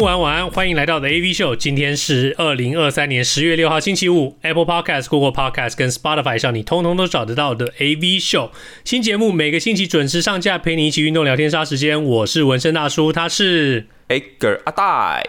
[0.00, 1.56] 晚安，晚安，欢迎来到的 AV 秀。
[1.56, 4.36] 今天是二零二三年十月六号，星期五。
[4.42, 8.52] Apple Podcast、Google Podcast 跟 Spotify 上，你通通都找得到的 AV 秀
[8.84, 12.00] 新节目，每个星期准时上架，陪你一起运动、聊天、杀时间。
[12.02, 15.26] 我是纹身大叔，他是 Edgar 阿呆。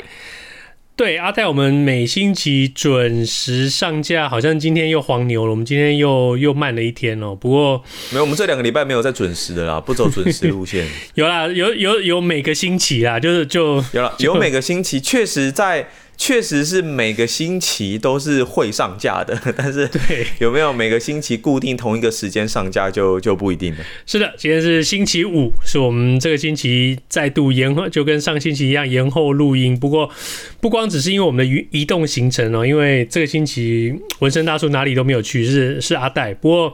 [1.00, 7.34] 对，阿泰，我们每星期准时上架，好像今天又黄牛了，我们今天又又慢了一天哦。
[7.34, 7.82] 不过
[8.12, 10.86] 没有，我们这两个礼拜没有在准时的啦，不走准时路线。
[11.16, 15.88] 有啦，有有有每个星期啦，就是就有了，有每个星期，确实在。
[16.22, 23.80] 确实是每个星期都是会上架的， 但是对有没有每个星期固定同一个时间上架就就不一定了。
[24.06, 29.80] 是的，今天是星期五，是我们这个星期再度延后，就跟上星期一样延后录音。
[29.80, 30.12] 不过
[30.60, 36.34] 不光只是因为我们的移移动行程哦，因为这个星期纹身大叔哪里都没有去，是是阿戴。
[36.34, 36.74] 不过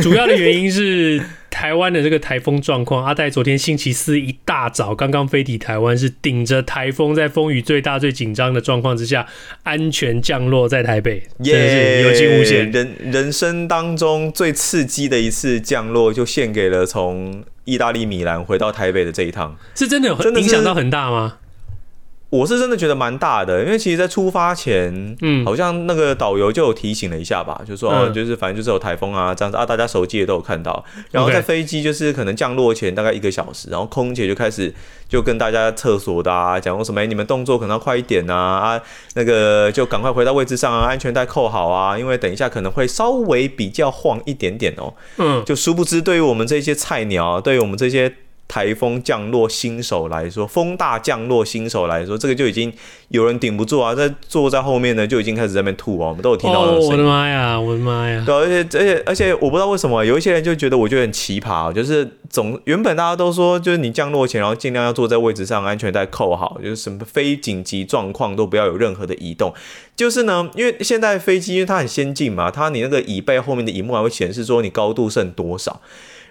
[0.00, 1.20] 主要的原因是。
[1.56, 9.26] 台湾的这个台风状况，阿戴昨天星期四一大早刚刚飞抵台湾，是顶着台风，在风雨最大、最紧张的状况之下，
[9.62, 12.70] 安全降落在台北，真的是有惊无险。
[12.70, 21.38] 人人生当中最刺激的一次降落，就献给了从意大利米兰回到台北的这一趟，是真的有影响到很大吗？
[22.36, 30.84] 我是真的觉得蛮大的，因为其实，在出发前，嗯，好像那个导游就有提醒了一下吧，就说，哦，就是反正就是有台风啊，这样子啊，大家手机也都有看到。
[31.10, 34.72] 然后在飞机就是可能降落前大概一个小时，然后空姐就开始
[35.08, 38.82] 就跟大家厕所的啊，讲说什么，欸，你们动作可能要快一点啊，啊，
[39.14, 44.92] 那个就赶快回到位置上啊，安全带扣好啊，因为等一下可能会稍微比较晃一点点哦。
[45.18, 48.12] 嗯，就殊不知，对于我们这些菜鸟，对于我们这些。
[48.48, 52.72] 台风降落新手来说，风大降落新手来说，这个就已经
[53.08, 53.94] 有人顶不住啊！
[53.94, 56.08] 在坐在后面呢，就已经开始在那边吐啊！
[56.08, 56.86] 我们都有听到的声音。
[56.86, 58.22] 哦，我的妈呀，我的妈呀！
[58.24, 69.52] 对，而且而且而且，我不知道为什么有一些人就觉得我觉得很奇葩，就是总原本大家都说，就是你降落前，然后尽量要坐在位置上，安全带扣好，就是什么非紧急状况都不要有任何的移动。
[69.96, 75.80] 就是呢，因为现在飞机因为它很先进嘛，它你那个椅背后面的荧幕还会显示说你高度剩多少，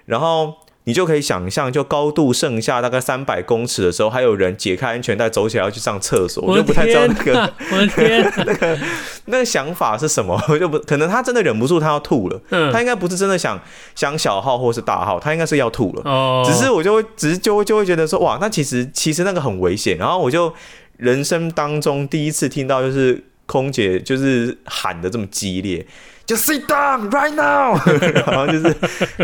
[0.06, 0.54] 然后。
[0.86, 8.80] 你就可以想象，就高度剩下大概三百公尺的时候，还有人解开安全带走起来要去上厕所，我就不太知道那个我的天 那个
[9.26, 13.60] 那个想法是什么，我就不可能他真的忍不住他要吐了，嗯，他应该不是真的想
[13.96, 20.54] 想小号或是大号，他应该是要吐了，哦，只是我就会只是就会就会觉得说哇，那其实其实那个很危险，然后我就
[20.98, 25.86] 人生当中第一次听到就是空姐就是喊的这么激烈。
[26.26, 27.78] 就 sit down right now，
[28.26, 28.76] 然后就是，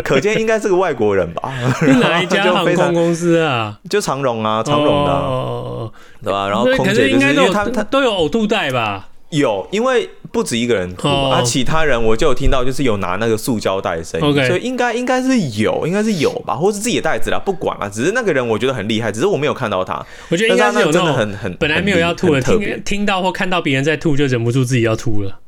[0.02, 1.52] 可见应该是个外国人吧？
[2.00, 3.78] 哪一家 航空公司啊？
[3.90, 5.92] 就长荣啊，长荣的，哦、
[6.22, 6.48] 对吧？
[6.48, 9.08] 然后空姐就是，因为他他都有呕吐袋吧？
[9.30, 19.94] 有，因为不止一个人吐，哦、啊，其他人我就有听到，就是有拿那个塑胶袋的声音，okay、所以应该应该是有，应该是有吧，或是自己的袋子啦，不管了，只是那个人我觉得很厉害，只是我没有看到他。
[20.28, 25.40] 我觉得应该是有真的很很本来没有要吐的，听听到或看到别人在吐，就忍不住自己要吐了。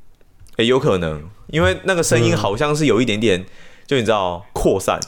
[0.57, 3.47] 诶、欸，有可能，因为那个声音好像是有一点点，嗯、
[3.87, 4.99] 就你知道扩散，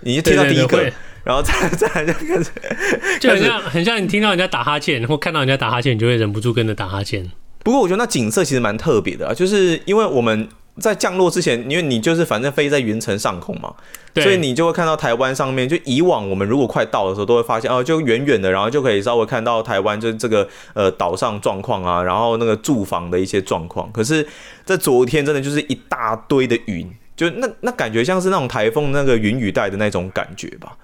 [0.00, 0.92] 你就听到第一个，
[1.24, 2.50] 然后再再来就开始，
[3.20, 7.30] 就很像很像你听到人家打哈欠，然后看到人家打哈欠，你就会忍不住跟着打哈欠。
[7.62, 10.48] 不过我觉得那景色其实蛮特别的啊，就是因为我们。
[10.78, 13.72] 在降落之前，因为你就是反正飞在云层上空嘛，
[14.12, 15.66] 对所以你就会看到台湾上面。
[15.66, 23.90] 就以往我们如果快到的时候，都会发现哦，就远远的，然后就可以稍微看到台湾就是这个呃岛上状况啊，然后那个住房的一些状况。
[23.90, 24.26] 可是，
[24.66, 26.86] 在昨天真的就是一大堆的云，
[27.16, 30.76] 就那那感觉像是那种台风那个云雨带的那种感觉吧。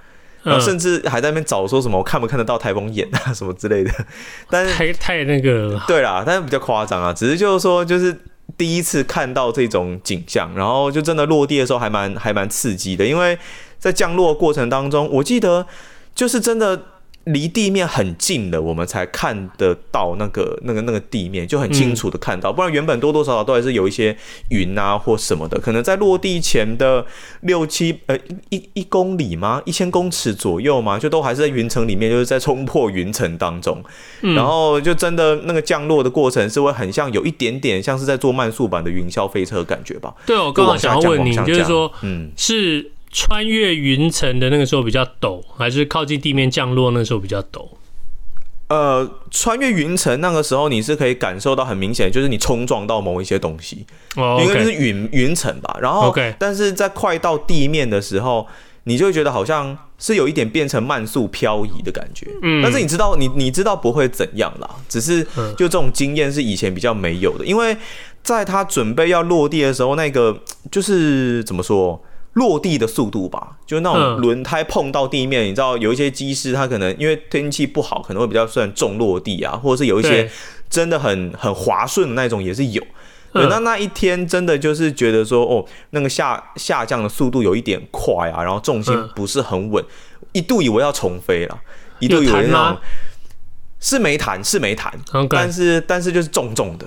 [0.42, 3.90] 然后甚至还在那边找说什么我看不看得到台风眼啊什么之类的。
[4.48, 8.16] 但是太太那个对啦，但是比较夸张啊，只是就是说就是。
[8.62, 13.36] 第一次看到这种景象，然后就真的落地的时候还蛮还蛮刺激的，因为
[13.76, 15.66] 在降落过程当中，我记得
[16.14, 16.80] 就是真的。
[17.24, 22.52] 离地面很近的，我们才看得到那个、那个、那个地面，就很清楚的看到。
[22.52, 24.16] 不然原本多多少少都还是有一些
[24.50, 27.06] 云啊或什么的，可能在落地前的
[27.42, 29.62] 六七呃一一公里吗？
[29.64, 30.98] 一千公尺左右吗？
[30.98, 33.82] 就都还是在云层里面，就是在冲破云层当中。
[34.20, 40.14] 然后就真的那个降落的过程是会很像有一点点像是在坐慢速版的云霄飞车的感觉吧？
[40.26, 42.90] 对，我刚刚想要问你，就是说，嗯，是。
[43.12, 47.68] 穿越云层的那个时候比较陡，还是靠近地面降落那个时候比较陡？
[48.68, 53.84] 呃，穿越云层那个时候，你是可以感受到很明显，就是你冲撞到某一些东西，
[54.16, 55.78] 哦、应该是云云层吧。
[55.82, 58.48] 然后.但是在快到地面的时候，
[58.84, 62.26] 你就会觉得好像是有一点变成慢速漂移的感觉。
[62.40, 65.22] 嗯，但是你知道，你你知道不会怎样啦，只是
[65.58, 67.76] 就这种经验是以前比较没有的，因为
[68.22, 72.02] 在他准备要落地的时候，那个就是怎么说？
[72.34, 80.30] 落地的速度吧，就那种轮胎碰到地面，嗯、你知道有一些机师他可能因为天气不好，可能会比较算重落地啊，或者是有一些
[80.70, 82.82] 真的很很滑顺的那种也是有。
[83.34, 89.84] 对，那那一天真的就是觉得说，哦，那个下下降的速度有一点快啊，然后重心不是很稳，
[90.32, 91.60] 一度以为要重飞了，
[91.98, 92.78] 一度以为那种
[93.80, 94.92] 是没弹是没弹.
[95.30, 96.86] 但是但是就是重重的。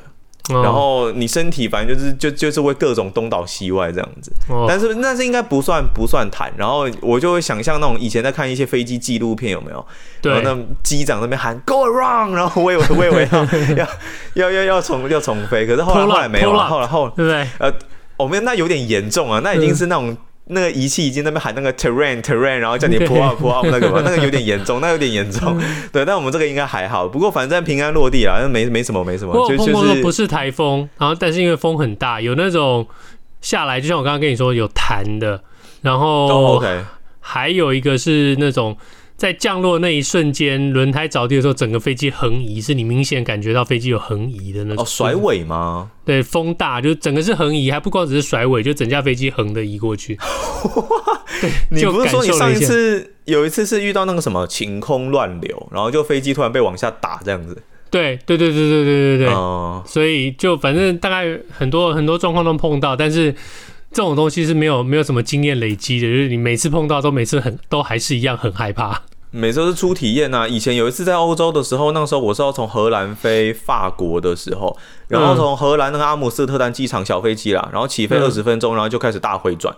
[0.50, 4.32] 然后你身体反正就是就就是会各种东倒西歪这样子，
[4.68, 6.52] 但是那是应该不算不算弹。
[6.58, 9.86] 然后我就会想象那种以前在看一些飞机纪录片有没有？
[10.22, 13.28] 对，然后那机长那边喊 Go around，然后我以为我以为
[13.76, 13.88] 要
[14.36, 17.48] 要要要重要重飞，可是后来后来没有了，后来后来对不对？
[17.60, 17.74] 呃，
[18.18, 20.16] 我们那有点严重啊，那已经是那种。
[20.48, 25.60] 那个仪器已经在那边喊那个 terrain terrain，然后叫你 pull up pull up 那个嘛，那个有点严重，那有点严重。
[25.92, 27.08] 对，但我们这个应该还好。
[27.08, 29.34] 不过反正平安落地了，没没什么没什么。
[29.34, 32.88] 不过碰过不是台风，然后但是因为风很大，有那种
[33.42, 35.42] 下来，就像我刚刚跟你说有弹的，
[35.82, 36.62] 然后
[37.20, 38.78] 还有一个是那种。
[39.18, 44.84] 在降落那一瞬间，轮胎着地的时候，整个飞机横移，是你明显感觉到飞机有横移的那种。
[44.84, 45.90] 哦，甩尾吗？
[46.04, 50.18] 对，风大，就整个是横移，还不光只是甩尾，就整架飞机横的移过去。
[51.40, 57.62] 对，你不是说你上一次有一次是遇到那个什么晴空乱流，然后就飞机突然被往下打这样子？
[57.90, 59.28] 对，对，对，对，对，对，对，对。
[59.30, 63.34] 哦，所以就反正大概很多很多状况都碰到，但是。
[63.96, 69.04] 这种东西是没有没有什么经验累积的，就是你每次碰到都每次很都还是一样很害怕。
[69.32, 70.46] 每次都是初体验啊！
[70.46, 74.78] 以前有一次在欧洲的时候，那个时候我是要从荷兰飞法国的时候，
[75.08, 79.74] 然后从荷兰那个阿姆斯特丹机场小飞机啦，然后起飞二十分钟，然后就开始大回转，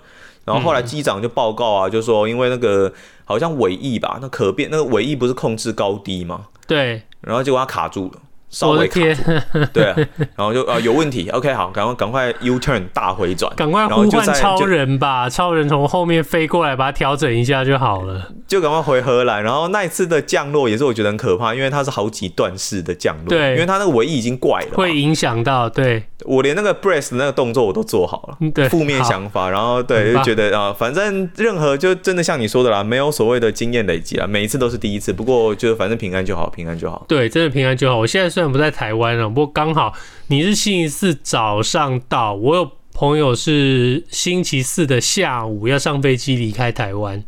[0.46, 2.92] 然后后来机长就报告啊，就说因为那个
[3.24, 6.48] 好像尾翼吧，那可变那个尾翼不是控制高低吗？
[6.66, 8.22] 对，然后结果它卡住了。
[8.50, 9.24] 稍微卡住，
[9.74, 9.96] 对啊，
[10.36, 19.44] 然后就啊有问题，OK 好，赶快赶快 U turn 大回转，赶快呼唤超人吧，超人从后面飞过来把它调整一下就好了，就赶快回荷兰。
[19.44, 37.98] 然后那一次的降落也是我觉得很可怕，因为它是好几段式的降落，对，因为它那个尾翼已经怪了，会影响到，对，我连那个 brace 那个动作我都做好了，对，负面想法，然后对就觉得啊，反正任何就真的像你说的啦，没有所谓的经验累积啦，每一次都是第一次，不过就反正平安就好，平安就好，对，真的平安就好。
[37.98, 39.28] 我现在虽然不在台湾了。
[39.28, 39.92] 不过刚好
[40.28, 47.24] 你是星期四早上到，我有朋友是星期四的下午要上飞机离开台湾，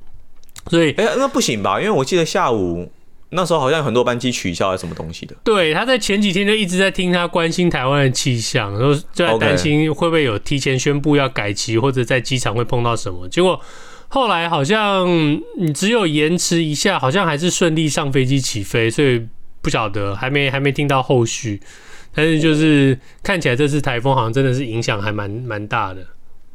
[0.67, 1.79] 所以哎、欸，那不行吧？
[1.79, 2.91] 因为我记得下午
[3.31, 5.35] 那时候好像有很多班机取消还是什么东西的。
[5.43, 13.27] 对，他在前几天就一直在听他关心台湾的气象，然后就在担心会不会有提前宣布要改期，或者在机场会碰到什么。
[13.29, 13.59] 结果
[14.09, 15.09] 后来好像
[15.57, 19.27] 你只有延迟一下，好像还是顺利上飞机起飞，所以。
[19.61, 21.61] 不晓得，还没还没听到后续，
[22.13, 26.01] 但是就是看起来这次台风好像真的是影响还蛮蛮大的。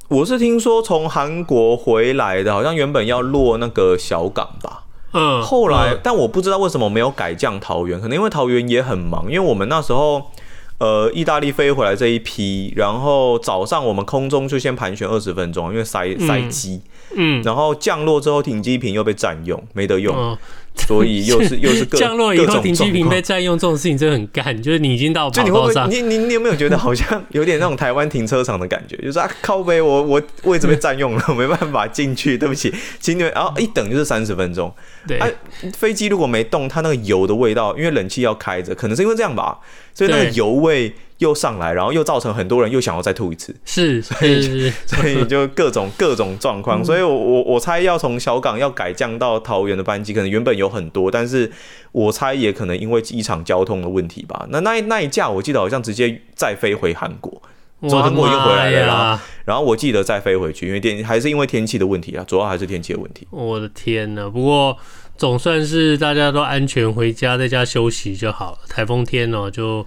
[0.08, 10.30] 我是听说从韩国回来的，好像原本要落那个小港吧，嗯，后来、嗯、但我不知道为什么没有改降桃园，可能因为桃园也很忙，因为我们那时候
[10.78, 16.82] 呃意大利飞回来这一批，然后早上我们空中就先盘旋二十分钟，因为塞塞机，
[17.16, 20.14] 嗯，然后降落之后停机坪又被占用，没得用。
[20.14, 20.36] 嗯
[20.86, 28.96] 所以 又是又是降落以后停机坪被占用这种事情真的很干，就是你已经到就你会不会，你你你有没有觉得好像有点那种台湾停车场的感觉？
[28.96, 33.32] 就是啊靠北，我我位置被占用了，我没办法进去，对不起，请你们。
[33.34, 34.72] 然后一等就是三十分钟。
[35.06, 35.28] 对，啊，
[35.76, 39.58] 飞机如果没动，它那个油的味道，因为冷气要开着，可能是因为这样吧，
[39.94, 40.92] 所以那个油味。
[41.24, 51.50] 又上来，然后又造成很多人又想要再吐一次，是，所以 所以就各种各种状况，所以我 我我猜要从小港要改降到桃园的班机，可能原本有很多，但是
[51.92, 54.46] 我猜也可能因为机场交通的问题吧。
[54.50, 57.40] 那那那一架我记得好像直接再飞回韩国，
[57.88, 63.26] 从韩国又回来了，然后然后我记得再飞回去，因为天还是因为天气的问题啊，主要还是天气的问题。
[63.30, 64.76] 我的天呐，不过
[65.16, 68.58] 总算是大家都安全回家，在家休息就好了。
[68.68, 69.86] 台风天哦，就。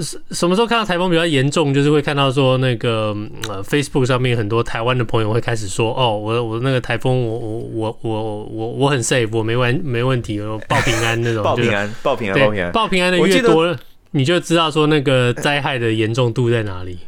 [0.00, 3.14] 什什么时候看到台风比较严重，就是会看到说那个
[3.48, 13.76] 呃 Facebook 上面很多台湾的朋友会开始说哦，我我那个台风我我我我我我很 safe，我没完没问题，我报平安那种， 报平安报平安报平安报平安的越多，
[14.12, 16.98] 你就知道说那个灾害的严重度在哪里。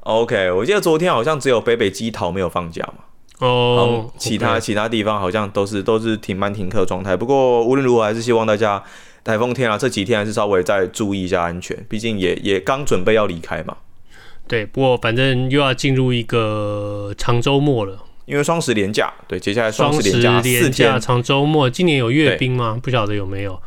[0.00, 7.16] OK，我记得昨天好像只有北北基桃没有放假嘛，哦，其他.其他地方好像都是都是停班停课状态。
[7.16, 8.82] 不过无论如何，还是希望大家。
[9.22, 13.76] 台风天啊，这几天还是稍微再注意一下安全，毕竟也也刚准备要离开嘛。
[14.48, 22.78] 对，不过反正又要进入一个长周末了，因为双十连假，对，接下来双十连假四天长周末，今年有阅兵吗？
[22.82, 23.60] 不晓得有没有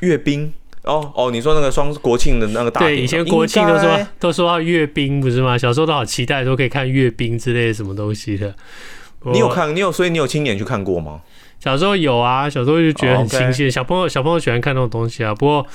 [0.00, 0.52] 阅兵。
[0.84, 5.56] 哦哦，你说那个双国庆的那个大对，以前国庆都说都说要阅兵不是吗？
[5.56, 8.54] 小时候都好期待，都可以看阅兵之类的什么东西的。
[9.32, 9.74] 你有看？
[9.74, 9.90] 你有？
[9.90, 11.22] 所以你有亲眼去看过吗？
[11.64, 13.70] 小时候有啊，小时候就觉得很新鲜。
[13.70, 15.34] 小朋友小朋友喜欢看那种东西啊。
[15.34, 15.66] 不过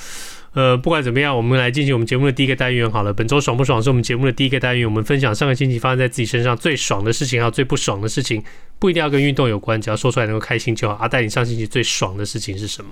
[0.52, 3.12] 呃，不管怎么样，我们来进行我们节目的第一个单元好了。
[3.12, 8.40] 本周爽不爽是我们节目的第一个单元，我们分享上个星期发生在自己身上最爽的事情，还有最不爽的事情，
[8.78, 10.94] 不一定要跟运动有关，只要说出来能够开心就好。
[11.00, 12.90] 阿戴，你上星期最爽的事情是什么？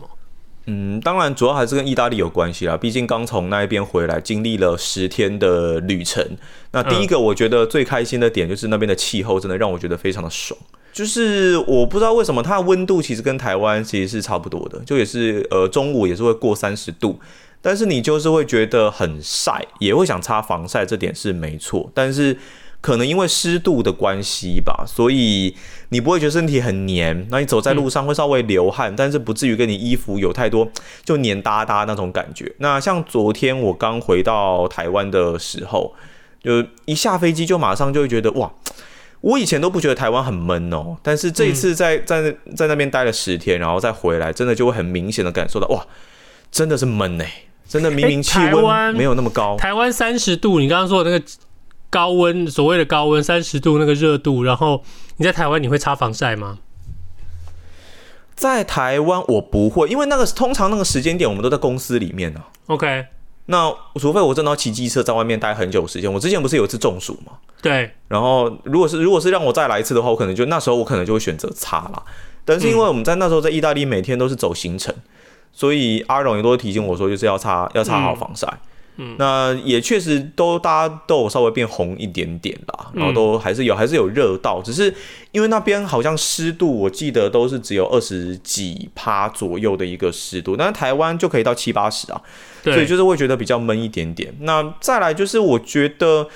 [0.66, 2.76] 嗯，当然主要还是跟意大利有关系啦。
[2.76, 6.36] 毕竟刚从那一边回来，经历了十天的旅程。
[6.72, 10.58] 那第一个我觉得最开心的点就是那边的气候真的让我觉得非常的爽。
[10.92, 17.20] 就是我不知道为什么它的温度其实跟台湾其实是差不多的，就也是呃中午也是会过三十度，
[17.62, 21.90] 但是你就是会觉得很晒，也会想擦防晒，这点是没错。
[21.94, 22.36] 但是
[22.80, 25.54] 可能因为湿度的关系吧，所以
[25.88, 27.26] 你不会觉得身体很黏。
[27.28, 30.70] 那你走在路上会稍微流汗，但是不至于跟你衣服有太多
[31.04, 32.52] 就黏哒哒那种感觉。
[32.58, 35.92] 那像昨天我刚回到台湾的时候，
[36.40, 38.52] 就一下飞机就马上就会觉得哇，
[39.20, 45.86] 我以前都不觉得台湾很闷哦，但是这一次在在在那边待了十天，然后再回来，真的就会很明显的感受到哇，
[46.50, 47.32] 真的是闷哎，
[47.66, 51.24] 真的明明气温没有那么高，台湾三十度，你刚刚说的那个。
[51.90, 54.84] 高温，所谓的高温三十度那个热度，然后
[55.16, 56.58] 你在台湾你会擦防晒吗？
[58.36, 62.52] 在台湾我不会，因为那个通常那个时间点我们都在公司里面呢、啊。
[62.66, 63.06] OK，
[63.50, 67.32] 那除非我真的要骑机车在外面待很久时间，我之前不是有一次中暑嘛？
[67.62, 67.90] 对。
[68.06, 72.02] 然后如果是如果是让我再来一次的话，我可能就那时候我可能就会选择擦啦。
[72.44, 75.02] 但是因为我们在那时候在意大利每天都是走行程，嗯、
[75.52, 78.46] 所以阿荣也都会提醒我说就是要擦要擦好防晒。
[78.46, 78.67] 嗯
[79.00, 84.92] 嗯，那也确实都大家都有稍微变红一点点啦，然后都还是有还是有热到，只是
[85.30, 92.20] 因为那边好像湿度我记得都是只有二十几趴左右的一个湿度，但是台湾就可以到七八十啊，
[92.64, 94.34] 所以就是会觉得比较闷一点点。
[94.40, 96.28] 那再来就是我觉得，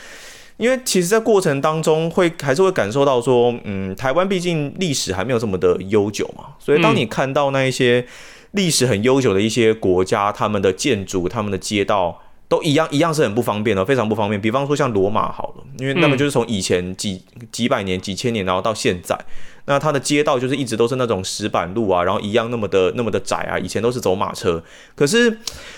[0.57, 8.07] 因为其实在过程当中会还是会感受到说，嗯，台湾毕竟历史还没有这么的悠久嘛，所以当你看到那一些
[8.53, 12.23] 历史很悠久的一些国家，他们的建筑、他们的街道。
[12.53, 14.39] 都一样，一样是很不方便的，非常不方便。
[14.39, 19.19] 比方说像罗马好了，因为那么就是从以前几几百年、几千年，然后到现在，
[19.65, 23.59] 那它的街道就是一直都是那种石板路啊，然后一样那么的那么的窄啊。
[23.59, 24.63] 以前都是走马车，
[24.95, 25.31] 可是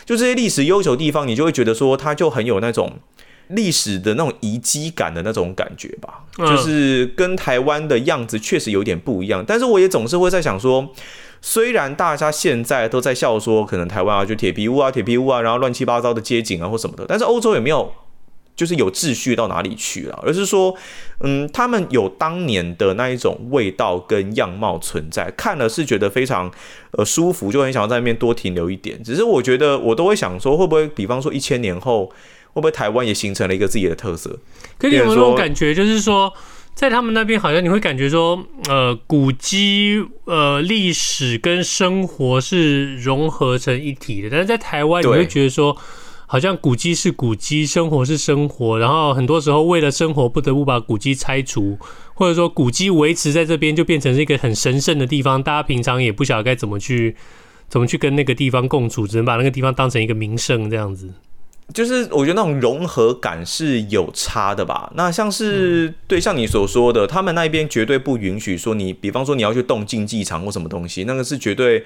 [0.04, 2.90] 就这些历史悠久的地方，你就会觉得说它就很有那种
[3.47, 9.45] 历史的那种遗迹感的那种感觉吧，就是跟台湾的样子确实有点不一样。
[9.47, 10.93] 但是我也总是会在想说。
[11.46, 17.92] 虽然大家现在都在笑说，可能台湾啊就铁皮屋啊铁皮屋啊，然后乱七八糟的街景啊或什么的，但是欧洲也没有
[18.56, 20.74] 就是有秩序到哪里去了，而是说，
[21.20, 26.50] 嗯，他们有当年的那一种味道跟样貌存在，看了是觉得非常
[26.92, 29.02] 呃舒服，就很想要在那边多停留一点。
[29.02, 32.12] 只是我觉得我都会想说，会不会比方说一千年后，会
[32.54, 34.38] 不会台湾也形成了一个自己的特色？
[34.78, 36.32] 可你有没有那种感觉，就是说？
[36.75, 44.28] 在他们那边，好像你会感觉说，呃，古迹、呃，历史跟生活是融合成一体的。
[44.28, 45.76] 但是在台湾，你会觉得说，
[46.26, 51.78] 好像古迹是古迹，生活是生活，然后很多时候为了生活，不得不把古迹拆除，
[52.12, 55.40] 或者说古迹维持在这边，就变成是一个很神圣的地方。
[55.40, 57.14] 大家平常也不晓得该怎么去，
[57.69, 61.14] 怎么去跟那个地方共处，只能把那个地方当成一个名胜这样子。
[61.73, 64.92] 就是我觉得那种融合感是有差的吧。
[64.94, 71.83] 那像是对像你所说的，他们那边绝对不允许说你，比方说你要去动竞技场或什么东西，那个是绝对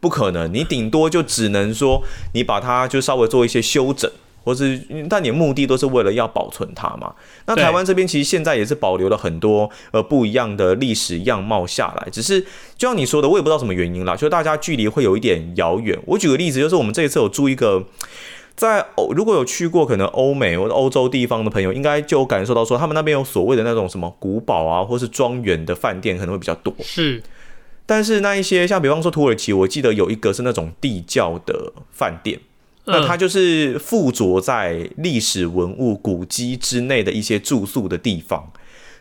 [0.00, 0.52] 不可能。
[0.52, 4.08] 你顶多就只能说你把它就稍微做一些修整，
[4.44, 7.14] 或是但你的目的都是为了要保存它嘛。
[7.46, 12.40] 那台湾这边其实现在也是保留了很多呃不一样的历史样貌下来，只是
[12.76, 15.98] 就像你说的，我也不知道什么原因啦，就大家距离会有一点遥远。
[16.04, 17.86] 我举个例子，就是我们这一次有住一个。
[18.54, 26.72] 在欧如果有去过可能欧美或者欧洲地方的朋友，应该就有感受到说，他们那边有所谓的那种什么古堡啊，或是庄园的饭店可能会比较多。
[26.80, 27.22] 是，
[27.86, 32.38] 但是那一些像比方说土耳其，我记得有一个是那种地窖的饭店，
[32.84, 38.52] 那它就是附着在历史文物古迹之内的一些住宿的地方。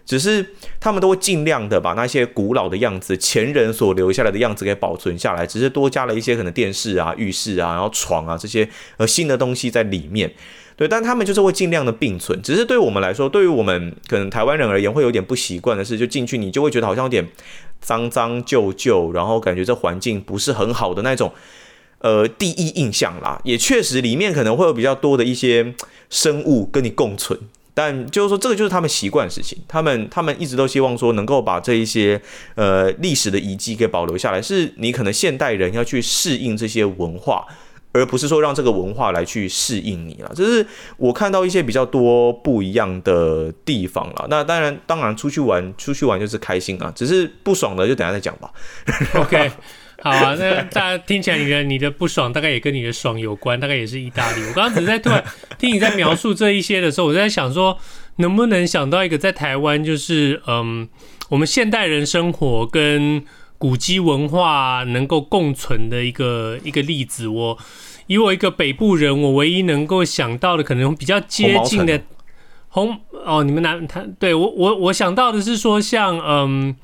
[0.05, 0.45] 只是
[0.79, 8.67] 他们都会尽量的把那些古老的样子、前人所留下来的样子给保存下来，只是多加了一些可能电视啊、浴室啊、然后床啊这些
[8.97, 10.31] 呃新的东西在里面。
[10.75, 12.41] 对，但他们就是会尽量的并存。
[12.41, 17.27] 只是对我们来说，对于我们可能台湾人而言，会有点不习惯的是，就进去你就会觉得好像有点
[17.79, 21.31] 脏脏旧旧，然后感觉这环境不是很好的那种
[21.99, 25.75] 呃第一印象啦，也确实里面可能会有比较多的一些
[26.09, 27.39] 生物跟你共存。
[27.73, 29.57] 但就是说，这个就是他们习惯的事情。
[29.67, 32.21] 他们他们一直都希望说，能够把这一些
[32.55, 34.41] 呃历史的遗迹给保留下来。
[34.41, 37.45] 是你可能现代人要去适应这些文化，
[37.93, 40.31] 而不是说让这个文化来去适应你了。
[40.35, 40.65] 这是
[40.97, 44.27] 我看到一些比较多不一样的地方了。
[44.29, 46.91] 那当然，当然出去玩，出去玩就是开心啊。
[46.95, 48.51] 只是不爽的就等下再讲吧。
[49.15, 49.51] OK。
[50.03, 54.41] 好啊，那大家听起来你的你的不爽大概也跟你的爽有关，大概也是意大利。
[54.41, 55.23] 我刚刚只是在突然
[55.59, 57.77] 听你在描述这一些的时候，我在想说，
[58.15, 60.89] 能不能想到一个在台湾，就是嗯，
[61.29, 63.23] 我们现代人生活跟
[63.59, 67.27] 古迹文化能够共存的一个一个例子。
[67.27, 67.57] 我
[68.07, 72.01] 以我一个北部人，我唯一能够想到的可能比较接近的
[72.69, 76.75] 红哦，你们南他对我我我想到的是说像嗯。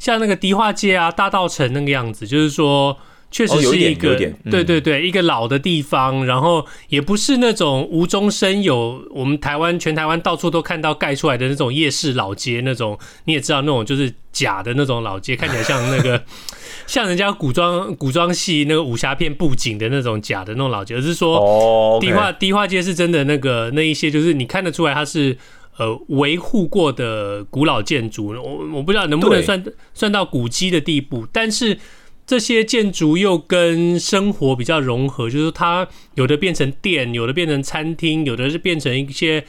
[0.00, 2.96] 像那个迪化街啊，大稻城那个样子，就是说，
[3.30, 4.16] 确实是一个，
[4.50, 16.24] 对对对，一个老的地方，然后也不是那种无中生有，我们台湾全台湾到处都看到盖出来的那种夜市老街那种，你也知道那种就是假的那种老街，看起来像那个
[16.88, 25.36] 像人家古装古装戏那个武侠片布景的那种假的那种老街，而是说，迪化迪化街是真的那个那一些，就是你看得出来它是。
[25.80, 31.78] 呃，维护过的古老建筑，我我不知道能不能算算到古迹的地步，但是
[32.26, 39.42] 这些建筑又跟生活比较融合，就是它有的变成店，有的变成餐厅，有的是变成一些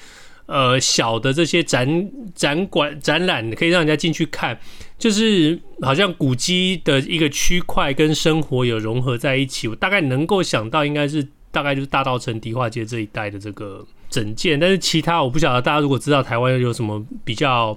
[0.46, 4.58] 呃小的这些展展馆展览，可以让人家进去看，
[4.98, 9.68] 就是好像古迹的一个区块跟生活有融合在一起。
[9.68, 13.86] 我大概能够想到，应该是大概就是大道城迪化街这一带的这个。
[14.12, 15.62] 整件，但是其他我不晓得。
[15.62, 17.76] 大家如果知道台湾有什么比较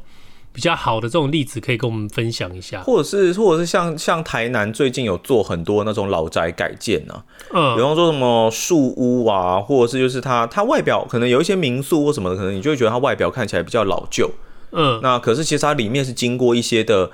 [0.53, 2.83] 比较好的这种例子，可以跟我们分享一下。
[2.83, 7.25] 或者是，或者是像像台南最近有做很多那种老宅改建呢、啊，
[7.55, 14.31] 嗯，比方说什么树屋啊，或者是就是它它外表可能有一些民宿或什么的，可能你就会觉得它外表看起来比较老旧，
[14.73, 17.11] 嗯，那可是其实它里面是经过一些的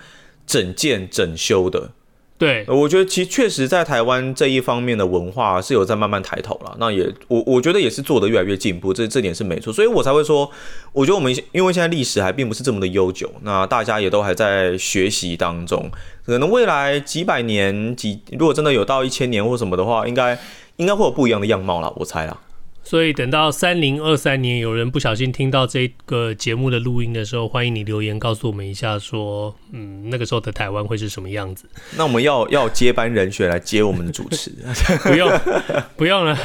[0.47, 1.91] 整建整修的。
[2.41, 6.75] 对，我觉得其实确实在台湾这一方面的文化是有在慢慢抬头了。
[6.81, 9.71] 那也我我觉得也是做得越来越进步，这这点是没错。
[9.71, 10.51] 所以我才会说，
[10.93, 15.91] 我觉得我们因为现在历史还并不是这么的悠久，那大家也都还在学习当中。
[16.25, 20.39] 可能未来几百年几，如果真的有到一千年或什么的话，应该
[20.77, 22.35] 应该会有不一样的样貌了，我猜啦。
[22.83, 31.67] 所以等到三零二三年，有人不小心听到这个节目的录音的时候，欢迎你留言告诉我们一下，说，嗯，那个时候的台湾会是什么样子？
[31.97, 34.51] 那我们要 要接班人选来接我们的主持，
[35.05, 35.31] 不用，
[35.97, 36.37] 不用了，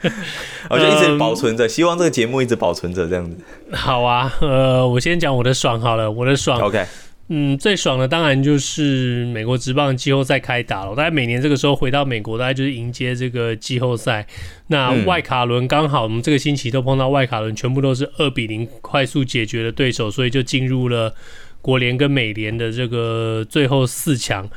[0.68, 3.36] 我就一直保存着，希望这个节目一直保存着这样子。
[3.72, 6.84] 好啊，呃，我先讲我的爽好了，我的爽，OK。
[7.28, 10.94] 嗯，最爽的当然就是美国职棒季后赛开打了。
[10.94, 14.24] 大概每年这个时候回到美国，大概就是迎接这个季后赛。
[14.68, 21.12] 那外卡轮刚好我们这个星期都碰到外卡轮，全部都是二比零快速解决的对手，所以就进入了
[21.60, 24.48] 国联跟美联的这个最后四强。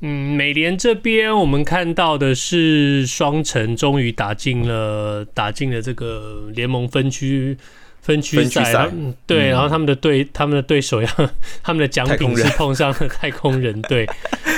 [0.00, 7.58] 嗯，美联这边我们看到的是双城终于打进了打进了这个联盟分区。
[8.04, 8.86] 分区赛，
[9.26, 11.08] 对，然后他们的对，他们的对手要，
[11.64, 14.06] 他们的奖品是碰上了太空人队，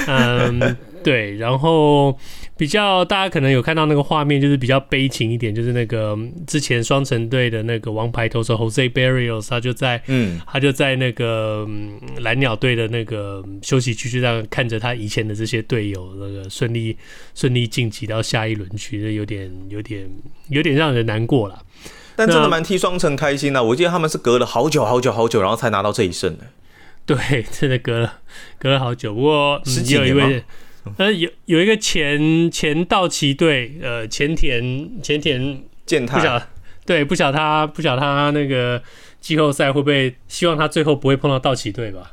[0.09, 2.19] 嗯，对，然后
[2.57, 11.65] 比较大家可能有看到那个画面，就是比较悲情一点，就是那个之前双城队的那个王牌投手 Jose Barrios，他就在，嗯，他就在那个
[12.19, 16.97] 蓝鸟队的那个休息区，就这样看着他以前的这些队友那个顺利
[17.37, 20.11] 顺利晋级到下一轮去，就有点有点
[20.49, 21.63] 有点让人难过了。
[22.17, 26.45] 但真的蛮替双城开心的，我记得他们是隔了好久好久好久，然后才拿到这一胜的。
[27.05, 28.15] 对，真的隔了
[28.59, 29.15] 隔了好久。
[29.15, 30.29] 不过十几年吗？
[30.97, 36.43] 呃，有有一个前前道奇队，呃，前田前田健太，不晓
[36.87, 38.83] 对，不晓他不晓他那个
[39.21, 40.17] 季后赛会不会？
[40.27, 42.13] 希望他最后不会碰到道奇队吧？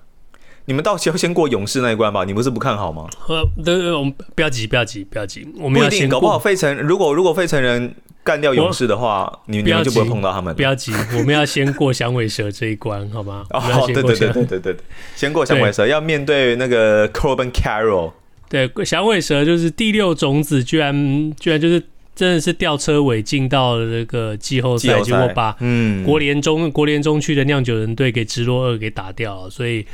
[0.65, 2.23] 你们道奇要先过勇士那一关吧？
[2.25, 3.07] 你不是不看好吗？
[3.29, 7.95] 呃，对，我们不要急，不要急，不要急，我们要先搞不好费城，如果如果费城人。
[8.23, 10.55] 干掉勇士的话，你们你们就不会碰到他们。
[10.55, 13.45] 不要急，我们要先过响尾蛇这一关， 好吗？
[13.49, 14.77] 哦，对对对对对对，
[15.15, 18.13] 先过响尾蛇，要面对那个 Corbin Carroll。
[18.47, 21.83] 对，响尾蛇就是第六种子，居然居然就是
[22.15, 29.86] 真的是吊车尾进到了这个季后赛，结果把嗯国联中国联中区的酿酒人队给直落二给打掉了，所以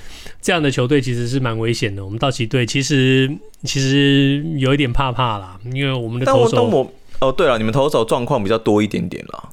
[0.41, 2.03] 这样的球队其实是蛮危险的。
[2.05, 3.31] 我们道奇队其实
[3.63, 6.93] 其实有一点怕怕啦，因为我们的投手。
[7.21, 9.49] 哦，对了，你们投手状况比较多一点点啦。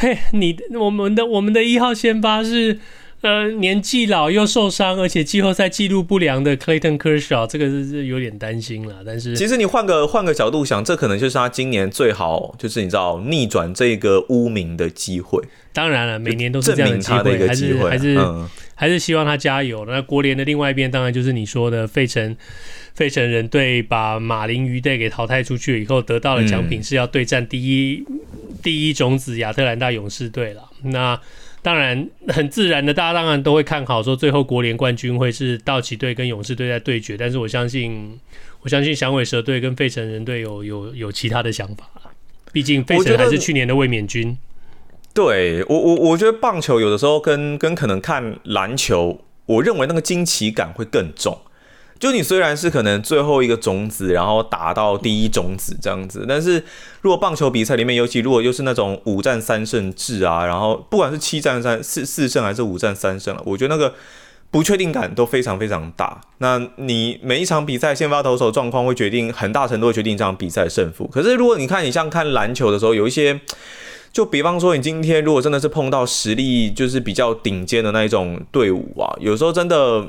[0.00, 2.78] 对，你我们的我们的一号先发是
[3.22, 8.96] 呃，年纪老又受伤，而且季后赛记录不良的 Clayton Kershaw，这个是有点担心了。
[9.06, 15.42] 但是，其实你换个换个角度想，这可能就是他今年最好，就是你知道逆转这个污名的机会。
[15.72, 19.84] 当然了，每年都是这样的机会，会还是还是、嗯、还是希望他加油。
[19.86, 22.36] 那国联的另外一边，当然就是你说的费城，
[22.96, 28.18] 费城人队把马林鱼队给淘汰出去以后，得到的奖品是要对战第一、嗯、
[28.62, 30.62] 第一种子亚特兰大勇士队了。
[30.82, 31.20] 那
[31.60, 37.16] 当然，很自然的，大家当然都会看好说，最后国联冠军会是道奇队跟勇士队在对决。
[37.18, 38.18] 但是我相信，
[38.62, 41.90] 我相信响尾蛇队跟费城人队有有有其他的想法。
[42.52, 44.34] 毕竟费城还是去年的卫冕军。
[45.12, 51.38] 对我我我觉得棒球有的时候跟跟可能看篮球，我认为那个惊奇感会更重。
[51.98, 56.62] 就你虽然是可能最后一个种子，然后打到第一种子这样子，但是
[57.00, 63.94] 如果棒球比赛里面，尤其如果又是那种五战三胜制啊，然后不管是七战三四四胜还是五战三胜了，我觉得那个
[64.50, 66.20] 不确定感都非常非常大。
[66.38, 71.06] 那你每一场比赛先发投手状况会决定很大程度决定这场比赛胜负。
[71.06, 73.40] 可是如果你看你像看篮球的时候，有一些，
[74.12, 80.06] 就比方说你今天如果真的是碰到实力就是比较顶尖的那一种队伍啊，有时候真的。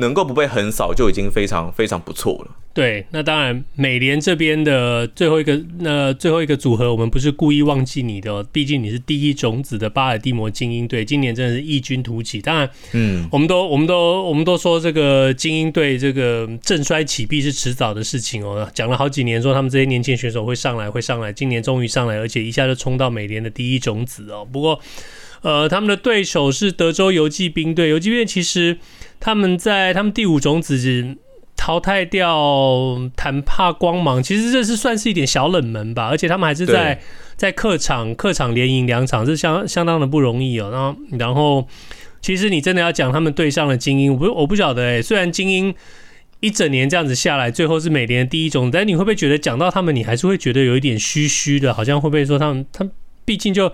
[0.00, 2.56] 能够不被横扫就已经非常非常不错了。
[2.72, 12.40] 对，那当然，美联这边的最后一个那最后一个组合，我们不是故意忘记你的哦，毕竟你是第一种子的巴尔的摩精英队，今年真的是异军突起。
[12.40, 24.46] 当然，嗯，我们都我们都我们都说这个精英队这个振衰起必是迟早的事情哦，讲了好几年说他们这些年轻选手会上来会上来，今年终于上来，而且一下就冲到美联的第一种子哦。
[24.50, 24.78] 不过，
[25.42, 28.78] 呃，他们的对手是德州游骑兵队，游骑兵队其实。
[29.22, 31.14] 他们在他们第五种子
[31.54, 36.98] 淘汰掉坦帕光芒，其实这是算是一点小冷门吧，而且他们还是在
[37.36, 40.70] 在客场客场连赢两场，是相相当的不容易哦。
[40.72, 41.68] 然后然后，
[42.22, 45.02] 其实你真的要讲他们对上了精英，我不我不晓得哎。
[45.02, 45.74] 虽然精英
[46.40, 52.90] 一整年这样子下来，最后是美联的第一种，但你会不会觉得讲到他们，你还是会觉得有一点虚虚的，好像会不会说他们他们
[53.26, 53.70] 毕竟就。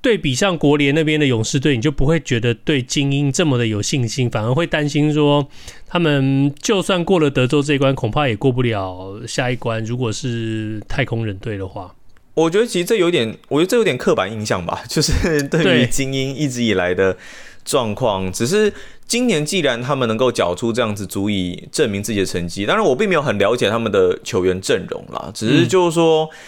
[0.00, 5.48] 对比上国联那边的勇士队，你就不会觉得对精英这么的有信心，反而会担心说，
[5.88, 9.82] 他们就算过了德州这一关，恐怕也过不了下一关。
[9.84, 11.92] 如果是太空人队的话，
[12.34, 17.16] 我觉得其实这有点，我觉得这有点刻板印象吧，就是对于精英一直以来的
[17.64, 18.32] 状况。
[18.32, 18.72] 只是
[19.08, 26.24] 今年既然他们能够缴出这样子足以证明自己的成绩，当然我并没有很了解他们的球员阵容啦，只是就是说。
[26.26, 26.38] 嗯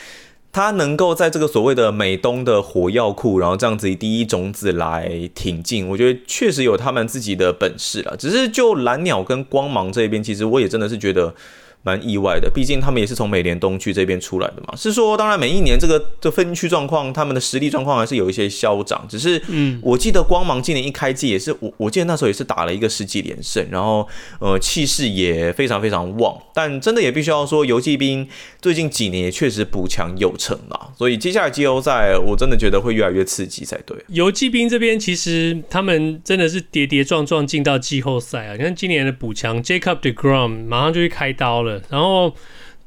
[0.53, 8.17] 他能够在这个所谓的美东的火药库，然后这样子以第一种子来挺进，我觉得确实有他们自己的本事了。
[8.17, 11.35] 只是就蓝鸟跟光芒这边，其实我也真的是觉得。
[11.83, 14.77] 蛮意外的，毕竟他们也是从美联东区这边出来的嘛。
[14.77, 19.07] 是说，当然每一年这个这分区状况，他们的实力状况还是有一些消长。
[19.09, 24.07] 只是，嗯，我记得光芒今年一开季也是，我我记得那时候也是打了一个十几连胜，然后
[24.41, 26.37] 呃气势也非常非常旺。
[26.53, 28.29] 但真的也必须要说，游骑兵
[28.61, 30.89] 最近几年也确实补强有成啦。
[30.99, 33.97] 所以接下来季后赛，我真的觉得会越来越刺激才对。
[34.09, 38.53] 游骑兵这边其实他们真的是跌跌撞撞进到季后赛啊！
[38.53, 41.70] 你看今年的补强，Jacob deGrom 马上就去开刀了。
[41.91, 42.35] 然后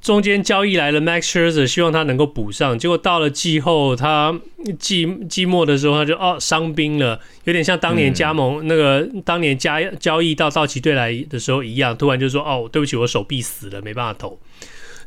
[0.02, 2.78] 中间交易来了 Max Scherzer，希望他能够补上。
[2.78, 4.34] 结果到了季后，他
[4.80, 14.39] 季季末的时候，他就哦伤兵了，有点像当年加盟、嗯、那个当年加交易到道奇队来的时候一样，突然就说哦对不起，我手臂死了，没办法投。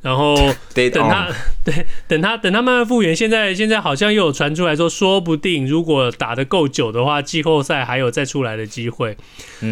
[0.03, 0.37] 然后
[0.73, 1.27] 等他，
[1.65, 3.17] 对，等他，等他慢慢复原。
[3.17, 9.17] 现在，现在好像又有传出来说，说不定如果打得够久的话，季后赛还有再出来的机会。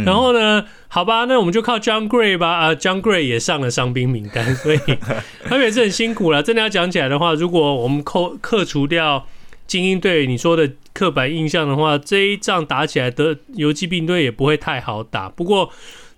[0.04, 0.64] 然后呢，
[0.94, 2.48] 好吧，那我们就靠 Jon Gray 吧。
[2.48, 4.78] 啊，Jon Gray 也上了伤兵名单， 所以
[5.44, 6.40] 他们也是很辛苦了。
[6.40, 9.26] 真的要讲起来的话，如果我们扣克除掉
[9.66, 15.28] 精英队你说的刻板印象的话，这一仗打起来的游击兵队也不会太好打。
[15.28, 15.70] 不过。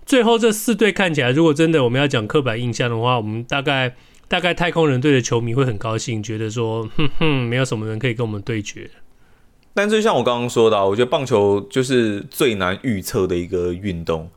[0.05, 3.93] 最后这四队看起来，如果真的我们要讲刻板印象的话，我们大概
[4.29, 8.89] 大概太空人队的球迷会很高兴，觉得说，哼哼，没有什么人可以跟我们对决。
[9.73, 14.29] 但就像我刚刚说的，我觉得棒球就是最难预测的一个运动，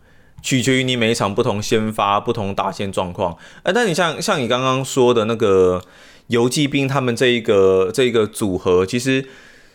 [0.42, 3.36] 取决于你每一场不同先发、不同打线状况。
[3.62, 5.82] 哎，但你像像你刚刚说的那个
[6.28, 9.22] 游骑兵，他们这一个这一个组合，其实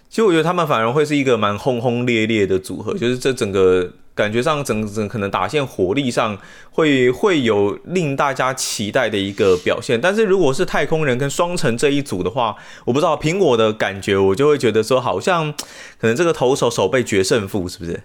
[0.09, 3.91] 其实我觉得他们反而会是一个蛮轰轰烈烈的组合，就是这整个。
[4.15, 6.37] 感觉上整整可能打线火力上
[6.71, 15.51] 会会有令大家期待的一个表现，但是如果是太空人跟双城这一组的话，我不知道凭我的感觉，我就会觉得说好像
[15.99, 18.03] 可能这个投手手背决胜负是不是？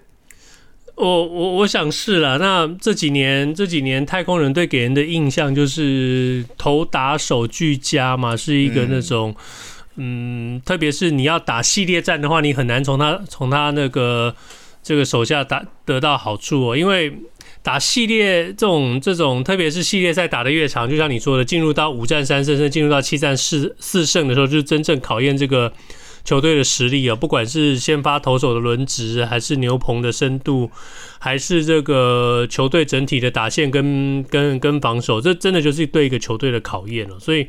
[1.01, 2.39] 我我我想是了。
[2.39, 9.35] 那这几年这几年太空人队给人的印象就是投打手俱佳嘛，是一个那种
[9.97, 14.35] 嗯，嗯，特别是你要打系列战的话，你很难从他从他那个。
[14.83, 17.13] 这个手下打得到好处哦，因为
[17.63, 25.71] 打系列这种这种，特别是系列赛打得越长，就像你说的，进入到五战三胜，甚至进入到七战四四胜的时候，就是真正考验这个
[26.25, 27.15] 球队的实力啊。
[27.15, 30.71] 不管是先发投手的轮值，还是牛棚的深度，
[31.19, 37.19] 还是这个球队整体的打线跟跟跟防守，这真的就是对一个球队的考验了。
[37.19, 37.47] 所以。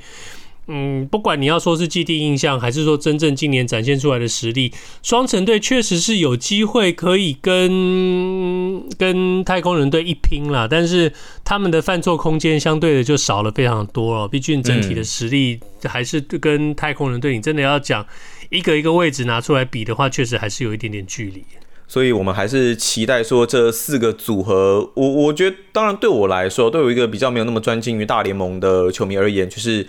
[0.67, 10.67] 嗯，不管你要说是既定印象，还是说真正今年展现出来的实力，双城队确实是有机会可以跟跟太空人队一拼啦。
[10.69, 11.12] 但是
[11.43, 14.27] 他们的犯错空间相对的就少了非常多了。
[14.27, 18.05] 毕竟整体的实力还是跟太空人队，你真的要讲
[18.51, 21.43] 一个一个位置拿出来比的话，确实还是有一点点距离。
[21.87, 29.87] 所以我们还是期待说这四个组合，我我觉得，当然对我来说，对我一个比较没有那么专精于大联盟的球迷而言，就是。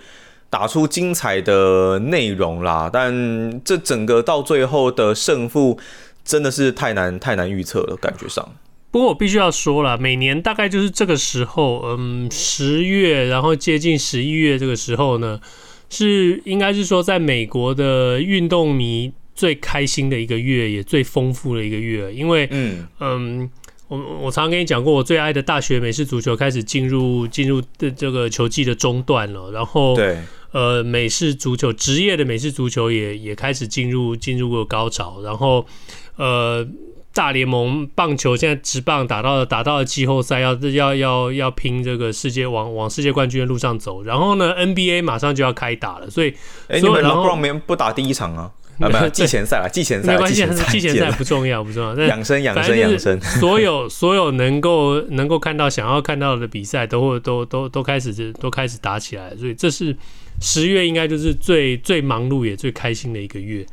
[0.52, 3.10] 打出精彩的内容啦，但
[3.64, 5.78] 这整个到最后的胜负
[6.26, 8.46] 真的是太难太难预测了，感觉上。
[8.90, 15.40] 不过我必须要说了，每年大概就是这个时候，嗯，十月，然后接近十一月这个时候呢，
[15.92, 22.88] 是应该是说在美国的运动迷最开心的一个月，也最丰富的一个月，因为嗯。
[22.98, 23.50] 嗯。
[23.88, 30.16] 我我常常跟你讲过，我最爱的大学美式足球开始进入进入的这个球季的中段了，然后对，
[30.52, 35.66] 呃，美式足球职业的美式足球也也开始进入进入过高潮，然后
[36.16, 36.66] 呃，
[37.14, 46.34] 大联盟棒球现在直棒打到了打到了季后赛，要要要要拼这个世界往往世界冠军的路上走，然后呢，NBA 马上就要开打了，所以
[46.68, 48.50] 哎，你们 LeBron 不打第一场啊？
[48.80, 51.94] 啊，没有季前赛啊，季前赛没关系，季前赛不重要，不重要。
[52.06, 53.20] 养生，养生，养生。
[53.38, 59.36] 所有所有能够能够看到、想要看到的比赛，都会都都都开始都开始打起来。
[59.36, 59.94] 所以这是
[60.40, 63.64] 十月，应该就是最最忙碌也最开心的一个月。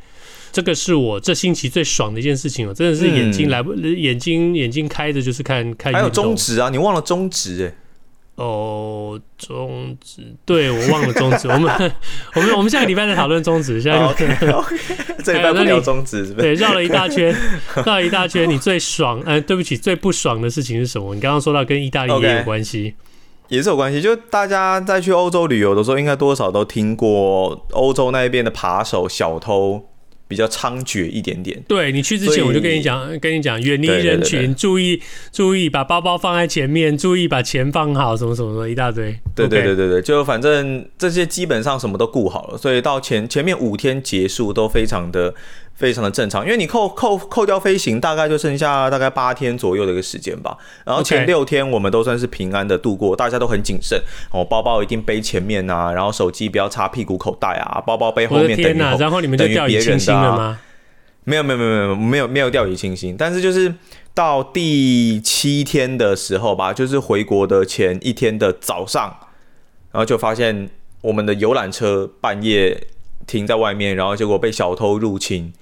[0.52, 5.92] 这个是我这星期最爽的一件事情哦，真的是眼睛来不、嗯、眼睛眼睛开着就是看看。
[5.92, 7.74] 还有中指啊，你忘了中指哎。
[8.36, 11.46] 哦，中指，对，我忘了中指。
[11.46, 11.70] 我们
[12.34, 13.82] 我们我们下个礼拜再讨论中指。
[13.82, 14.76] 下个 OK OK，
[15.22, 17.36] 这礼拜不聊中指，对，绕了一大圈，
[17.84, 18.48] 绕了一大圈。
[18.48, 21.14] 你最爽，呃，对不起，最不爽的事情是什么？
[21.14, 24.00] 你刚刚说到跟意大利也有关系，okay, 也是有关系。
[24.00, 29.89] 就大家在去欧洲旅游的时候，应该多少都听过欧洲那边的扒手、小偷。
[30.30, 31.60] 比较猖獗一点点。
[31.66, 39.18] 对，你去之前我就跟你讲，跟你讲，远离人群，注意注意把包包放在前面，注意把钱放好，什么什么什么一大堆。
[39.34, 45.34] 对对对对对，就反正这些基本上什么都顾好了，所以到前前面五天结束都非常的。
[45.80, 50.54] 非常的正常，因为你扣扣扣掉飞行，大概就剩下大概八天左右的一个时间吧。
[50.84, 53.98] 然后前六天我们都算是平安的度过，大家都很谨慎，
[54.30, 58.62] 哦，包包一定背前面啊，然后手机不要插屁股口袋啊，包包背后面等于。
[58.62, 58.94] 天哪！
[58.98, 60.60] 然后你们就掉以轻心了吗？
[61.24, 63.74] 没有没有没有没有没有没有掉以轻心，但是就是
[64.12, 69.16] 到第七天的时候吧，就是回国的前一天的早上，
[69.92, 70.68] 然后就发现
[71.00, 72.86] 我们的游览车半夜
[73.26, 75.54] 停在外面，然后结果被小偷入侵。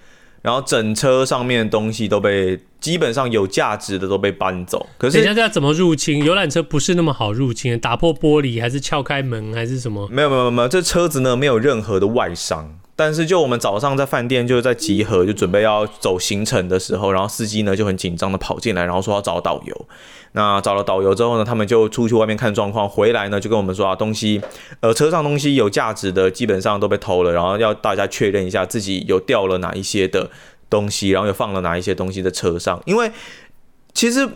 [0.43, 4.87] 然后整车上面的东西都被基本上有价值的都被搬走。
[4.97, 6.25] 可是，等一下这要怎么入侵？
[6.25, 10.09] 游览车不是那么好入侵，打破玻璃还是撬开门还是什么？
[10.11, 12.79] 没有没有没有，这车子呢没有任何的外伤。
[12.99, 19.87] 但是就我们早上在饭店就是在集合，就准备要走行程的时候，然后司机呢就很紧张的跑进来，然后说要找导游。
[20.33, 24.43] 那找了导游之后呢，他们就出去外面看状况，回来呢就跟我们说啊，东西，
[24.81, 30.29] 呃，车上东西有价值的基本上都被偷了，然后要大家确认一下自己有掉了哪一些的
[30.69, 32.83] 东西，然后又放了哪一些东西在车上。
[32.85, 33.13] 因为
[33.95, 34.29] 其实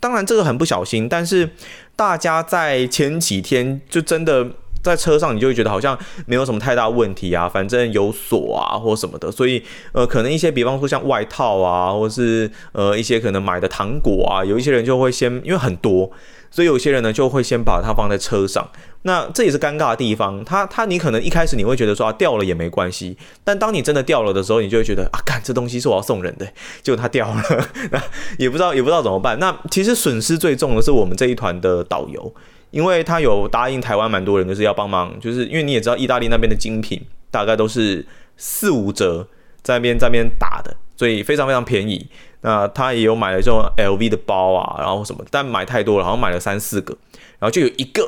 [0.00, 1.50] 当然这个很不小心，但是
[1.94, 4.48] 大家在前几天就真的。
[4.82, 9.62] 在车上，你就会觉得好像没有什么太大问题啊，反正有锁啊或什么的，所以
[9.92, 16.10] 呃，可能一些比方说像外套啊，或是呃一些可能买的糖果啊，有一些人就会先因为很多，
[16.50, 18.68] 所以有些人呢就会先把它放在车上。
[19.02, 26.46] 那这也是尴尬的地方，他他你可能一开始你会觉得说啊掉了也没关系，但当你真的掉了的时候，你就会觉得啊，干这东西是我要送人的，
[26.82, 27.42] 结果它掉了，
[27.92, 28.02] 那
[28.38, 29.38] 也不知道也不知道怎么办。
[29.38, 32.32] 那其实损失最重的是我们这一团的导游。
[32.70, 37.00] 因为他有答应台湾蛮多人，就是要帮忙，就是因为你也知道，意大利那边的精品
[37.30, 39.26] 大概都是四五折
[39.62, 42.06] 在那边在那边打的，所以非常非常便宜。
[42.42, 46.96] 那他也有买了这种 LV 的包啊，然后什么，但买太多了，好像买了三四个，
[47.38, 48.02] 然后就有一个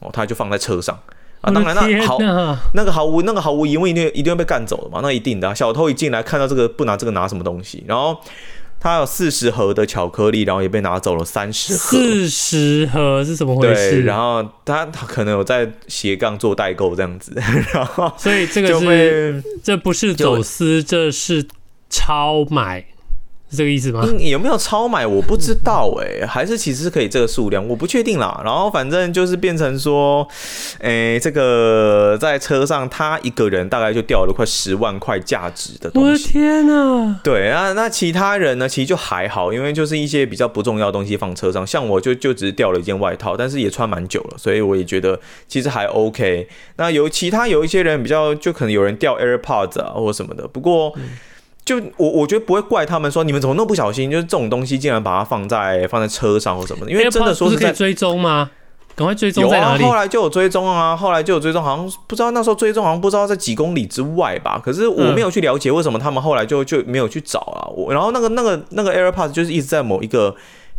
[0.00, 0.98] 哦，他就放在车上
[1.40, 1.50] 啊。
[1.52, 2.18] 当然那好，
[2.74, 5.52] 那个毫无那个毫无疑问一定一定要被干走了嘛，那一定的啊。
[5.54, 8.18] 小偷一进来看到这个不拿这个拿什么东西，然后。
[8.84, 11.78] 他有四十盒的巧克力，然后也被拿走了三十盒。
[11.78, 13.92] 四十盒是怎么回事？
[13.92, 17.32] 对，然后他他可能有在斜杠做代购这样子，
[17.72, 21.46] 然后所以这个是这不是走私，这是
[21.88, 22.84] 超买，
[23.54, 24.04] 是这个意思吗？
[24.18, 28.40] 有没有超买我不知道哎、欸， 还是其实是可以这个数量，我不确定啦。
[28.44, 30.26] 然后反正就是变成说，
[30.80, 36.08] 哎、欸，这个在车上他一个人大概就掉了快十万块价值的东西。
[36.08, 37.20] 我的天哪！
[37.22, 38.68] 对啊，那其他人呢？
[38.68, 46.48] 其实就还好，因为就是一些比较不重要的东西放车上，像我就就只是掉了一件外套，但是也穿蛮久了，所以我也觉得其实还 OK。
[46.76, 50.92] 那有其他有一些人比较，就可能有人掉 AirPods 啊或什么的，不过。
[50.96, 51.02] 嗯
[51.64, 58.50] 就我我觉得不会怪他们说，你们怎么那么不小心，就是这种东西竟然把它放在放在车上或什么的，因为真的说是在追踪吗？
[58.94, 59.82] 赶快追踪在哪里？
[59.82, 64.60] 有啊，后来就有追踪啊，后来就有追踪，好像不知道那时候追踪好像不知道在几公里之外吧。
[64.62, 67.66] 可是我没有去了解为什么他们后来就就没有去找啊。
[67.74, 70.36] 我然后那个那个那个 AirPods 就是一直在某一个。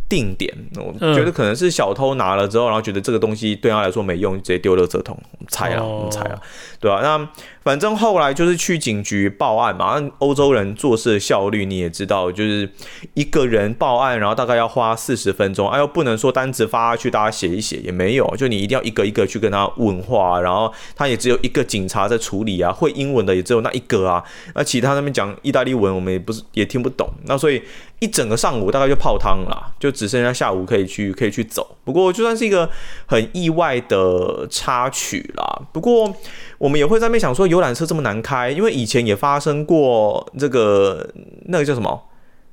[0.08, 5.18] 定点，我觉得可能是小偷拿了之后，然后觉得这个东西对他来说没用，直接丢垃圾桶，
[5.48, 6.38] 猜啊，我们猜啊，
[6.86, 7.00] 对吧？
[7.02, 7.28] 那
[7.64, 10.00] 反正后来就是去警局报案嘛。
[10.18, 12.70] 欧洲人做事效率你也知道，就是
[13.14, 24.22] 一个人报案，然后大概要花四十分钟，哎又不能说单子发下去，大家写一写也没有，就你一定要一个一个去跟他问话，然后他也只有一个警察在处理啊，会英文的也只有那一个啊，
[24.54, 27.60] 那其他那边讲意大利文，我们也不是也听不懂，那所以。
[27.98, 31.78] 一整个上午大概就泡汤了，就只剩下下午可以去可以去走。
[31.82, 32.68] 不过就算是一个
[33.06, 35.62] 很意外的插曲啦。
[35.72, 36.14] 不过
[36.58, 41.08] 我们也会在那边想说，游览车这么难开，因为以前也发生过这个
[41.46, 42.02] 那个叫什么，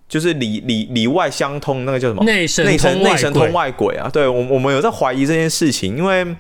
[0.08, 2.24] 就是里里里外相通那个叫什么？
[2.24, 4.10] 内神内神内神通外鬼啊。
[4.12, 6.36] 对，我我们有在怀疑这件事情，因为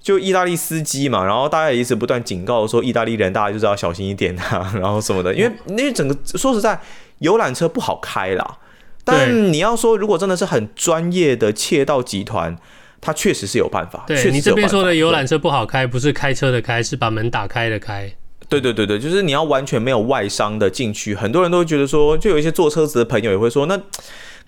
[0.00, 6.78] 就意大利司机嘛，然后大家也一直不断警告说，意大利人大家就是要小心一点啊， 然后什么的，因为因为整个说实在。
[7.18, 8.58] 游览车不好开啦，
[9.04, 12.56] 但你要说如果真的是很专业的窃盗集团，
[13.02, 14.04] 他确实是有办法。
[14.06, 18.10] 对，你这边说的游览车不好开，不是开车的开，是把门打开的开。
[18.48, 23.78] 对对对对，就是你要完全没有外伤的进去，很多人都会觉得说，就有一些坐车子的朋友也会说，那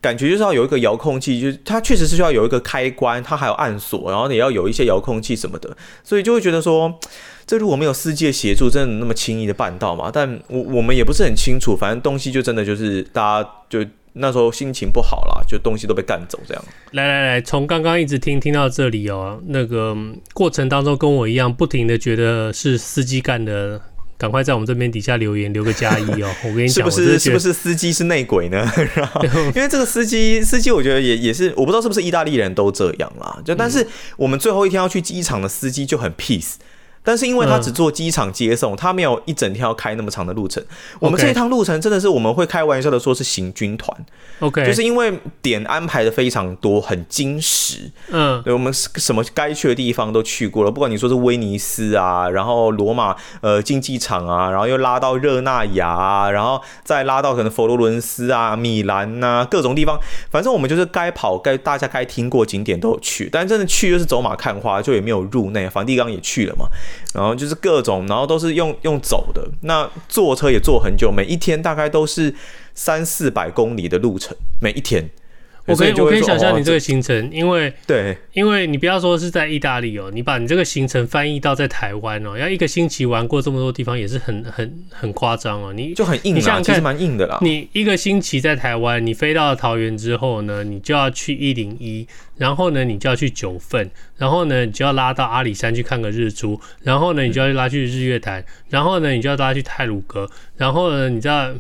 [0.01, 6.99] 感觉就是要有一个遥控器，就是它确实是需要有一个开关，它还有按锁，然后你要有一些遥控器什么的，所以就会觉得说。
[7.47, 10.11] 这如果没有司机的协助，真的那么轻易的办到吗？
[10.11, 16.65] 但我我们也不是很清楚，反正东西就真的就是大家就那时候心情不好啦，就东西都被干走这样。
[16.93, 19.97] 来来来，从刚刚一直听听到这里哦，那个
[20.33, 23.81] 过程当中跟我一样，不停的觉得是司机干的，
[24.17, 26.31] 赶快在我们这边底下留言留个加一哦。
[26.47, 28.71] 我跟你讲，是不是是不是司机是内鬼呢？
[29.57, 33.43] 因为这个司机司机，我觉得也也是，我不知道是不是意大利人都这样啦。
[33.45, 33.85] 就但是
[34.17, 36.55] 我们最后一天要去机场的司机就很 peace。
[37.05, 40.65] 但是因为他只做机场接送，他没有一整天要开那么长的路程。
[40.99, 43.95] 我们这一趟路程真的是我们会开玩笑的说是行军团
[44.41, 45.13] ，OK，就是因为
[45.43, 47.91] 点安排的非常多，很精实。
[48.09, 59.99] 嗯，对，我们什么该去的地方都去过了，不管你说是威尼斯啊，然后罗马呃竞技场啊，然后又拉到热那亚啊，然后再拉到可能佛罗伦斯啊、米兰呐各种地方，
[60.31, 66.65] 反正我们就是该跑该大家该听过景点都有去，但真的去就是走马看花，就也没有入内，梵蒂冈也去了嘛。
[67.13, 72.35] 然后就是各种，然后都是用用走的，那坐车也坐很久，每一天大概都是
[72.75, 75.11] 三四百公里的路程，每一天。
[75.67, 85.73] 我可以我可以想象你这个行程，因为对，因为你不要说是在意大利哦，你把你这个行程翻译到在台湾哦，要一个星期玩过这么多地方，也是很很很夸张哦。
[85.73, 87.39] 你就很硬，你想想看，其实蛮硬的啦。
[87.41, 101.51] 你一个星期在台湾，你飞到了桃园之后呢，你就要去一零一，然后呢，你就要去九份，然后呢，你就要拉到阿里山去看个日出，然后呢，你就要拉去日月潭，然后呢，你就要拉去泰鲁阁，然后呢，你知道。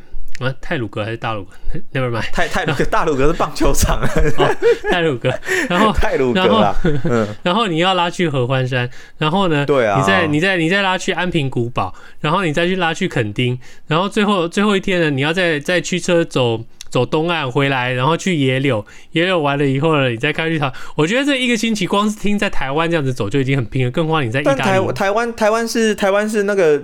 [0.40, 1.52] 啊，泰鲁阁还是大鲁阁？
[1.92, 4.10] Never mind，太太鲁阁，大鲁阁是棒球场啊。
[4.38, 4.56] 哦，
[4.90, 5.32] 太鲁阁，
[5.68, 20.72] 然后 泰鲁阁啊，嗯， 然后你要拉去合欢山，然后呢，对啊，你再你再你再拉去安平古堡，然后你再去拉去垦丁，然后最后最后一天呢，你要再再驱车走走东岸回来，然后去野柳，野柳完了以后呢，你再开去台。
[20.96, 24.58] 我觉得这一个星期光是听在台湾这样子走就已经很拼了，更何况你在意大利。
[24.60, 26.82] 台台湾台湾是台湾是那个。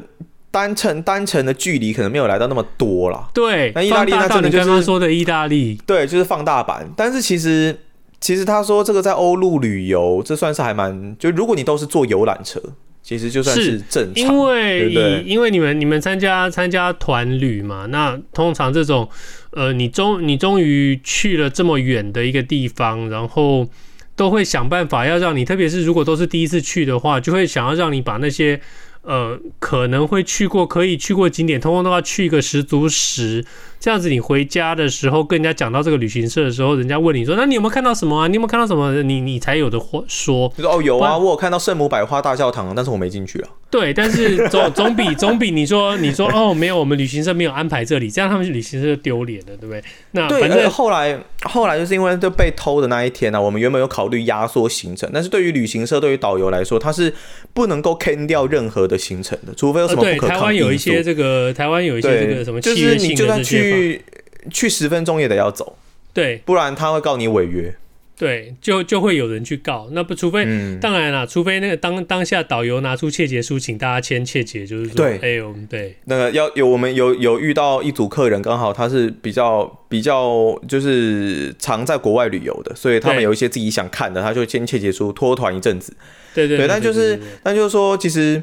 [0.51, 3.29] 单程单程的距离可能没有来到那么多啦。
[3.33, 6.91] 对，那意大利那真的就是刚刚说的意大利，对，就是放大版。
[6.97, 7.79] 但是其实
[8.21, 12.61] 其实他说这个在欧陆旅游，这算是还蛮就如果你都是坐游览车，
[13.01, 14.25] 其实就算是正常。
[14.25, 19.09] 因为对对因为你们你们参加参加团旅嘛，那通常这种
[19.53, 23.69] 呃，你终你终于去了这么远的一个地方，然后
[24.17, 28.61] 都会想办法要让你，特别是如果都是第一次去的话，就会想要让你把那些。
[29.03, 33.45] 呃，可能会去过可以去过景点，通通都要去一个十足十，
[33.81, 38.29] 这样子你回家的时候跟人家讲到这个旅行社的时候，人家问你说，那你有没有看到什么啊？
[38.29, 39.03] 你有没有看到什么？
[39.03, 43.49] 你你才有的话说，就说哦有啊，我有看到圣母百花大教堂，但是我没进去啊。
[43.71, 49.83] 对，但是总总比 总比你说你说哦没有，我们旅行社没有安排这里，这样他们旅行社丢脸了，对不对？
[50.11, 57.15] 那对，反正后来后来就是因为就被偷的那一天呢、啊，我们原本有考虑压缩行程，但是对于旅行社对于导游来说，他是
[57.55, 60.41] 不能够 cancel 掉任何的行程的，除非有什么不可抗因素。
[60.41, 64.05] 台湾有一些这个，台湾有一些这个什么契约性的，就是你就算去去
[64.51, 65.77] 去十分钟也得要走，
[66.13, 67.75] 对，不然他会告你违约。
[68.17, 69.89] 对，就就会有人去告。
[69.93, 85.97] 那不，除非、嗯、当然了，除非那个当当下导游拿出切结书，请大家签切结，就是说，对，哎呦，对，那个要有我们有有遇到一组客人，刚好他是比较比较就是常在国外旅游的，所以他们有一些自己想看的，他就签切结书，拖团一阵子。
[86.35, 88.43] 对对，但就是但就是说，其实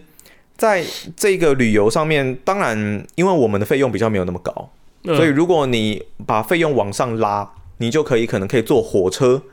[0.58, 0.84] 在
[1.16, 4.77] 这个旅游上面，当然因为我们的费用比较没有那么高，嗯、
[5.16, 9.44] 所以如果你把费用往上拉，你就可以可能可以坐火车。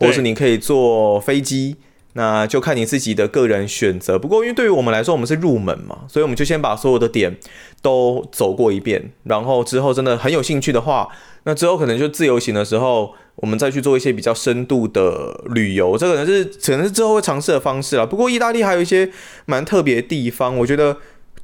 [0.00, 1.74] 或是你可以坐飞机，
[2.12, 4.16] 那就看你自己的个人选择。
[4.16, 7.36] 不过，因为对于我们来说，我们是入门嘛，所以我们就先把所有的点
[7.82, 9.10] 都走过一遍。
[9.24, 11.08] 然后之后真的很有兴趣的话，
[11.42, 15.98] 那之后可能就自由行的时候，我们再去做一些比较深度的旅游。
[15.98, 18.06] 这可能是可能是之后会尝试的方式啦。
[18.06, 19.10] 不过，意大利还有一些
[19.46, 20.96] 蛮特别的地方，我觉得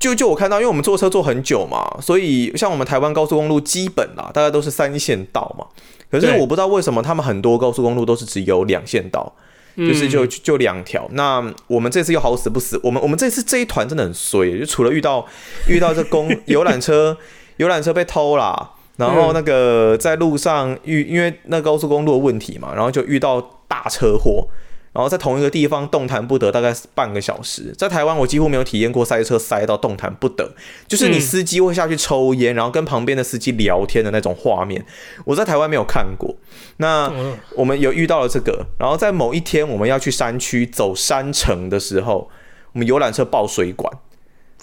[0.04, 5.64] 就就我看到，因为我们坐车坐很久嘛，所以像我们台湾高速公路基本啦，大概都是三线道嘛。
[6.10, 9.32] 可是我不知道为什么他们很多高速公路都是只有两线道，
[9.78, 11.08] 就是就就两条。
[11.12, 15.26] 那我们这次又好死不死，我们我们这次这一团真的很衰，就除了遇到
[15.66, 17.16] 遇到这公游览车
[17.56, 24.46] 游览车被偷啦，然后那个在路上遇因为那高速公路的问题嘛，然后就遇到大车祸。
[24.94, 27.74] 然后在同一个地方动弹不得，大概半个小时。
[27.76, 30.54] 在台湾，我几乎没有体验过塞车塞到动弹不得，
[30.86, 34.86] 就是你司机会下去抽烟，然后跟旁边的司机聊天的那种画面。
[35.24, 36.36] 我在台湾没有看过。
[36.76, 37.12] 那
[37.56, 42.30] 我们有遇到了这个，然后在某一天我们要去山区走山城的时候，
[42.72, 43.92] 我们游览车爆水管，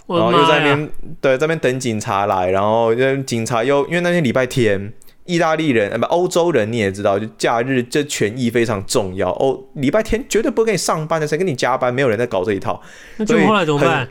[0.08, 4.94] 然后又在那边对，在那边等警察来，然后警察又因为那天礼拜天。
[5.26, 9.32] 意大利人，呃，不，欧洲人你也知道，就假日这权益非常重要。
[9.34, 11.94] 哦，礼拜天绝对不会给你上班的，谁给你加班？
[11.94, 12.82] 没有人在搞这一套。
[13.18, 14.10] 那就后来怎么办？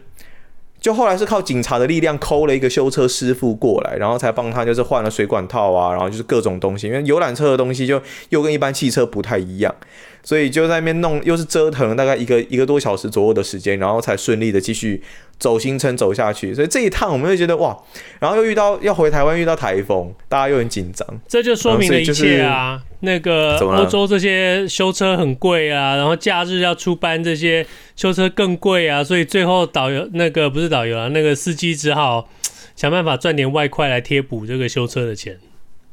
[0.81, 8.01] 就后来是靠警察的力量抠了一个修车师傅过来，然后才帮他就是换了水管套啊，然后就是各种东西，因为游览车的东西就
[8.31, 9.75] 又跟一般汽车不太一样。
[10.23, 15.03] 所以就在那边弄，又是折腾了大概一个一个多小时左右的时间，然后才顺利的继续
[15.39, 16.55] 走行程走下去。
[16.55, 17.77] 所以这一趟我们会觉得哇，
[18.18, 21.07] 然后又遇到要回台湾遇到台风，大家又很紧张。
[21.27, 22.83] 这就说明了一切啊！
[23.01, 27.66] 那个欧洲这些修车很贵啊，然后假日要出班这些
[27.97, 32.29] 修车更贵啊，所以最后导游那个不是导游啊，那个司机只好
[32.77, 35.39] 想办法赚点外快来贴补这个修车的钱。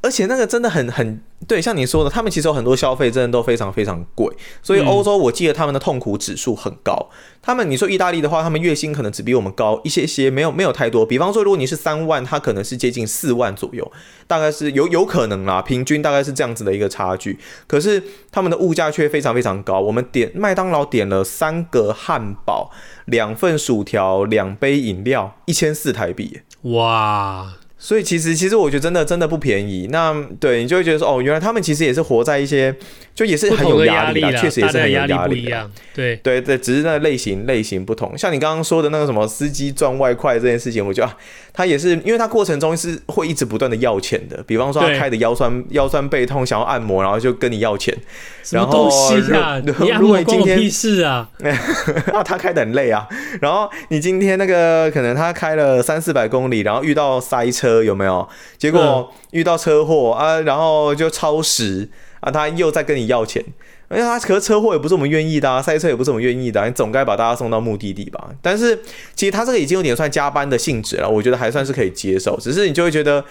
[0.01, 4.31] 而且那个真的很很对，像你说的，他们其实有很多消费真的都非常非常贵，
[4.61, 6.93] 所以欧洲我记得他们的痛苦指数很高。
[7.11, 11.05] 嗯、他们你说意大利的话，他们月薪可能只比我们高一些些，没有没有太多。
[11.05, 13.91] 比方说，如果你是三万，他可能是接近四万左右，
[14.27, 17.37] 大概是有有可能啦，平均大概是这样子的一个差距。
[17.65, 19.79] 可是他们的物价却非常非常高。
[19.79, 22.71] 我们点麦当劳点了三个汉堡、
[23.05, 26.41] 两份薯条、两杯饮料，一千四台币。
[26.63, 27.53] 哇！
[27.79, 29.87] 所以其实其实我觉得真的真的不便宜。
[29.91, 32.75] 那对你就会觉得说哦，原来他们其实也是活在一些
[33.13, 35.69] 就也是很有压力的，确实也是很有压力的。
[35.93, 38.17] 对对对，只是那类型类型不同。
[38.17, 41.17] 像你刚刚说的那个什么司机赚外快这件事情，我觉得啊，
[41.57, 44.41] 他也是因为他过程中是会一直不断的要钱的。
[44.47, 47.93] 比方说他开的腰酸腰酸背痛想要按摩，然后就跟你要钱。
[48.41, 49.61] 什么东西啊？
[49.99, 51.27] 如果你今天屁事啊？
[52.13, 53.05] 啊，他开的很累啊。
[53.41, 57.57] 然后你今天那个可能他开了三四百公里，然后遇到塞车。
[57.57, 58.29] 车有没有？
[58.59, 61.89] 结果遇到车祸啊，然后就超时
[62.19, 63.43] 啊，他又在跟你要钱。
[63.89, 68.29] 哎呀，可是车祸也不是我们愿意的啊，塞车也不是我们愿意的啊，你总该把大家送到目的地吧？
[68.41, 68.77] 但是
[69.15, 72.37] 其实他这个已经有点算加班的性质了，我觉得还算是可以接受。
[72.37, 73.23] 只是你就会觉得，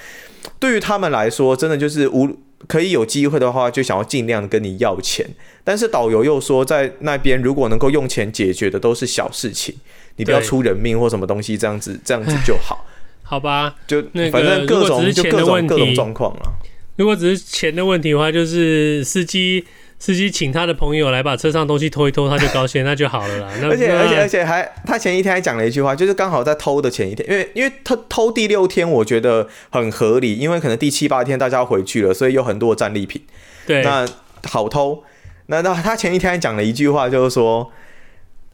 [0.59, 2.29] 对于他们来说，真的就是无
[2.67, 5.27] 可以有机会的话，就想要尽量跟你要钱。
[5.63, 9.75] 但是导游又说，在那边如果能够用钱解决的都是小事情，
[10.17, 12.87] 你不要出人命或什么东西，这样子这样子就好。
[13.23, 16.53] 好吧，就那反正各种就各种各种状况了。
[16.97, 19.63] 如果只是钱的问题的话，就是司机
[19.99, 23.49] 司机请他的朋友来把车上东西偷一偷，他就高兴，那就好了啦。
[23.65, 33.23] 而且而且而且还，他前一天还讲了一句话，就是刚好在偷的前一天，因为因为他偷第六天，我觉得很合理，因为可能第七八天大家要回去了，所以有很多战利品。
[33.67, 34.07] 对，那
[34.45, 35.03] 好偷。
[35.47, 37.71] 那那他前一天还讲了一句话，就是说。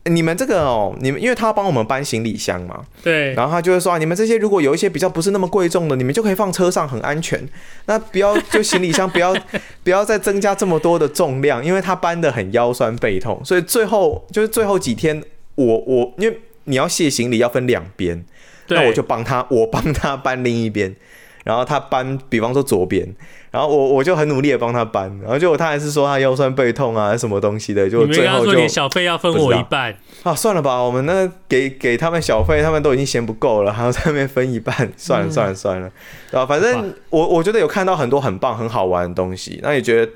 [0.05, 7.40] 你们这个哦，你们因为他要帮我们搬行李箱嘛，对，然后他就会说，你们这些如果有一些比较不是那么贵重的，你们就可以放车上，很安全。
[7.86, 9.32] 那不要就行李箱不要
[9.84, 15.22] 不要再增加这么多的重量，因为他搬的很腰酸背痛，所以最后就是最后几天，
[15.55, 18.24] 我我因为你要卸行李要分两边，
[18.68, 20.96] 那我就帮他，我帮他搬另一边。
[21.45, 23.07] 然后他搬，比方说左边，
[23.51, 35.90] 然后我我就很努力的帮他搬，然后结果他还是说他腰酸背痛啊，什么东西的，就最后就你小费要分我一半啊，算了吧，我们那给给他们小费，他们都已经嫌不够了，还要在那边分一半，算了算了算了，
[36.30, 36.47] 对吧？
[36.47, 40.12] 反正我我觉得有看到很多很棒很好玩的东西，那也觉得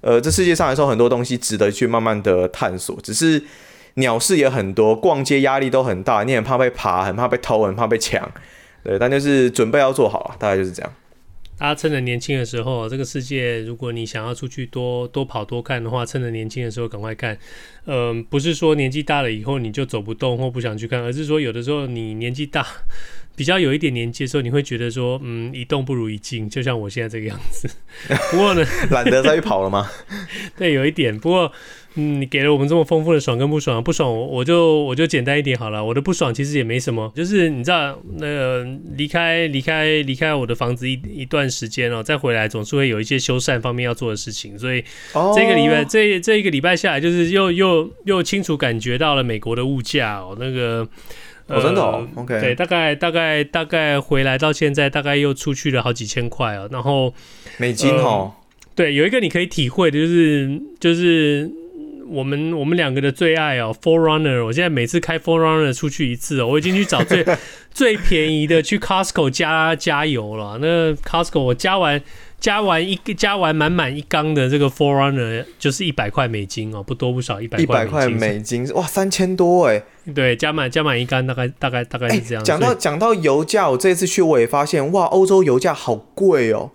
[0.00, 3.42] 呃，这世界上来说很多东西值得去慢慢的探索，只是
[3.94, 8.30] 鸟事也很多，逛街压力都很大，你很怕被爬，很怕被偷，很怕被抢。
[8.88, 10.90] 对，但就是准备要做好啊，大概就是这样。
[11.58, 17.36] 大家趁着年轻的时候，这个世界，如果你想要出去多多跑多看的话，趁着年轻的时候赶快看。
[17.84, 22.66] 嗯，不是说年纪大了以后你就走不动或不想去看，而是说有的时候你年纪大，
[23.38, 27.70] 比较有一点年纪的时候，你会觉得说，嗯，一动不如一静，就像我现在这个样子。
[28.32, 29.88] 不过呢，懒得再去跑了吗？
[30.58, 31.16] 对，有一点。
[31.16, 31.50] 不过。
[31.94, 35.84] 嗯，你给了我们这么丰富的爽跟不爽，不爽我就我就简单一点好了。
[35.84, 38.64] 我的不爽其实也没什么，就是你知道，那个
[38.94, 44.84] 离开离开离开我的房子一一段时间哦，再回来总是会有一些修缮方面要做的事情，所以
[45.34, 45.88] 这个礼拜、oh.
[45.88, 50.86] 这这一个礼拜下来，就是又又又清楚感觉到了美国的物价哦，那个
[51.48, 57.12] 哦真的哦，OK，对，大概大概大概回来到现在大概又出去了好几千块哦，然后
[57.56, 58.32] 美金哦、呃，
[58.74, 61.50] 对，有一个你可以体会的就是就是。
[62.10, 67.22] 我们我们两个的最爱哦，for Runner 我现在每次开 4Runner 出去一次哦，我已经去找最
[67.70, 70.56] 最便宜的去 Costco 加加油了。
[70.58, 72.00] 那 Costco 我加完
[72.40, 77.62] 加完一加完满满一缸的这个 Forerunner 就是一百块美金哦，不多不少，一百块。
[77.62, 79.82] 一百块美金哇，三千多哎。
[80.14, 82.44] 对，加满加满一缸大概大概大概是这样。
[82.44, 86.70] 讲到讲到油价，我这次去我也发现哇，欧洲油价好贵哦，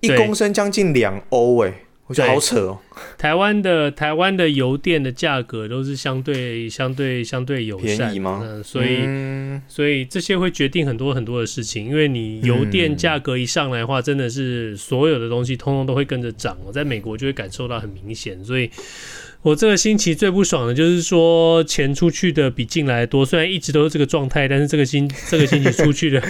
[0.00, 1.74] 一公升将近两欧哎。
[2.10, 2.78] 我觉得好扯哦！
[3.16, 8.40] 台湾的台湾的油电的价格都是相对相对相对友善，便宜吗？
[8.42, 16.58] 嗯，所以、嗯、所以这些会决定很多很多的事情，因为你油电价格一上来的话，真的是所有的东西通通都会跟着涨。
[16.66, 18.68] 我在美国就会感受到很明显，所以
[19.42, 26.20] 我这个星期最不爽的就是说钱出去的比进来的多，虽然一直都是这个状态，但是这个星 这个星期出去的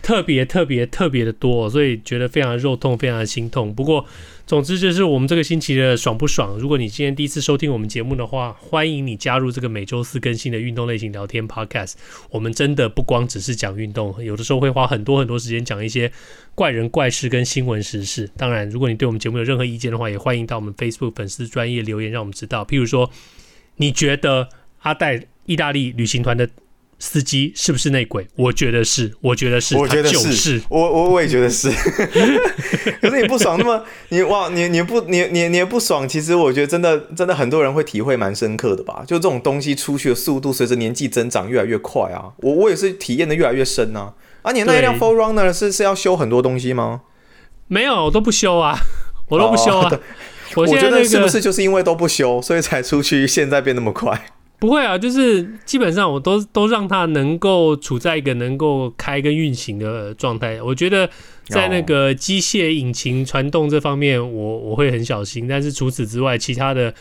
[0.00, 3.74] 特别特别特别的多，所以觉得非常肉痛，非常的心痛。
[3.74, 4.06] 不过。
[4.50, 6.58] 总之就是我们这个星期的爽不爽？
[6.58, 11.92] 如果你今天第一次收听我们节目的话，欢迎你加入这个每周四更新的运动类型聊天 Podcast。
[12.30, 16.10] 我们真的不光只是讲运动，有的时候会花很多很多时间讲一些
[16.56, 18.28] 怪人怪事跟新闻时事。
[18.36, 22.64] 当然，如果你对我们节目有任何意见的话，也欢迎到我们 Facebook 粉丝专业留言，让我们知道。
[22.64, 23.08] 譬如说，
[23.76, 24.48] 你觉得
[24.80, 26.50] 阿戴意大利旅行团的
[27.00, 28.28] 司机是不是内鬼？
[28.36, 31.68] 我觉得是，我觉得是，我觉得是，我我我也觉得是。
[33.00, 39.02] 可是你不爽，那么你哇，你你不你你你也不爽，其实我觉得真的真的很多人会体会蛮深刻的吧？
[39.06, 42.30] 就这种东西出去的速度随着年纪增长越来越快啊！
[42.42, 44.12] 我我也是体验的越来越深啊！
[44.42, 47.00] 啊，你那一辆 4Runner 是是要修很多东西吗？
[47.66, 48.78] 没有，我都不修啊，
[49.28, 49.90] 我都不修啊。
[50.56, 54.32] 我觉得是不是就是因为都不修，所以才出去现在变那么快？
[54.60, 60.60] 不会啊，就是基本上我都都让它能够处在一个能够开跟运行的状态。
[60.62, 61.08] 我觉得
[61.48, 65.48] 在那个机械引擎传动这方面我，我我会很小心。
[65.48, 66.94] 但是除此之外，其他的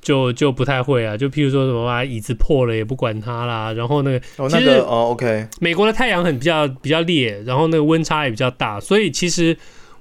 [0.00, 1.14] 就 就不太会啊。
[1.14, 3.72] 就譬如说什么把椅子破了也不管它啦。
[3.74, 9.56] 然后那个，其实哦，OK，美国的太阳很比较比较烈，然后那个温差也比较大，所以其实。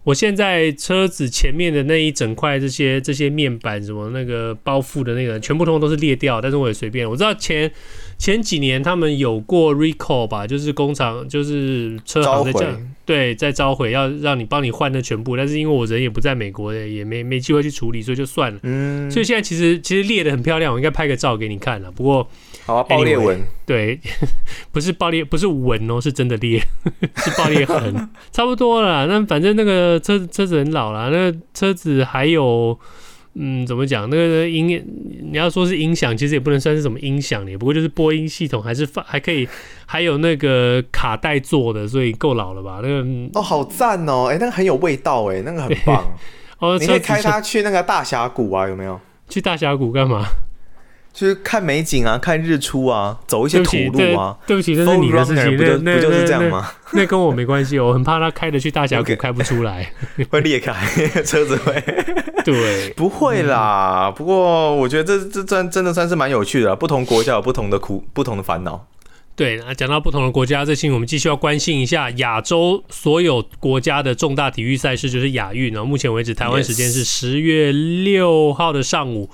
[0.05, 7.09] 我现在车子前面的那一整块这些这些面板什么那个包覆的那个全部通通都是裂掉，但是我也随便。
[7.09, 7.69] 我知道前
[8.17, 18.59] 前几年他们有过 recall 吧，就是工厂就是车行在这对，在召回要让你帮你换的全部，但是因为我人也不在美国，也没没机会去处理，所以就算了。
[18.63, 21.91] 嗯，所以现在其实其实裂的很漂亮，我应该拍个照给你看了。
[21.91, 22.27] 不过。
[22.65, 23.99] 好啊，爆裂纹，对，
[24.73, 26.59] 不是爆裂，不是纹哦，是真的裂，
[27.17, 29.05] 是爆裂痕， 差不多了。
[29.05, 32.75] 那反正那个车车子很老了，那个车子还有，
[33.37, 34.09] 嗯，怎么讲？
[34.09, 34.67] 那个音，
[35.29, 39.47] 你要说是音响，其实也不能算是什么音响，也不过就是播音系统，还是放还可以，
[39.85, 42.79] 还有那个卡带做的，所以够老了吧？
[42.81, 46.15] 那个哦，好赞哦，哎、欸，那个很有味道，哎，那个很棒。
[46.59, 48.99] 哦，你可以开它去那个大峡谷啊，有没有？
[49.27, 50.25] 去大峡谷干嘛？
[51.15, 54.37] 就是看美景啊，看日出啊，走一些土路啊。
[54.45, 56.69] 对不起，这是你的事情，不就不就是这样吗？
[56.91, 59.89] 那跟我没关系，我很怕他开的去大峡谷 开不出来，
[60.29, 60.73] 会裂开
[61.23, 61.81] 车子会。
[62.43, 64.11] 对， 不会啦。
[64.13, 68.85] 不过我觉得这这真真的算是蛮有趣的，不同国家有不同的苦，不同的烦恼。
[69.37, 75.71] 对，那讲到不同的国家，这期我们继续要关心一下亚洲所有国家的重大体育赛事，就是亚运。
[75.73, 79.29] 然后目前为止，台湾时间是十月六号的上午。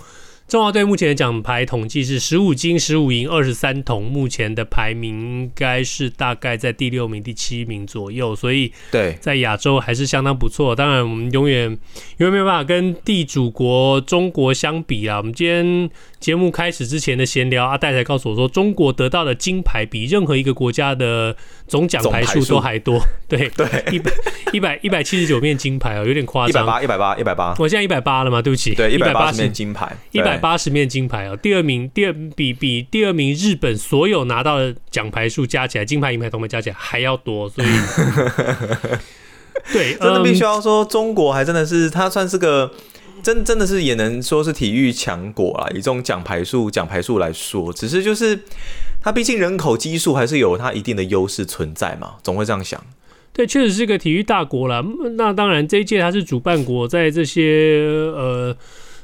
[0.52, 10.76] 中华队目前的奖牌统计是十五金、十五银、二十三铜，目前的排名应该是大概在第六名、第七名左右，所以对，在亚洲还是相当不错。
[10.76, 11.70] 当然，我们永远
[12.18, 15.20] 因为没有办法跟地主国中国相比啊。
[15.20, 15.90] 我们今天
[16.20, 21.34] 节目开始之前的闲聊，阿戴才告诉我说，中国得到的金牌比任何一个国家的
[21.66, 23.00] 总奖牌数都还多。
[23.30, 24.12] 对对，一百
[24.52, 26.62] 一百一百七十九面金牌哦，有点夸张。
[26.64, 27.56] 一百八，一百八，一百八。
[27.58, 28.42] 我现在一百八了吗？
[28.42, 30.41] 对不起，对，一百八十面金牌，一百。
[30.42, 37.68] 八十面金牌哦，第二名，第二比比第二名日本所有拿到的奖牌数加起来，金牌、银牌、铜牌加起来还要多，所以
[39.72, 42.74] 对， 真的必须要说，中国还真的是，它算是个
[43.22, 45.70] 真真的是也能说是体育强国啊。
[45.70, 48.40] 以这种奖牌数奖牌数来说，只是就是
[49.02, 52.84] 它毕竟人口基数还是有它一定的优势存在嘛，总会这样想。
[53.32, 54.84] 对，确实是个体育大国啦。
[55.18, 57.80] 那当然，这一届它是主办国，在这些
[58.16, 58.58] 呃。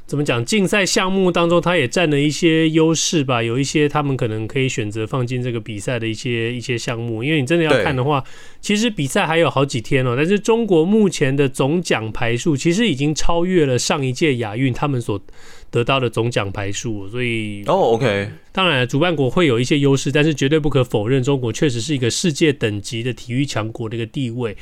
[0.07, 0.43] 怎么讲？
[0.45, 3.43] 竞赛项目当中，他也占了一些优势吧。
[3.43, 7.21] 有一些他们可能可以选择放进这个比赛的一些一些项目。
[7.21, 8.23] 因为你真的要看的话，
[8.61, 10.15] 其实比赛还有好几天哦。
[10.15, 15.21] 但是中国目前的总奖牌数其实已经超越了上一届亚运他们所
[15.69, 17.09] 得到的总奖牌数。
[17.09, 24.55] 所以哦，OK，当然主办国会有一些优势，但是绝对不可否认，中国确实是一个世界等级的体育强国的一个地位。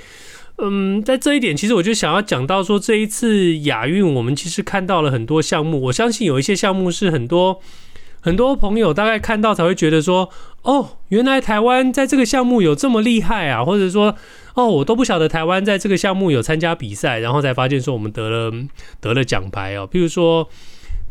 [0.57, 5.81] 嗯，在这一点，其实我就想要讲到说，这一次亚运，我们其实看到了很多项目。
[5.81, 7.59] 我相信有一些项目是很多
[8.21, 10.29] 很多朋友大概看到才会觉得说，
[10.61, 14.15] 哦，原来台湾在这个项目有这么厉害啊，或者说，
[14.53, 18.51] 哦，我都不晓得台湾在这个项目有参加比赛，然后才发现说我们得了
[19.01, 19.85] 得了奖牌哦。
[19.91, 20.47] 譬如说，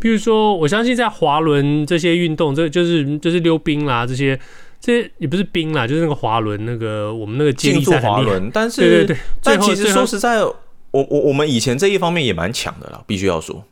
[0.00, 4.40] 譬如说，我相信在滑轮这些运动，这就是就是溜冰啦这些。
[4.84, 8.50] 这也不是冰啦，就是那个滑轮，那个我们那个竞速滑轮。
[8.52, 10.54] 但是，对对对，但其实说实在，我
[10.90, 13.64] 我我们以前这一方面也蛮强的啦，必须要说。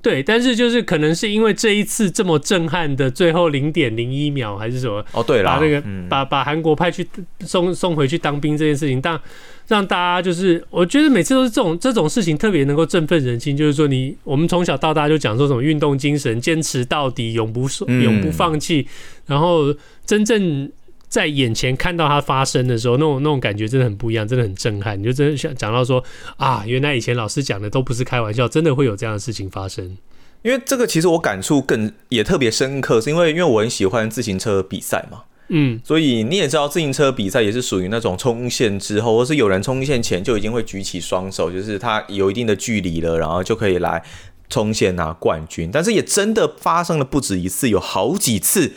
[0.00, 5.04] 对，但是就是可能是因为这一次这么震撼的最后零点零一秒，还是什么？
[5.12, 7.06] 哦，对了，把那个、嗯、把把韩国派去
[7.40, 9.18] 送送回去当兵这件事情，但
[9.66, 13.56] 让大家就是，我觉得每次都是这种这种事情特别能够振奋人心。
[13.56, 18.92] 就是说你，你我们从小到大就讲说什么运动精神，坚持到底，永不永不放弃，嗯、
[19.28, 19.74] 然后
[20.06, 20.70] 真正
[21.08, 24.98] 在眼前看到它发生的时候，那种那种感觉真的很不一样，真的很震撼。
[24.98, 26.02] 你就真的想讲到说
[26.36, 29.96] 啊，原来以前老师讲的都不是开玩笑，真的会有这样的事情发生。
[30.42, 35.22] 因为这个其实我感触更也特别深刻，是因为因为我很喜欢自行车比赛嘛。
[35.48, 44.02] 嗯，所以你也知道，自行车比赛也是属于那种冲线之后，或是有人冲线前就已经会举起双手，就是他有一定的距离了，然后就可以来
[44.48, 45.70] 冲线拿冠军。
[45.70, 48.72] 但是也真的发生了不止一次，有好几次，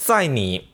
[0.00, 0.68] 在你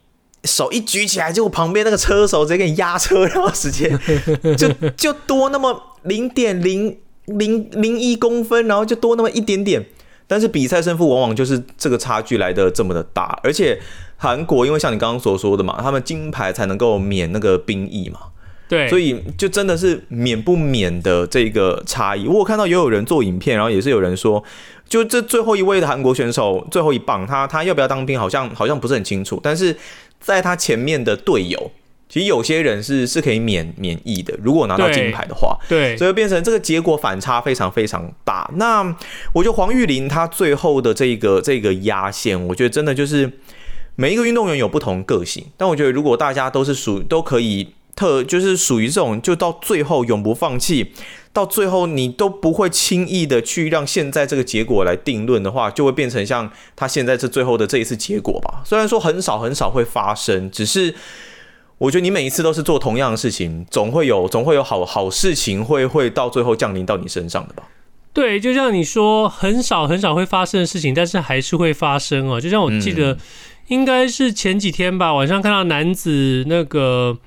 [0.45, 3.91] 手一举起来，结果旁边那个车手直接给你压车，然后直接
[4.57, 6.97] 就就多那么零点零
[7.27, 9.85] 零零一公分，然后就多那么一点点。
[10.29, 13.81] 但是比赛胜负往往就是这个差距来的这么的大，而且。
[14.18, 18.18] 韩国因为像你刚刚所说的嘛，他们金牌才能够免那个兵役嘛，
[18.68, 22.26] 对，所以就真的是免不免的这个差异。
[22.26, 24.42] 我看到也有人做影片，然后也是有人说，
[24.88, 29.38] 就这最后一位的韩国选手最后一棒，他他要不要当兵，好像好像不是很清楚。
[29.42, 29.76] 但是
[30.20, 31.70] 在他前面的队友，
[32.08, 38.50] 其实有些人是是可以免免疫的，如果拿到金牌的话，对，所以变成这个结果反差非常非常大。
[38.56, 38.82] 那
[39.32, 43.30] 我觉得黄玉霖他最后的这个这个压线，我觉得真的就是。
[43.98, 47.66] 每一个运动员有不同个性，但我觉得如果大家都是属都可以
[47.97, 50.92] 特，就是属于这种，就到最后永不放弃，
[51.32, 58.62] 到最后你都不会轻易的去让现在这个结果来定论的话，就会变成像他现在这最后的这一次结果吧。
[58.64, 60.94] 虽然说很少很少会发生，只是
[61.78, 67.62] 我觉得你每一次都是做同样的事情，总会有总会有好好事情会会到最后降临到你身上的吧。
[68.12, 72.40] 对，就像你说，很少很少会发生的事情，但是还是会发生哦。
[72.40, 73.14] 就像我记得。
[73.14, 73.18] 嗯
[73.68, 77.18] 应该是前几天吧，晚上看到男子那个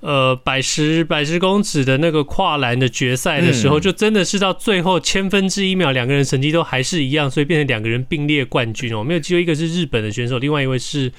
[0.00, 8.98] 呃百十百十公尺的那个跨栏的决赛的时候，就真的是到最后千分之一秒，两个人成绩都还是一样，所以变成两个人并列冠军哦。
[8.98, 11.12] 我没有记错，一个是日本的选手，另外一位是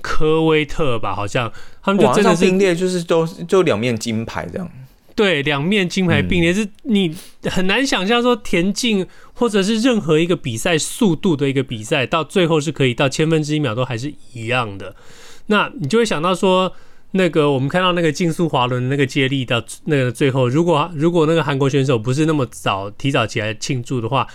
[0.00, 1.52] 科威特吧，好像
[1.82, 4.70] 他们就真的是并列，就是都就两面金牌这样。
[5.16, 14.96] 对，两面金牌并列，嗯、是你很难想象说田径或者是任何一个比赛速度的一个比赛，到最后是可以到千分之一秒都还是一样的。
[15.46, 16.72] 那你就会想到说，
[17.16, 24.26] 那个我们看到那个竞速滑轮那个接力到那个最后，如果如果那个韩国选手不是那么早提早起来庆祝的话，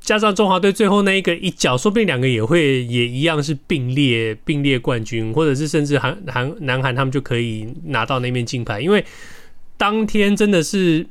[0.00, 9.04] 加上中华队最后那一个一脚，说不定两个也会也一样是并列并列冠军，或者是甚至韩韩南韩他们就可以拿到那面金牌，因为
[9.76, 11.06] 当天真的是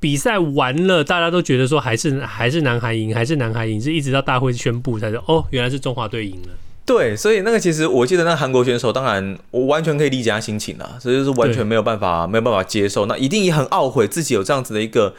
[0.00, 6.48] 比赛完了，大家都觉得说还是还是南韩赢，还是南韩赢，是一直到大会宣布才说哦，原来是中华队赢了。
[6.88, 15.14] 对，所以那个其实我记得那韩国选手，当然我完全可以理解他心情啦，所以就是完全没有办法没有办法接受，那一定也很懊悔自己有这样子的一个。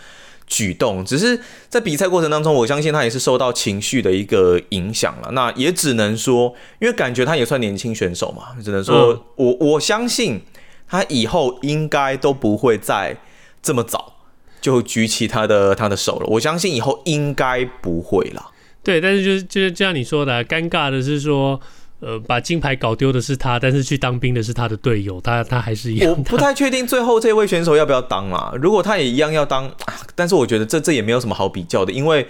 [0.51, 1.39] 举动只是
[1.69, 5.29] 在比赛过程当中，我相信他也是受到情绪的一个影响了。
[5.33, 10.41] 那也只能说，因为感觉他也算年轻选手嘛，只能说我我相信
[10.87, 13.15] 他以后应该都不会再
[13.61, 14.13] 这么早
[14.59, 16.25] 就举起他的他的手了。
[16.25, 18.49] 我相信以后应该不会了。
[18.83, 21.59] 对，但是就是就是就像你说的啊，尴尬的是说。
[22.01, 26.09] 呃，把金牌搞丢的是他，但是去当兵的是他的队友，他他还是一样。
[26.09, 28.53] 我不太确定最后这位选手要不要当啦。
[28.55, 29.69] 如果他也一样要当，
[30.15, 32.25] 但是我觉得这这也没有什么好比较的，因为。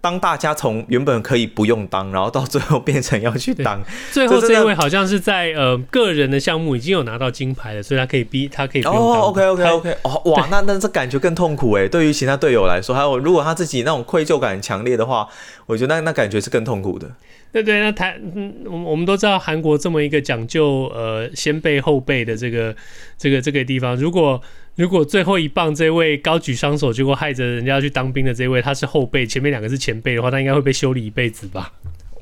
[0.00, 3.80] 当大家从原本可以不用当，然后到最后变成要去 当，
[4.10, 9.02] 最后这一位好像是在呃个人的项目已经有拿到金牌了，所以他可以逼他可以不用当。
[9.02, 15.28] 哦，OK OK OK，哦哇，那那这感觉更痛苦哎，对于其他队友来说，还有如果他自己那种愧疚感强烈的话，
[15.66, 17.10] 我觉得那那感觉是更痛苦的。
[17.52, 22.74] 对对，那台嗯，我们我们都知道韩国这么一个讲究呃先辈后辈的这个
[23.18, 24.40] 这个这个地方，如果。
[24.76, 31.70] 如果最后一棒这位高举双手，结果害着人家要去当兵的这位，他是后辈，前面两个是前辈的话，他应该会被修理一辈子吧？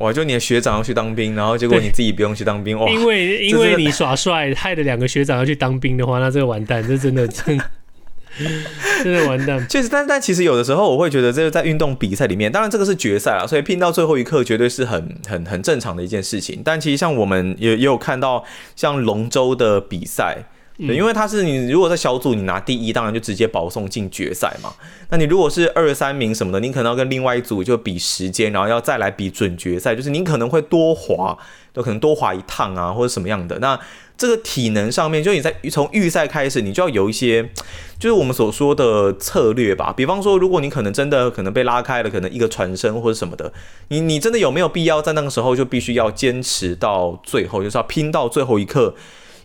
[0.00, 0.12] 哇！
[0.12, 2.90] 就你的学长要去当兵，然后结果你自己不用去当兵， 哇！
[2.90, 7.56] 因为因为你耍帅，害得两个学长要去当兵的话，那这个完蛋，这真的真
[9.02, 9.66] 真的完蛋。
[9.68, 16.62] 确实，但但其实有的时候我会觉得，这个在运动比赛里面，当然这个是决赛啊，所以拼到最后一刻绝对是很很很正常的一件事情。
[16.64, 18.44] 但其实像我们也也有看到，
[18.76, 20.44] 像龙舟的比赛。
[20.78, 24.72] 对，因为他是你，如果在小组你拿第一，当然就直接保送进决赛嘛。
[25.10, 31.36] 那你如果是二三名什么的，你可能要跟另外一组就比时间，然后要再来比准决赛，就是你可能会多滑，
[31.72, 33.58] 都可能多滑一趟啊，或者什么样的。
[33.58, 33.76] 那
[34.16, 37.42] 这个体能上面，就你在从预赛开始，你就要有一些，
[37.98, 39.92] 就是我们所说的策略吧。
[39.96, 43.52] 比方说，如果你可能真的可能被拉开了，可能一个传声或者什么的，
[43.88, 48.94] 你你真的有没有必要在那个时候就必须要坚持到最后，就是要拼到最后一刻？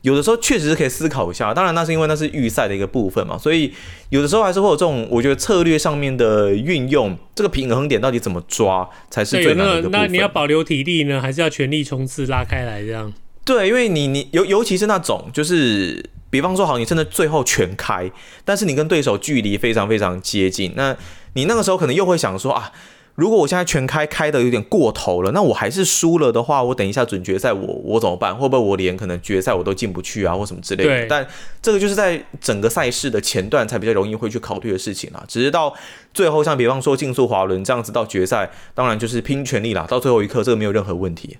[0.04, 3.74] 有的时候确实是可以思考一下，当然那是因为那是预赛的一个部分嘛，所以
[4.10, 10.02] 有的时候还是会有这种我觉得策略上面的运用，这个平衡点到底怎么抓才是最难的一个部分。
[10.02, 13.12] 那你要保留体力呢，还是要全力冲刺拉开来这样？
[13.46, 18.12] 对，因为你你尤尤其是那种就是，比方说好，你真的最后全开，
[18.44, 20.96] 但是你跟对手距离非常非常接近，那
[21.34, 22.72] 你那个时候可能又会想说啊。
[23.16, 28.36] 如果我现在全开开的有点过头了，那我还是输了的话，我等一下准决赛我我怎么办？
[28.36, 31.06] 会不会我连可能决赛我都进不去啊，或什么之类的？
[31.08, 31.28] 但
[31.62, 35.24] 这个就是在整个赛事的前段才比较容易会去考虑的事情啦。
[35.28, 35.72] 只是到
[36.14, 39.86] 最后，像比方说竞速滑轮这样子到决赛，当然就是拼全力啦。
[39.88, 41.38] 到最后一刻，这个没有任何问题。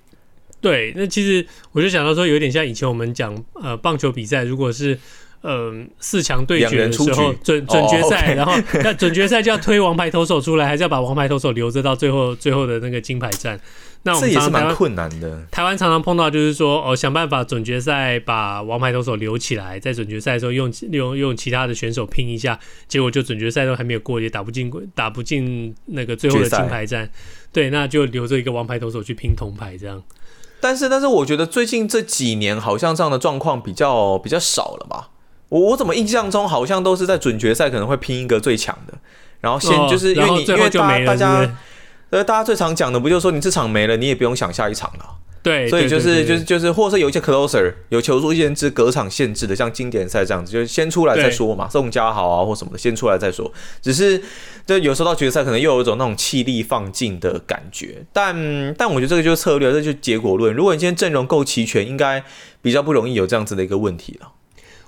[0.60, 4.98] 对，那其实我就想到说，有点像以前我们讲呃棒球比赛，如果是。
[5.46, 13.60] 嗯，四强对决的时候，准准决赛，然后 那准决赛就要推王牌投手出来，还是要把王牌投手留着到最后最后的那个金牌战？
[14.04, 15.46] 那我们常常这也是蛮困难的。
[15.50, 27.10] 台湾常常碰到就是说，哦，想办法准决赛把王牌投手留起来，在准决赛的时候用用用其他的选手拼一下，结果就准决赛都还没有过，也打不进打不进那个最后的金牌战。
[27.52, 30.02] 对，那就留着一个王牌投手去拼铜牌这样。
[30.60, 35.10] 但是，但是我觉得最近这几年好像这样的状况比较比较少了吧。
[35.48, 38.94] 我我怎么印象中好像都是在准决赛可能会拼一个最强的，
[39.40, 41.56] 然后先就是因为你因为大大家
[42.10, 45.16] 呃大家最常讲的不就是说你这场没了，你也不用想下一场了。
[45.42, 53.52] 对，所以就是就是就是，或者是有一些 closer 有球数限制、隔场限制的，像经典赛这样子，就是先出来再说嘛，宋家豪啊或什么的先出来再说。
[53.82, 54.18] 只是
[54.64, 60.54] 就有时候到决赛可能又有一种那种气力放尽的感觉，但但我觉得这个就是策略，这就是结果论。
[60.54, 62.24] 如果你今天阵容够齐全，应该
[62.62, 64.28] 比较不容易有这样子的一个问题了。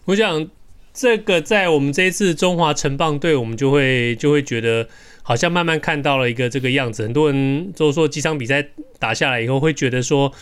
[0.06, 0.48] 我想，
[0.94, 4.88] 这个在我们这一次中华城棒队，我们就会就会觉得，
[5.22, 7.02] 好像慢慢看到了一个这个样子。
[7.02, 8.64] 很多人都说，几场比赛
[9.00, 10.32] 打下来以后，会觉得说，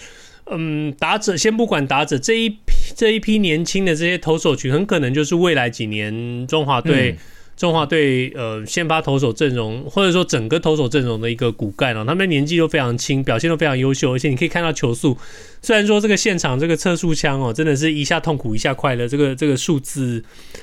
[0.50, 2.56] 嗯，打者先不管打者这一批
[2.94, 7.16] 这一批年轻的这些投手群，很可能就是未来几年中华队
[7.56, 15.16] 中华队呃先发投手阵容，或者说整个投手阵容的一个骨干哦，他们年纪都非常轻，表现都非常优秀，而且你可以看到球速，
[15.62, 20.22] 虽然说这个现场这个测速枪哦，真的是一下痛苦一下快乐，这个这个数字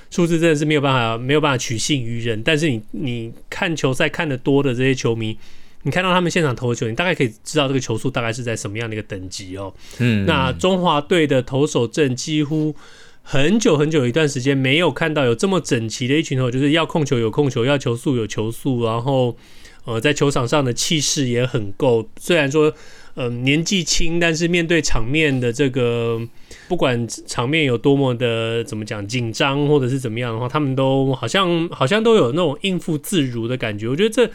[0.09, 5.37] 数字真的是没有办法没有办法取信于人，但是你你看球赛看得多的这些球迷，
[5.83, 9.73] 你看到他们现场投球，你大概可以知道这个球速大概是在什么样的一个等级哦。
[9.99, 12.75] 嗯，那中华队的投手阵几乎。
[13.23, 19.37] 很久很久一段时间没有看到有这么整齐的一群投手，就是要控球有控球，要球速有球速，然后
[19.85, 22.09] 呃在球场上的气势也很够。
[22.19, 22.73] 虽然说
[23.13, 26.19] 呃年纪轻，但是面对场面的这个
[26.67, 33.87] 不管场面有多么的怎么讲紧张或者是怎么样的话，他们都好像好像都有那种应付自如的感觉。
[33.87, 34.29] 我觉得这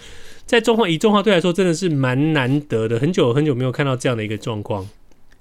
[0.47, 4.89] 在中华以中华队来说真的是蛮难得的，很久很久没有看到这样的一个状况。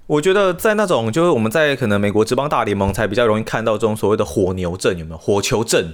[0.06, 5.92] 我觉得在那种就是我们在可能美国职棒大联盟才比较容易看到这种所谓的火牛阵，有没有火球阵？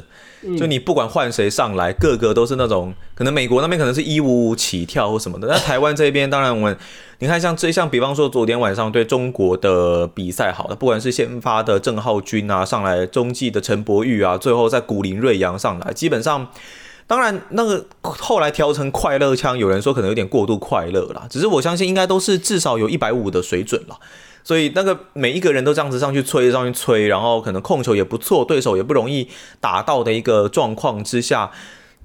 [0.59, 6.77] 就你不管换谁上来，个个都是那种可能美国那边可能是一五五起跳或什么的，那台湾这边当然我们
[7.21, 16.49] 你看像这像比方说昨天晚上对中国的比赛，好了，不管是先发的郑浩君啊上来，中继的陈柏宇啊，最后在古林瑞阳上来，基本上。
[17.07, 21.27] 当然，那个后来调成快乐枪，有人说可能有点过度快乐啦。
[21.29, 23.99] 只是我相信应该都是至少有一百五的水准了。
[24.45, 29.29] 所以那个每一个人都这样子上去吹，上去吹，然后可能控球也不错，对手也不容易
[29.61, 31.53] 打到的一个状况之下，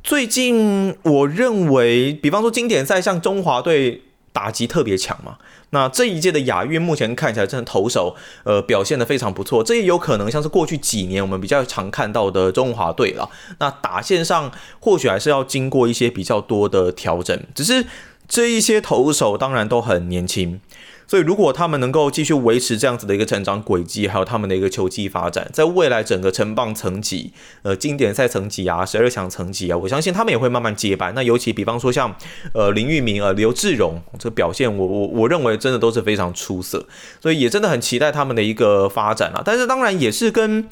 [0.04, 4.04] 最近我认为，比方说经典赛像中华队
[4.38, 5.38] 打击特别强嘛。
[5.72, 13.28] 那这一届的亚运目前看起来，真的投手呃表现的非常不错，这也有可能像是过去几年我们比较常看到的中华队了。
[13.58, 17.84] 那打线上或许还是要经过一些比较多的调整，只是
[18.28, 20.62] 这一些投手当然都很年轻。
[21.08, 27.32] 所以，如果他们能够继续维持这样子的一个成长轨迹，还有他们的一个球技发展，在未来整个成棒层级、
[27.62, 31.14] 呃经典赛层级啊、十二强层级啊，我相信他们也会慢慢接班。
[31.16, 32.14] 那尤其比方说像
[32.54, 36.86] 呃林玉明、呃刘志荣，这表现我我我认为真的都是非常出色，
[37.22, 39.42] 所以也真的很期待他们的一个发展啊。
[39.46, 40.68] 但是当然也是跟，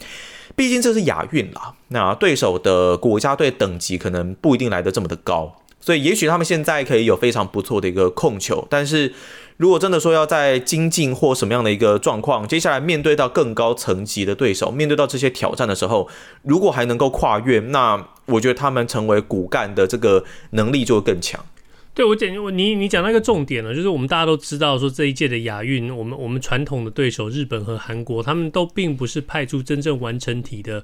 [0.54, 9.14] 毕竟这是亚运啦，那对手的国家队等级可能不一定来得这么的高，所以也许他们现在可以有非常不错的一个控球，但是。
[9.58, 16.10] 如果真的说要在精进或什么样的一个状况，接下来面对到更高层级的对手，面对到这些挑战的时候，
[16.44, 21.40] 如果还能够跨越，那我觉得他们成为骨干的这个能力就会更强。
[21.96, 30.84] 对，我讲你你讲那个重点了，就是我们大家都知道说这一届的亚运，我们我们传统的对手日本和韩国，他们都并不是派出真正完成体的，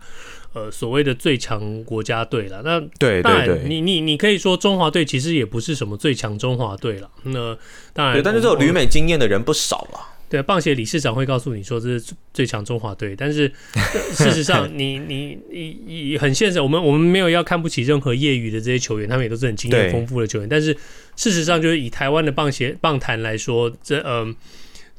[0.54, 2.62] 呃，所谓的最强国家队了。
[2.64, 7.12] 那对对对，你你你可以说中华队其实也不是什么最强中华队了。
[7.24, 7.58] 那
[7.94, 10.00] 当然，对，但是这种旅美经验的人不少了。
[10.32, 13.52] 对，棒协理事长会告诉你说这是最强中华队，但是
[14.16, 20.48] 事实上你，你你你很现实，我们我们没有要看不起任何业余的这些球员，他们也都是很经验丰富的球员。
[20.48, 20.74] 但是
[21.18, 24.36] 事实上，就是以台湾的棒协棒坛来说，这嗯、呃，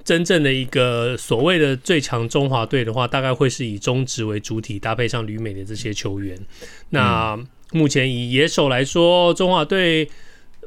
[0.04, 6.38] 真正的一个所谓的最强中华队的话，大概会是以中职为主体，搭配上旅美的这些球员。
[6.90, 10.06] 那目前以野手来说，中华队。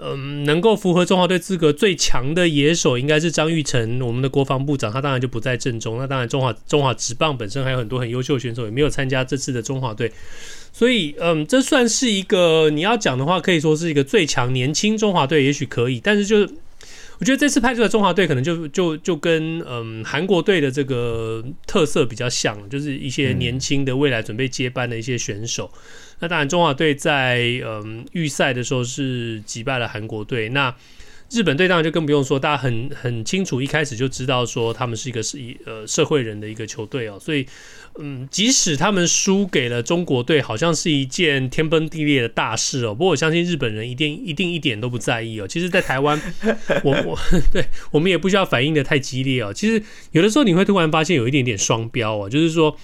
[0.01, 5.97] 嗯，能够符合中华队资格最强的野手应该是张玉成，我们的国防部长，他当然就不在阵中。
[5.97, 10.11] 那当然，中华中华职棒本身还有很多很优秀的选手，也没有参加这次的中华队。
[10.73, 16.01] 所以，嗯，这算是一个你要讲的话，可以说是一个最强年轻中华队，也许可以。
[16.03, 16.49] 但是，就是
[17.17, 25.71] 我觉得这次派出的中华队可能就就就跟嗯韩国队的这个特色比较像，就是一些年轻的未来准备接班的一些选手。
[26.19, 30.49] 那当然，中华队在嗯预赛的时候是击败了韩国队。
[30.49, 30.73] 那
[31.31, 37.17] 日本队当然就更不用说，大家很很清楚，一开始就知道说他们是一个是呃社会人的一个球队哦。
[37.19, 37.45] 所以
[37.99, 42.93] 嗯，即使他们输给了中国队，好像是一件天崩地裂的大事哦。
[42.93, 45.47] 不过我相信日本人一定一定一点都不在意哦。
[45.47, 46.21] 其实，在台湾，
[46.85, 47.19] 我我
[47.51, 49.51] 对我们也不需要反应的太激烈哦。
[49.51, 52.77] 其实有的时候你会突然发现有一点点双标哦，就是说。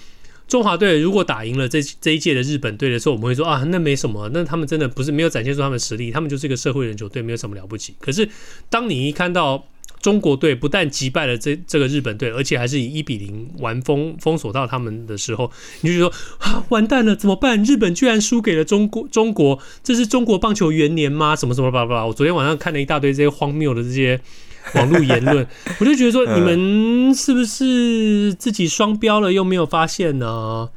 [0.52, 7.94] 中华队如果打赢了这这一届的日本队的时候，我们会说啊，那没什么，那他们真的不是没有展现出他们实力，他们就是一个社会人球队，没有什么了不起。
[7.98, 8.28] 可是
[8.68, 9.66] 当你一看到
[10.02, 15.50] 中国队不但击败了这这个日本队，而且还是以一比零完封封锁到他们的时候，
[15.80, 17.64] 你就说啊，完蛋了，怎么办？
[17.64, 21.34] 日本居然输给了中国，中国这是中国棒球元年吗？
[21.34, 22.04] 什么什么吧吧？
[22.04, 24.20] 我昨天晚上看了一大堆这些荒谬的这些。
[24.74, 25.46] 网络言论，
[25.80, 30.68] 我就觉得说，你们是不是自己双标了，又没有发现呢？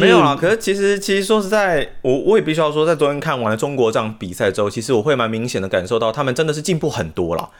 [0.00, 0.36] 没有啦。
[0.38, 7.50] 可是其实，其实说实在，我我也必须要说，在昨天看完了中国这场比赛之后，其实我会蛮明显的感受到，他们真的是进步很多了。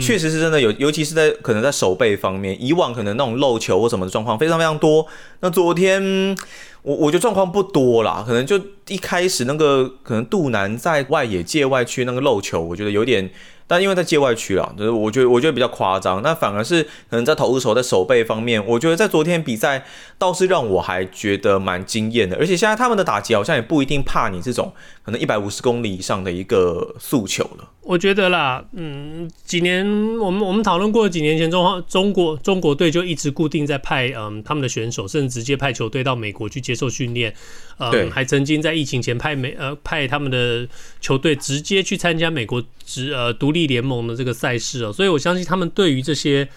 [0.00, 5.06] 确、嗯、实是真的有，尤其是在可能在守备方面，以往可能那种漏球或什么的状况非常非常多。
[5.40, 6.36] 那昨天。
[6.84, 13.30] 我我觉得状况不多啦，可能就一开始那个可能杜南在外野界外区那个漏球，我觉得有点。
[13.72, 16.20] 但因为在界外区了，就是我觉得我觉得比较夸张。
[16.20, 19.86] 那反而是可能在投手在守备方面，我觉得在昨天比赛
[20.18, 22.36] 倒是让我还觉得蛮惊艳的。
[22.36, 24.70] 而且现在他们的打击好像也不一定怕你这种
[25.02, 27.70] 可能一百五十公里以上的一个速球了。
[27.80, 29.84] 我觉得啦，嗯，几年
[30.18, 37.34] 我们我们讨论过，几年前中华中国中国队就一直固定在派嗯他们的选手，甚至直接派球队到美国去接受训练，
[37.78, 40.68] 嗯，还曾经在疫情前派美呃派他们的
[41.00, 42.62] 球队直接去参加美国
[42.92, 46.48] 职呃独立联盟的这个赛事哦，所以我相信他们对于这些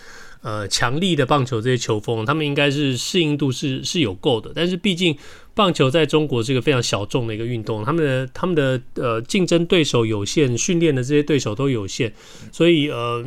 [0.41, 5.15] 呃强力的棒球这些球风，他们应该是适应度是是有够的，但是毕竟。
[5.55, 12.11] 棒球在中国是一个非常小众的一个运动，他们的他们的呃竞争对手有限，训练的这些对手都有限，
[12.51, 13.23] 所以呃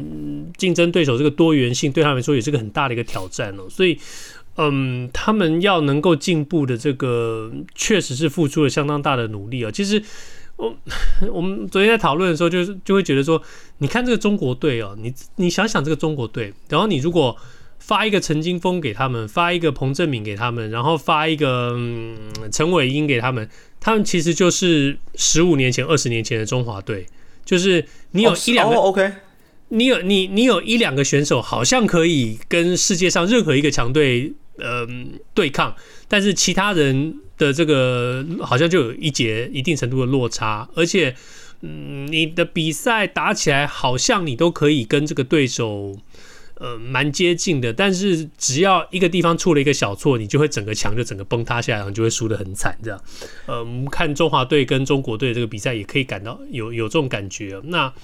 [0.58, 3.62] 竞争对手这个多元性对他们来说也是个很大的一个挑战哦。
[3.70, 3.98] 所以
[4.56, 9.70] 嗯，他们要能够进步的这个确实是付出了相当大的努力啊。
[9.70, 10.02] 其实
[10.58, 10.76] 我
[11.32, 13.42] 我们昨天在讨论的时候，就是就会觉得说，
[13.78, 17.34] 你看这个中国队哦，你你想想这个中国队，然后你如果。
[17.80, 21.74] 发一个陈金峰给他们，发一个彭正敏给他们，然后发一个
[22.52, 23.48] 陈伟英给他们，
[23.80, 27.06] 他们其实就是十五年前、二十年前的中华队，
[27.46, 29.10] 就是你有一两个、OK，
[29.68, 34.86] 你有你你有一两个选手好像可以跟世界上任何一个强队呃
[35.32, 35.74] 对抗，
[36.08, 41.14] 但是其他人的这个好像就有一节一定程度的落差，而且
[41.60, 45.98] 嗯，你的比赛打起来好像你都可以跟这个对手。
[46.60, 53.00] 呃，蛮接近的，但是只要一个地方出了一个小错，你就会整个墙就整个崩塌下来，然后就会输得很惨，这样。
[53.46, 57.60] 呃，我们看中华队跟中国队这个比赛，也可以感到有有这种感觉。
[57.66, 57.94] 那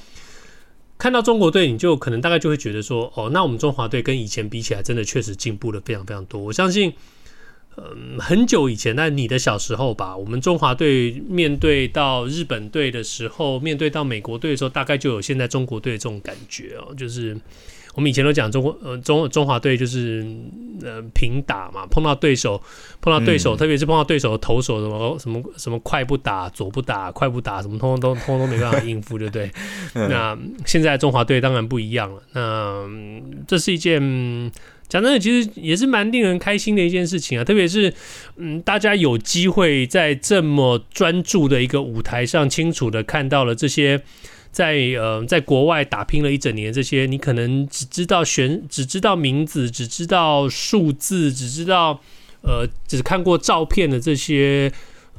[0.96, 6.40] 看到中国队，你就可能大概就会觉得说，哦，那我们中华队跟以前比起来，真的确实进步了非常非常多。
[6.40, 6.92] 我相信，
[7.77, 17.37] 嗯、呃，很久以前，那你的小时候吧，我们中华队面对到日本队的时候，面对到美国队的时候，大概就有现在中国队这种感觉哦，就是。
[17.97, 20.27] 我们以前都讲中国呃中中华队就是
[20.83, 22.61] 呃平打嘛，碰到对手
[23.01, 29.49] 碰到对手，嗯、特别是碰到对手的投手什么什么什么快不打左不打快不打什么通通都通通都没办法应付，对不对？
[29.95, 32.20] 那现在中华队当然不一样了。
[32.33, 32.85] 那
[33.47, 34.03] 这是一件
[34.95, 37.45] 讲真的，其实也是蛮令人开心的一件事情啊。
[37.45, 37.92] 特别是
[38.36, 44.01] 嗯，大家有机会在这么专注的一个舞台上，清楚的看到了这些。
[44.53, 52.01] 在呃，在国外打拼了一整年，这些你可能只知道选，只知道名字，只知道数字，只知道
[52.42, 54.70] 呃，只看过照片的这些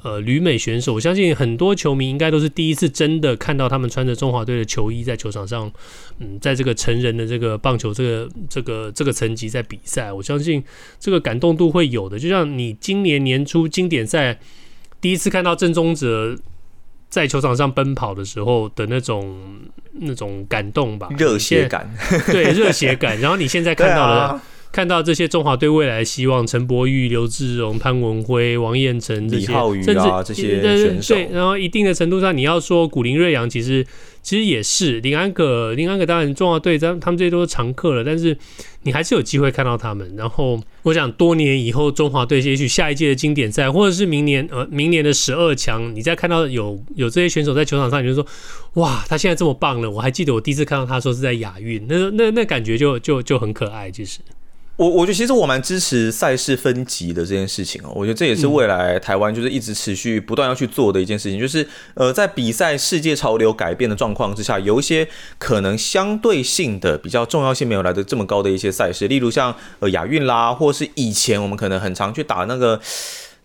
[0.06, 5.72] 呃旅美选手，我相信很多球迷应该都是第一次真的看到他们穿着中华队的球衣在球场上，
[6.20, 10.64] 嗯，在这个成人的这个棒球这个这个这个层级在比赛，我相信
[10.99, 12.20] 这个感动度会有的。
[12.20, 14.39] 就像你今年年初经典赛
[15.01, 16.38] 第一次看到郑宗哲。
[17.08, 19.39] 在球场上奔跑的时候的那种
[19.93, 21.89] 那种感动吧，热血感，
[22.28, 23.18] 对，热血感。
[23.22, 24.41] 然后你现在看到了。
[24.76, 29.45] 看到这些中华队未来的希望，陈柏宇、刘志荣、潘文辉、王彦辰这些，
[29.82, 33.88] 甚至这些选手，对，然后一定的程度上，你要说古林瑞阳，其实
[34.21, 38.38] 其实也是林安可，林安可当然中华队，他他们这些都是常客了，但是
[38.84, 40.13] 你还是有机会看到他们。
[40.17, 48.28] 然后我想，多年以后，中华队也许下一届的经典赛，或者是明年呃明年的十二强，你再看到有有这些选手在球场上，你就说
[48.73, 49.89] 哇，他现在这么棒了。
[49.89, 54.19] 我还记得我第一次看到他说是在亚运，那那那感觉就就就很可爱，其实。
[54.78, 65.07] 我我觉得其实我蛮支持赛事分级的这件事情哦，我觉得这也是未来台湾就是一直持续不断要去做的一件事情，就是呃在比赛世界潮流改变的状况之下，有一些
[65.38, 72.82] 可能相对性的比较重要性没有来的这么高的一些赛事，例如像呃亚运啦，或是以前我们可能很常去打那个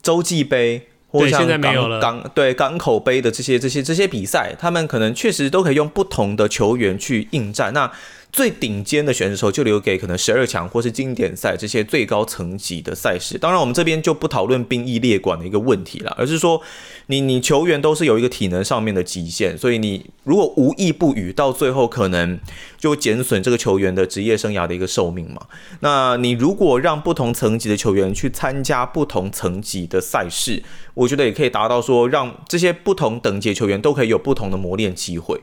[0.02, 7.72] 洲际杯，或者像港港对港口杯的这些这些这些比赛，他们可能确实都可以用不同的球员去应战。
[7.72, 7.88] 那
[8.32, 13.36] 最顶尖的选手就留给可能十二强或是经典赛这些最高层级的赛事。
[13.36, 16.62] 当然，我们这边就不讨论兵役列管的一个问题了，而是说
[17.06, 22.38] 你你球员都是有一个体能上面的极限，所以你如果无意不语，到最后可能
[22.78, 25.42] 就减损这个球员的职业生涯的一个寿命嘛。
[25.80, 30.62] 那你如果让不同层级的球员去参加不同层级的赛事，
[30.94, 35.40] 我觉得也可以达到说让这些不同等级球员都可以有不同的磨练机会。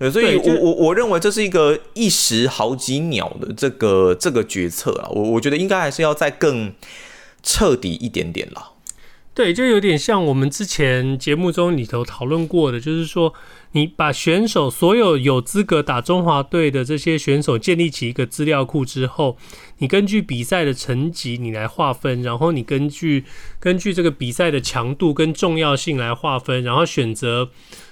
[0.00, 6.72] 对，所以我我我认为这是一个一时好几秒的这个这个决策啊，我我觉得应该还是要再更
[7.42, 8.72] 彻底一点点了。
[9.32, 13.32] 对，就有点像我们之前节目中里头讨论过的，就是说
[13.72, 19.36] 你把选手所有有资格打中华队的这些选手建立起一个资料库之后，
[19.78, 23.24] 你根据比赛的成绩你来划分，然后你根据
[23.60, 27.50] 根据这个比赛的强度跟重要性来划分，然后选择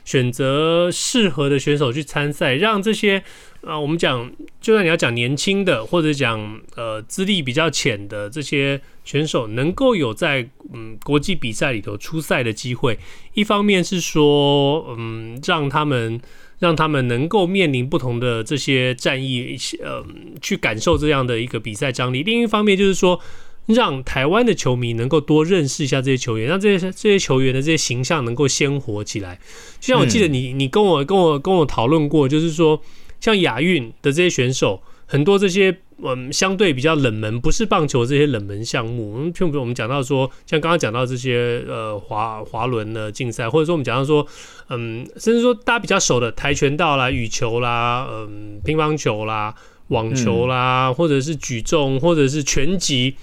[0.09, 3.23] 选择适合的选手去参赛，让这些。
[3.61, 4.31] 啊，我们讲，
[4.61, 12.97] 就算你要讲年轻的，或者讲呃资历比较浅的这些选手，能够有在嗯国际比赛里头出赛的机会。
[13.35, 16.21] 一方面是说，嗯，让他们
[16.61, 20.07] 让他们能够面临不同的这些战役，呃，
[20.41, 23.21] 去感受这样的一个比赛张力；另一方面就是说，
[23.69, 29.39] 让台湾的球迷能够多认识一下这些球员，让这些这些球员的这些形象能够鲜活起来。
[29.81, 32.83] 就像我记得你你跟我跟我跟我讨论过，就是说。
[33.21, 44.25] 像亚运的这些选手，很多这些嗯相对比较冷门，不是棒球这些冷门项目，嗯，譬如我们讲到说，像刚刚讲到这些呃滑滑轮的竞赛，或者说我们讲到说，
[44.69, 49.53] 嗯，甚至说大家比较熟的跆拳道啦、羽球啦、嗯乒乓球啦、
[49.89, 53.17] 网球啦，或者是举重，或者是拳击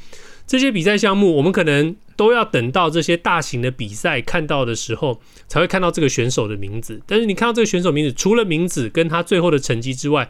[0.48, 1.96] 这些比赛项目，我们可能。
[2.18, 5.20] 都要等到这些大型的比赛看到的时候，
[5.50, 7.02] 才会看到这个选手的名字。
[7.06, 10.30] 但是你看到这个选手名字，除了名字跟他最后的成绩之外，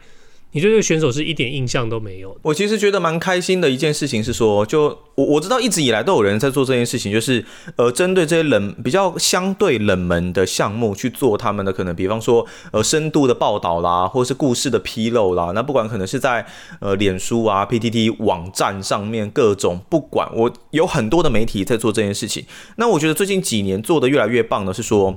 [0.52, 2.34] 你对这个选手是一点印象都没有。
[2.40, 7.44] 我其实觉得蛮开心的一件事情是说，就我我知道一直以来都有人在做这件事情，就是
[7.76, 15.52] 呃针对这些冷比较相对冷门的项目去做他们的可能，比方说呃深度的报道啦，或是故事的披露啦。
[15.54, 16.46] 那不管可能是在
[16.80, 22.46] 呃脸书啊、PTT 网站上面各种，不管我有很多的媒体在做这件事情。
[22.76, 25.14] 那我觉得最近几年做的越来越棒的是说，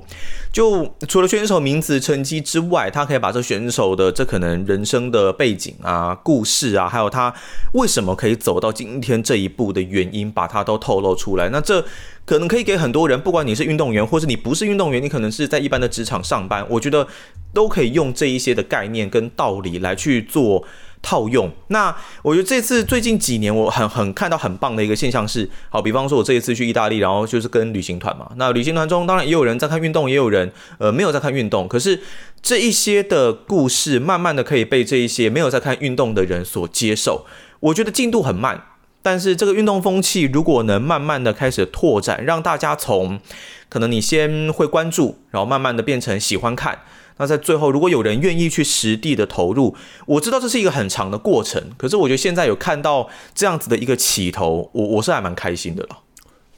[0.52, 5.19] 就除了选手名字、成绩之外，他可以把这选手的这可能人生的。
[5.32, 7.34] 背景啊，故事啊，还有他
[7.72, 11.48] 为什么可以走到今天这一步的原因，把它都透露出来。
[11.50, 11.84] 那这
[12.24, 17.06] 可能可以给很多人，不管你是运动员，或是你不是运动员，你可能是在一般的职场上班，我觉得
[17.52, 20.64] 都可以用这一些的概念跟道理来去做。
[21.02, 21.50] 套用。
[21.68, 28.30] 那我觉得这次最近几年我很很看到很棒的一个现象是，好，比方说我这一次去意大利，然后就是跟旅行团嘛。
[28.36, 31.66] 那旅行团中当然也有人在看运动，也有人呃没有在看运动。
[31.66, 32.00] 可是
[32.42, 37.26] 这一些的故事，慢慢的可以被这一些没有在看运动的人所接受。
[37.60, 38.64] 我觉得进度很慢，
[39.02, 43.20] 但是这个运动风气如果能慢慢的开始拓展，让大家从
[43.68, 46.78] 可能你先会关注，然后慢慢的变成喜欢看。
[47.20, 55.98] 那在最后，如果有人愿意去实地的投入，我知道这是一个很长的过程，可是我觉得现在有看到这样子的一个起头，我我是还蛮开心的了。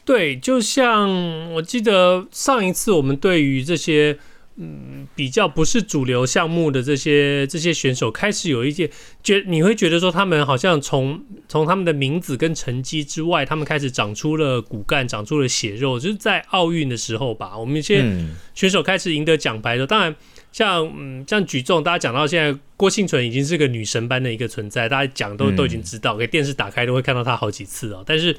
[0.05, 4.17] 对，就像我记得上一次我们对于这些
[4.55, 8.89] 嗯比较不是主流项目的这些这些选手，开始有一些
[9.21, 18.05] 觉，你会觉得说他们好像从从他们的名字跟成绩之外，他们开始长出了骨干，长出了血肉，就是在奥运的时候吧，我们一些
[18.53, 20.15] 选手开始赢得奖牌的，当然。
[20.53, 28.03] 像嗯，像举重，大家讲到现在，郭婞淳已经是个女神般的一个存在，大家讲都都已经知道，给电视打开都会看到她好几次哦。
[28.05, 28.37] 但是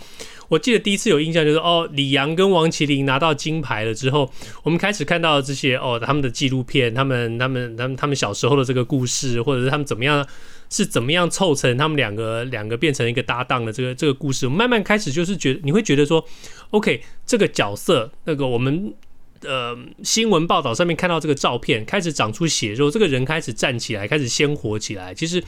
[0.48, 4.30] 我记得第一次有印象就是哦，李阳跟王麒麟拿到金牌了之后，
[4.62, 10.24] 我们开始看到这些哦，他们的纪录片，他们他们他们他们小时候的这个故事，或者是他们怎么样
[10.70, 16.24] 是怎么样凑成他们两个两个变成一个搭档的这个这个故事，慢慢开始就是觉得你会觉得说
[16.70, 18.94] ，OK，这个角色那个我们。
[19.44, 25.14] 呃，新闻报道上面看到这个照片，开始长出血肉，这个人开始站起来，开始鲜活起来。
[25.14, 25.42] 其实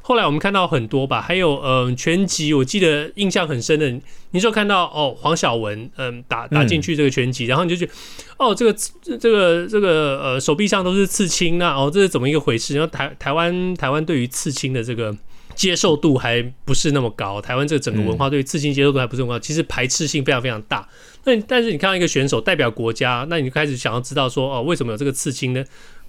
[0.00, 4.00] 后来我们看到很多吧，还有呃拳击，我记得印象很深的，
[4.30, 7.92] 你就看到哦黄晓雯，嗯、呃、打打进去这个拳击，然后你就觉得
[8.38, 8.76] 哦这个
[9.20, 12.74] 这个这个呃手臂上都是刺青，那哦这是怎么一个回事？
[12.74, 15.16] 然后台台湾台湾对于刺青的这个。
[15.54, 20.88] 接受度还不是那么高，台湾这个整个文化对刺青接受度还不是那么高，其实排斥性非常非常大。
[21.24, 25.64] 那但是你看到一个选手代表国家，那你就开始想要知道说，哦，为什么有这个刺青呢？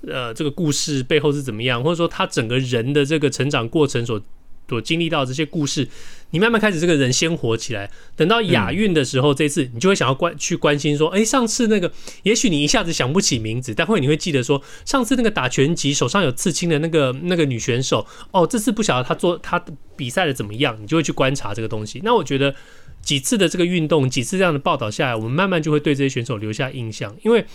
[0.07, 4.21] 呃，这个故事背后是怎么样，或者说他整个人的这个成长过程所。
[4.68, 5.88] 所经历到这些故事，
[6.32, 7.91] 你慢慢开始这个人鲜活起来。
[8.16, 11.91] 等到亚运的时候，这次你就会想要关去关心说，哎，上次那个，
[12.24, 19.64] 也许你一下子想不起名字，但会你会记得说，上次那个打拳击手上有刺青的那个那个女选手，哦，这次不晓得她做她
[19.95, 22.01] 比赛的怎么样，你就会去观察这个东西。
[22.03, 22.55] 那我觉得
[23.01, 27.45] 几次的这个运动，几次这样的报道下来，我们慢慢就会对这些选手留下印象，因为。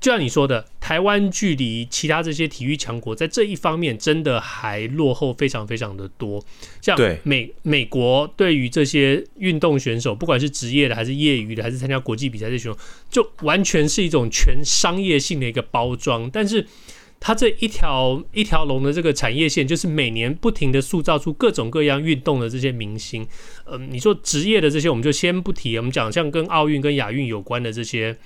[0.00, 6.42] 就像你说的，台湾距离其他这些体育强国在这一方面真的还落后非常非常的多。
[6.80, 12.78] 像美美国对于这些运动选手，不管是职业的还是业余的，还是参加国际比赛的选手，
[13.10, 16.30] 就完全是一种全商业性的一个包装。
[16.30, 16.66] 但是
[17.20, 23.26] 它这一条一条龙的这个产业线，就是每年不停的塑造出各种各样运动的这些明星。
[23.66, 28.16] 嗯，你说职业的这些，我们就先不提，我们讲像跟奥运跟亚运有关的这些，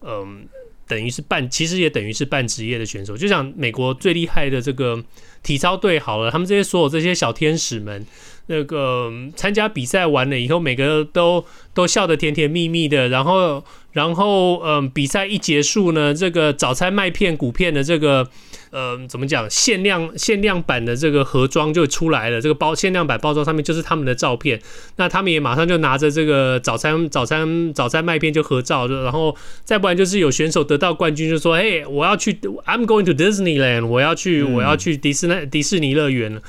[0.00, 0.48] 嗯。
[0.88, 3.16] 等于是半，其实也等于是半职业的选手。
[3.16, 5.04] 就像美国最厉害的这个
[5.42, 8.04] 体操队好了，他们这些所有这些小天使们，
[8.46, 11.44] 那个参加比赛完了以后，每个都
[11.74, 13.62] 都笑得甜甜蜜蜜的，然后
[13.92, 18.28] 然后嗯，比赛一结束呢，这个早餐麦片谷片的这个。
[18.70, 19.48] 呃，怎么讲？
[19.48, 24.60] 限量限量版的这个盒装就出来了，这个包限量版包装上面就是他们的照片。
[24.96, 29.34] 那他们也马上就拿着这个早餐早餐早餐麦片就合照，然后
[29.64, 32.32] 再不然就是有选手得到冠军就说：“嘿，我要去
[32.66, 36.40] ，I'm going to Disneyland，我要去，我要去迪士尼迪士尼乐园了。”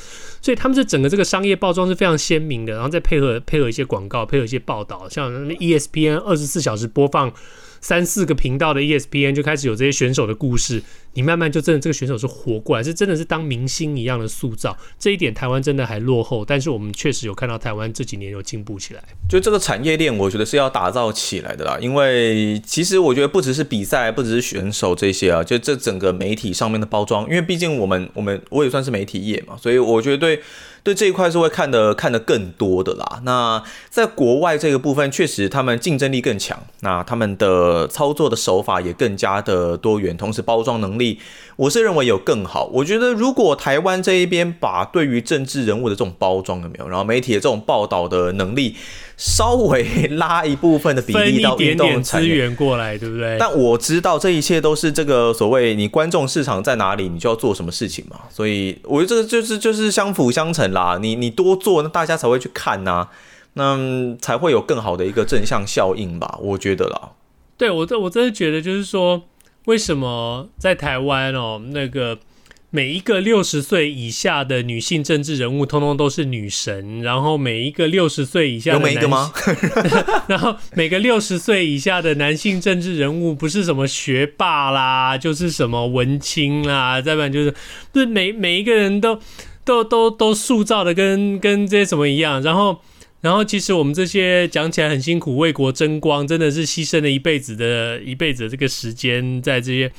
[0.41, 7.33] 所以他们这整个这个商业包装是非常鲜明的，然后再配合配合一些广告，配合一些报道，像 ESPN 二十四小时播放。
[7.81, 10.83] 三四个频道的 ESPN 就开始有这些选手的故事，
[11.13, 14.77] 你慢慢就真的这个选手是活过来，是真的是当明星一样的塑造。
[14.97, 19.03] 这一点台湾真的还落后，但是我们确实有看到台湾这几年有进步起来。
[19.29, 21.77] 就这个产业链，我觉得是要打造起来的啦。
[21.81, 30.41] 因为其实我觉得不只是比赛，不只是选手这些啊，就这整个媒体上面的包装，因为毕竟我们我们我也算是媒体业嘛，所以我觉得对。
[30.81, 33.21] 对这一块是会看得看得更多的啦。
[33.23, 41.08] 那在国外这个部分，确实他们竞争力更强，那他们的操作的手法也更加的多元，同时包装能力，
[41.55, 42.69] 我是认为有更好。
[42.73, 48.75] 我觉得如果台湾这一边把对于政治人物的这种包装有没有，然后媒体的这种报道的能力。
[49.21, 53.35] 稍微拉一部分的比例到运动资源过来，对不对？
[53.37, 58.17] 但我知道这一切都是这个所谓你观众市场在哪里，你就要做什么事情嘛。
[58.29, 60.97] 所以我觉得这个就是就是相辅相成啦。
[61.01, 63.09] 你你多做，那大家才会去看呐、啊，
[63.55, 66.39] 那才会有更好的一个正向效应吧。
[66.41, 67.09] 我觉得啦。
[67.57, 69.21] 对，我这我真的觉得就是说，
[69.65, 72.19] 为什么在台湾哦那个。
[72.71, 77.01] 每一个六十岁以下的女性政治人物，通通都是女神。
[77.01, 79.33] 然后每一个六十岁以下的男，有每一个吗？
[80.29, 87.51] 然后每个六十岁以下的男性政治人物，不是什么学霸啦，就是什么文青啦，再不然就是，
[87.91, 89.19] 就是每每一个人都
[89.65, 92.39] 都都都塑造的跟跟这些什么一样。
[92.43, 92.81] 然后
[93.21, 99.91] 然后其实我们这些讲起来很辛苦，为国争光，真的是牺牲了一辈子的一辈子的这个时间在这些。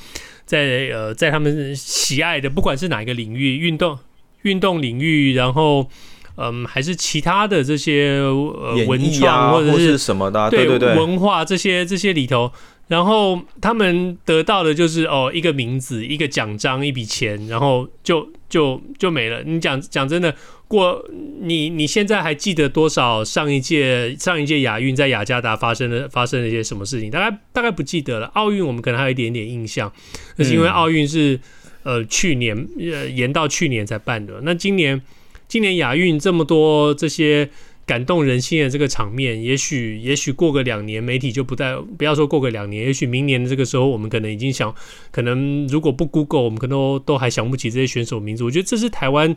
[0.43, 3.97] 在呃，在他们喜爱的，不管是哪一个领域，运动
[4.41, 5.87] 运动领域，然后
[6.35, 12.51] 嗯，还是其他的这些呃文创或者是什么的，对对对，文化这些这些里头，
[12.89, 19.41] 然后他们得到的就是哦一个名字，一个奖章，一笔钱，然后就就就没了。
[19.41, 20.35] 你讲讲真的。
[20.71, 21.05] 过
[21.41, 27.11] 你你现在还记得多少上一届上一届亚运在雅加达发生的发生了一些什么事情？
[27.11, 28.27] 大概大概不记得了。
[28.27, 29.91] 奥运我们可能还有一点点印象，
[30.37, 31.37] 那是因为奥运是
[31.83, 34.39] 呃去年呃延到去年才办的。
[34.43, 35.01] 那今年
[35.49, 37.49] 今年亚运这么多这些
[37.91, 44.73] 感动人心的这个场面，也许也许过个两年，媒体就不再不要说过个两年，也许明年的这个时候，我们可能已经想，
[45.11, 48.45] 可能如果不 Google，我们可能都都还想不起这些选手名字。
[48.45, 49.35] 我觉得这是台湾。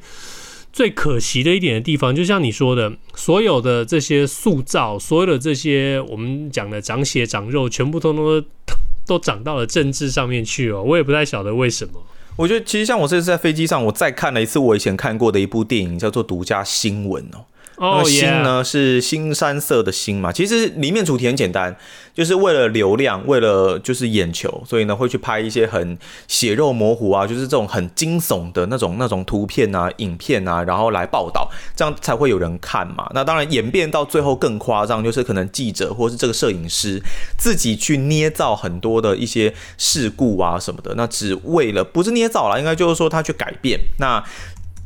[0.72, 8.44] 最可惜的一点的地方，就像你说的，所有的这些塑造，所有的这些我们讲的长血长肉，全部都都
[9.06, 10.82] 都长到了政治上面去哦。
[10.82, 12.02] 我也不太晓得为什么。
[12.34, 17.44] 我觉得其实像我这次在飞机上，我再看了一次我以前看过的一部电影，叫做《独家新闻》哦。
[17.78, 21.76] 那个新呢是新山色的星嘛，其实里面主题很简单，
[22.14, 25.98] 就是为了流量，为了就是眼球，所以呢会去拍一些很
[26.28, 33.10] 血肉模糊啊，就是这种很惊悚的那种那种图片啊、影片啊，然后来报道，这样才会有人看嘛。
[33.14, 37.02] 那当然演变到最后更夸张，就是可能记者或是这个摄影师
[37.36, 44.22] 自己去捏造很多的一些事故啊什么的，那只为了不是捏造啦，应该就是说他去改变那。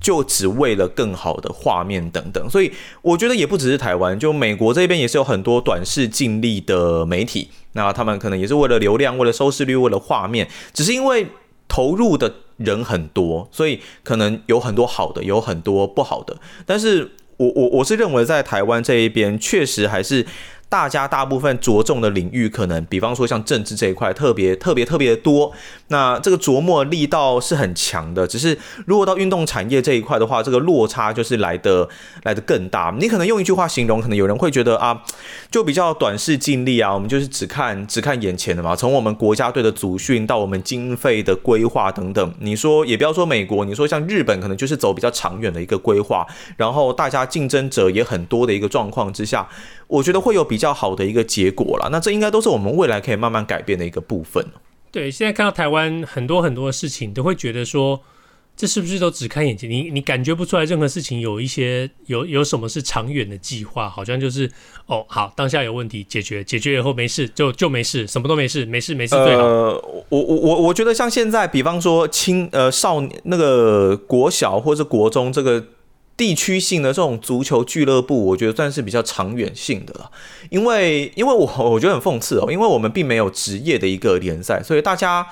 [0.00, 2.72] 就只为了更好的画面等等，所以
[3.02, 11.26] 我觉得也不只是台湾，就美国这边也是有很多短视近利的媒体，那他们可能也是为了流量、为了收视率、为了画面，只是因为
[11.66, 16.36] 投入的人很多，所以可能有很多好的，有很多不好的。
[16.64, 20.24] 但是我我我是认为在台湾这一边，确实还是。
[20.70, 25.50] 大家大部分着重的领域，可能比方说像政治这一块，特别特别特别多。
[25.88, 31.88] 那这个琢磨力道是很强的，只是如果到运动产业这一块的话，这个落差就是来的
[32.24, 32.94] 来的更大。
[32.98, 35.02] 你可能用一句话形容，可能有人会觉得啊，
[35.50, 38.76] 就比较短视近利啊，我们就是只看只看眼前的嘛。
[38.76, 49.48] 从我们国家队的组训到我们经费的规划等等，你说也不要说美国，你说像日本，可能就是走比较长远的一个规划，然后大家竞争者也很多的一个状况之下。
[49.86, 54.44] 我觉得会有比较好的一个结果了，那这应该都是我们未来可以慢慢改变的一个部分。
[54.90, 58.00] 对，现在看到台湾很多很多的事情，都会觉得说，
[58.56, 59.68] 这是不是都只看眼前？
[59.70, 63.88] 你你感觉不出来任何事情有一些有有什么是长远的计划？
[63.88, 64.50] 好像就是
[64.86, 69.42] 哦，好，当下有问题解决，解决以后没事就就没事，什么都没事，没事没事最好。
[69.44, 75.64] 呃，我我我我觉得像现在，比方说青呃少那个国小或者国中这个
[76.18, 80.10] 地区性的这种足球俱乐部，我觉得算是比较长远性的了。
[80.50, 85.26] 因为因为我我觉得很讽刺哦，因为我们并没有职业的一个联赛，所以大家。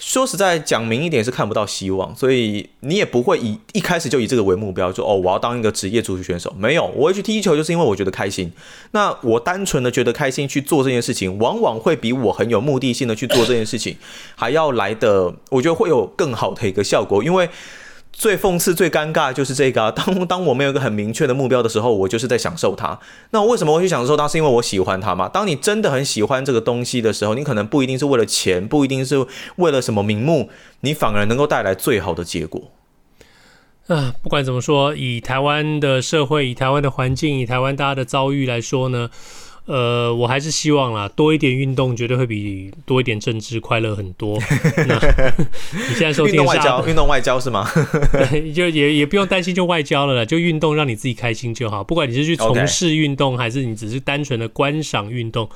[0.00, 6.54] 说实在，讲明一点是看不到希望，所以你也不会以一开始就以这个为目标，说哦，我要当一个职业足球选手。
[6.56, 8.52] 没有，我会去踢球，就是因为我觉得开心。
[8.92, 13.96] 那我单纯的觉得开心去做这件事情，往往会比我很有目的性的去做这件事情
[14.36, 17.50] 还要来的，我觉得会有更好的一个效果，因为。
[18.12, 19.90] 最讽刺、最尴尬的就是这个啊！
[19.94, 22.98] 当当我没有一个很明确的目标的时候，我就是在享受它。
[23.30, 24.26] 那我为什么会去享受它？
[24.26, 25.28] 是因为我喜欢它吗？
[25.28, 29.26] 当你真的很喜欢这个东西的时候，你可能不一定是为了钱，不一定是
[29.56, 32.72] 为了什么名目，你反而能够带来最好的结果。
[33.86, 39.08] 啊，不管怎么说，以台湾的社会、以台湾的环境、以台湾大家的遭遇来说呢？
[39.68, 44.38] 呃，我还是希望啦，多一点运动绝对会比多一点政治快乐很多。
[44.88, 44.98] 那
[45.74, 47.68] 你现在收听运动外交，运动外交是吗？
[48.54, 51.84] 就也也不用担心就外交了啦，就运动让你自己开心就好。
[51.84, 55.46] 不管你是去从事运动，还是你只是单纯的观赏运动，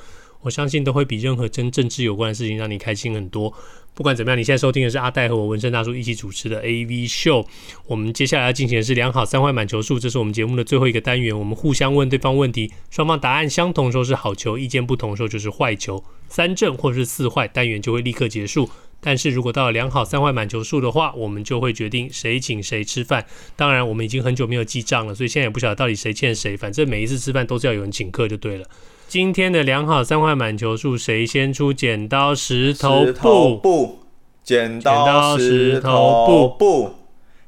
[0.41, 3.51] 我相信都会比任何跟政治有关的事情让你开心很多。
[3.95, 7.45] 不管怎么样，你现在收听的是阿戴和我纹身大叔一起主持的 AV Show。
[7.85, 11.37] 我们接下来要进行的是良好三坏满球数，这是我们节目的最后一个单元。
[11.37, 16.03] 我们互相问对方问题，双方答案相同的时候是好球，意见不同的时候就是坏球。
[16.27, 18.67] 三正或是四坏，单元就会立刻结束。
[18.99, 23.23] 但是如果到了良好三坏满球数的话，我们就会决定谁请谁吃饭。
[23.55, 26.57] 当然，我们已经很久没有记账了，所以现在也不晓得到底谁欠谁。
[26.57, 28.65] 反正每一次吃饭都是要有人请客就对了。
[29.13, 33.57] 今天的良好三坏满球数，谁先出剪刀石头布？
[33.57, 33.99] 布，
[34.43, 36.95] 剪刀石头布，布，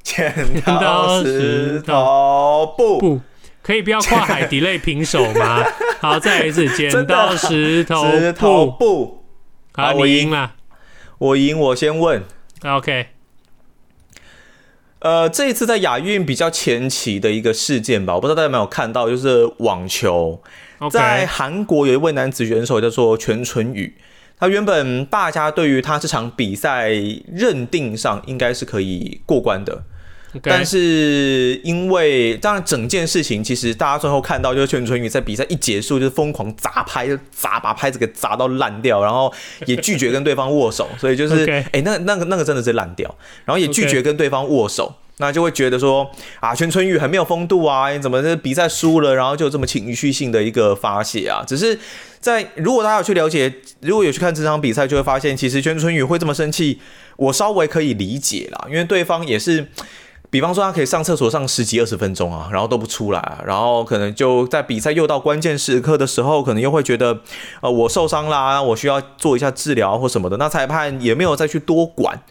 [0.04, 3.20] 剪刀石头布。
[3.64, 5.64] 可以不要跨海 delay 平手吗？
[6.00, 9.26] 好，再来一次，剪刀石头布。
[9.74, 10.54] 好，你赢了。
[11.18, 12.22] 我赢，我先问。
[12.64, 13.08] OK。
[15.06, 20.42] 呃，这一次在亚运比较前期的一个事件吧，我不知道大家有没有看到，就是网球。
[20.90, 23.94] 在韩国有一位男子选手叫做全春宇，
[24.40, 26.90] 他原本大家对于他这场比赛
[27.32, 29.84] 认定上应该是可以过关的.
[30.44, 39.34] 但是因为当然整件事情其实大家最后看到就是全春雨在比赛一结束就是疯狂砸拍，就砸把拍子给砸到烂掉，然后
[39.66, 43.14] 也拒绝跟对方握手，所以就是哎那那个那个真的是烂掉，
[43.46, 44.94] 然后也拒绝跟对方握手。
[45.18, 51.42] 那就会觉得说啊，全春雨很没有风度啊，你怎么这比赛输了，然后就这么情绪性的一个发泄啊？
[51.48, 51.80] 只是
[52.20, 53.50] 在如果大家有去了解，
[53.80, 56.82] 如果有去看这场比赛，就会发现其实全春雨会这么生气，
[57.16, 59.66] 我稍微可以理解啦，因为对方也是，
[60.30, 67.20] 比方说他可以上厕所上十几二十分钟啊，然后都不出来啊，然后可能就在比赛又到关键时刻的时候，可能又会觉得
[67.62, 72.22] 呃我受伤啦，我需要做一下治疗或什么的，那裁判也没有再去多管。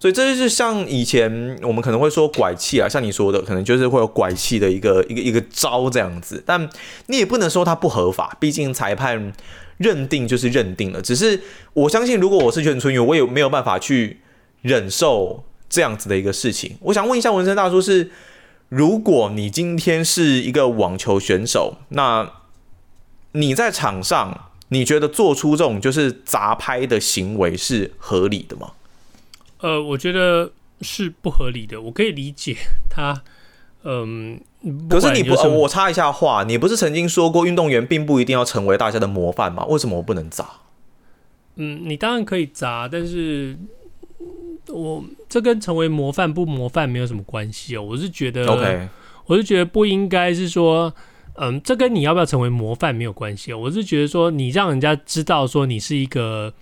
[0.00, 6.68] 所以这就是像以前我们可能会说拐气啊，像你说的，可能就是会有拐气的一个一个一个招这样子，但
[7.06, 9.32] 你也不能说它不合法，毕竟裁判
[9.76, 11.00] 认定就是认定了。
[11.00, 11.40] 只是
[11.74, 14.20] 我相信，如果我是全春宇，我也没有办法去
[14.62, 16.76] 忍受这样子的一个事情。
[16.80, 18.10] 我想问一下纹身大叔是，
[18.68, 22.30] 如果你今天是一个网球选手，那
[23.32, 28.72] 你在场上，你觉得做出这种就是砸拍的行为是合理的吗？
[29.60, 31.80] 呃，我觉得是不合理的。
[31.80, 32.54] 我可以理解
[32.90, 33.22] 他，
[33.84, 34.38] 嗯，
[34.90, 39.64] 可是你不，呃，我插一下话，你不是曾经说过运动员并不一定要成为大家的模范吗？
[39.64, 40.46] 为什么我不能砸？
[41.56, 43.56] 嗯，你当然可以砸，但是
[44.68, 47.82] 我这跟成为模范不模范没有什么关系哦。
[47.82, 48.88] 我是觉得，OK，
[49.26, 50.94] 我是觉得不应该是说，
[51.34, 53.58] 嗯，这跟你要不要成为模范没有关系哦。
[53.58, 56.52] 我是觉得说，你让人家知道说你是一个。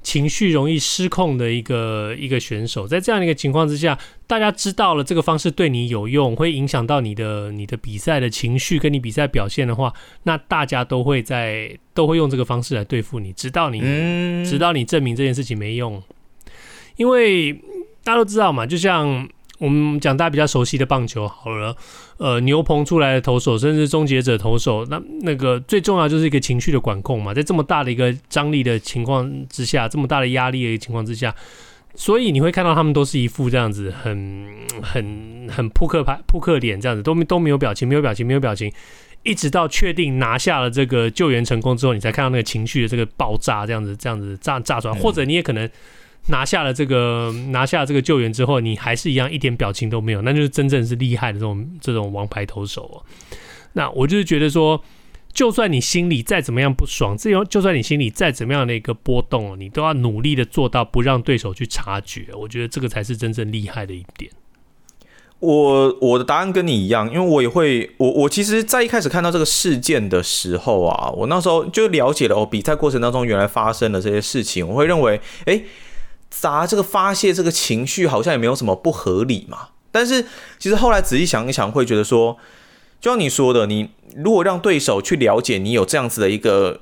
[0.00, 3.98] 情绪容易失控的一个一个选手，在这样的一个情况之下，
[4.28, 9.92] 大家知道了这个方式对你有用，会影响到你的你的比赛的情绪跟你比赛表现的话，
[10.22, 16.00] 那大家都会在都会用这个方式来对付你，直到你、嗯、直到你证明这件事情没用。
[16.98, 17.54] 因为
[18.04, 19.26] 大家都知道嘛，就像。
[19.60, 21.76] 我们讲大家比较熟悉的棒球好了，
[22.18, 31.34] 呃，牛棚出来的投手，甚至终结者投手，那那个最重要就是一个情绪的管控嘛，在这么大的一个张力的情况之下，这么大的压力的一个情况之下，
[31.96, 34.48] 所以你会看到他们都是一副这样子很
[34.80, 38.72] 很很扑克牌扑克脸这样子，都都没有表情，没有表情，没有表情，
[39.24, 45.68] 一直到确定拿下了这个救援成功之后，你才看到那个情绪的这个爆炸这样子这样子炸炸出来，或者你也可能。
[46.26, 53.02] 拿下了这个拿下了这个救援之后，你还是一样一点表情都没有，那就是真正是厉害的这种这种王牌投手哦。
[53.72, 54.82] 那我就是觉得说，
[55.32, 62.26] 就算你心里再怎么样不爽，这样就算你心里再怎么样的一个波动，你都要努力的做到不让对手去察觉。
[62.34, 64.30] 我觉得这个才是真正厉害的一点。
[65.40, 75.62] 我我的答案跟你一样，因为我也会，我我其实，在一开始看到这个事件的时候啊，我那时候就了解了哦，比赛过程当中原来发生的这些事情，我会认为，哎，
[76.40, 79.68] 砸这个发泄这个情绪好像也没有什么不合理嘛。
[79.90, 80.24] 但是
[80.58, 82.36] 其实后来仔细想一想，会觉得说，
[83.00, 86.80] 就像你说的，你如果让对手去了解你有这样子的一个。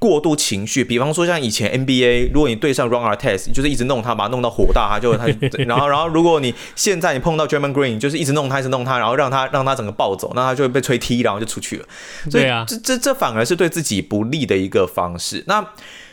[0.00, 5.26] 过度情绪，比方说像以前 NBA，如果你对上 Run Artest，就是一直弄他，把他弄到火大，他就他，
[5.66, 11.86] 然 后然后如果你现在你碰到 Draymond Green，就是一直弄他，一直弄他，然后让他让他整个暴走，那他就会被吹踢，然后就出去了。
[12.30, 15.42] 所以对啊，这这这反而是对自己不利的一个方式。
[15.48, 15.66] 那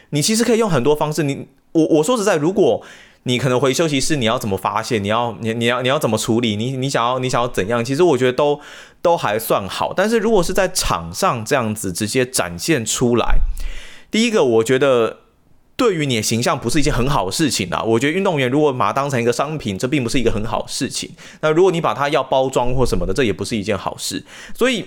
[0.09, 2.81] 你其实可以用很多方式，你我我说实在，如果
[3.23, 4.97] 你可能回休息室，你要怎么发泄？
[4.97, 6.55] 你要你你要你要怎么处理？
[6.55, 7.83] 你你想要你想要怎样？
[7.83, 8.59] 其实我觉得都
[9.01, 9.93] 都还算好。
[9.93, 13.39] 但是如果是在场上这样子直接展现出来。
[14.09, 15.17] 第一个，我觉得
[15.75, 17.83] 对于你的形象不是一件很好的事情啊。
[17.83, 21.09] 我觉得运动员如果把它当成一个商品，这并不是一个很好的事情。
[21.41, 24.23] 那如果你把它要包装或什么的，这也不是一件好事。
[24.53, 24.85] 所以，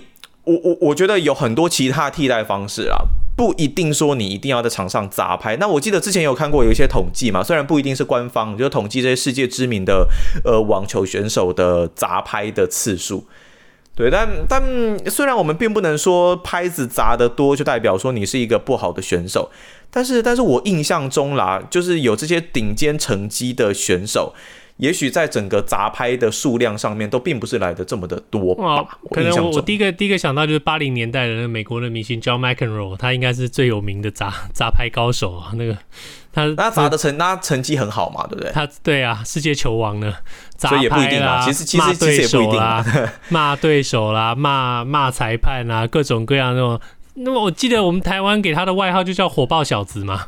[0.49, 2.97] 我我我觉得有很多其他替代方式啊，
[3.37, 5.57] 不一定说你一定要在场上砸拍。
[5.57, 10.09] 那我记得之前有看过有一些统计嘛，虽然不一定是官方，就统计这些世界知名的
[10.45, 13.27] 呃网球选手的砸拍的次数。
[13.95, 14.63] 对，但但
[15.11, 19.51] 虽然我们并不能说拍子砸得多就代表说你是一个不好的选手，
[19.91, 24.33] 但是但是我印象中啦，就是有这些顶尖成绩的选手，
[24.79, 28.99] 也许在整个砸拍的数量上面都并不是来的这么的多吧。
[29.11, 35.77] 可能我我第一个第一个想到就是八零年代的那个美国的明星 John McEnroe，他应该是最有名的砸砸拍高手啊，那个。
[36.31, 38.53] 他那砸的成，那成绩很好嘛，对不对？
[38.53, 40.15] 他对啊，世界球王呢，
[40.57, 41.41] 所以也不一定啊。
[41.45, 42.85] 其实其实其实也不一定啊，
[43.31, 46.81] 骂对手啦，骂骂裁判啦，各种各样那种。
[47.15, 50.27] 那么我记得我们台湾给他的外号就叫火爆小子嘛。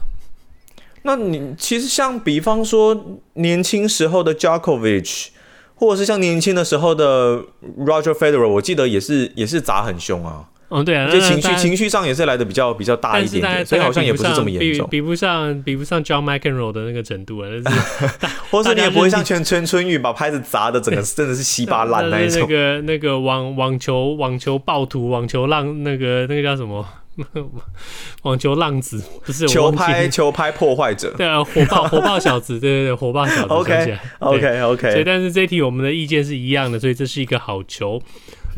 [1.02, 5.28] 那你其实像比方说年轻时候的 Djokovic，
[5.74, 7.42] 或者是像年轻的时候的
[7.78, 10.46] Roger Federer，我记得也是也是砸很凶啊。
[10.72, 17.68] 嗯，对啊，就情绪情绪上也是来的比较比较大一点点，所以好像也不是这么严重，比不上比不上 John McEnroe 的那个程度啊，就是，
[18.52, 22.42] 或是你也不会像全全春雨把拍子砸的整个 真的是稀巴烂那一种。
[22.42, 26.86] 那个那个网网球网球暴徒网球浪那个那个叫什么？
[28.22, 31.12] 网球浪子不是球拍球拍破坏者？
[31.18, 33.54] 对啊，火爆 火爆小子，对对对，火爆小子。
[33.54, 34.90] OK OK OK。
[34.92, 38.00] 所以但是这一题我们的意见是一样的，所以这是一个好球。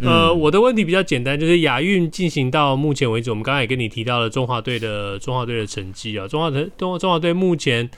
[0.03, 7.89] 呃，我的问题比较简单，就是亚运进行到目前为止，我们刚才也跟你提到了中华队的中华队的成绩啊，中华队中中华队目前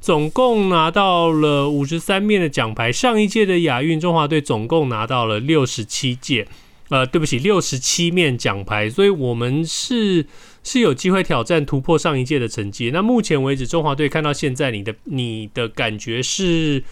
[0.00, 6.48] 总共拿到了五十三面的奖牌，上一届的亚运中华队总共拿到了六十七届，
[6.92, 10.26] 呃，对不起，六十七面奖牌，所以我们是
[10.62, 12.90] 是有机会挑战突破上一届的成绩。
[12.92, 16.84] 那目前为止，中华队看到现在，你的你的感觉是？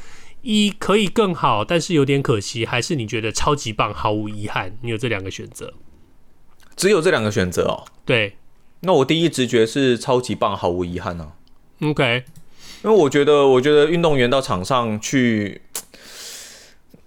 [0.43, 4.75] 一可以更好，但是有点可惜，还是你觉得超级棒，毫无遗憾？
[4.81, 5.75] 你有这两个选择，
[6.75, 7.85] 只有这两个选择哦。
[8.07, 8.37] 对，
[8.81, 11.87] 那我第一直觉是超级棒，毫无遗憾呢、啊。
[11.87, 12.25] OK，
[12.83, 15.61] 因为我觉得，我觉得运动员到场上去，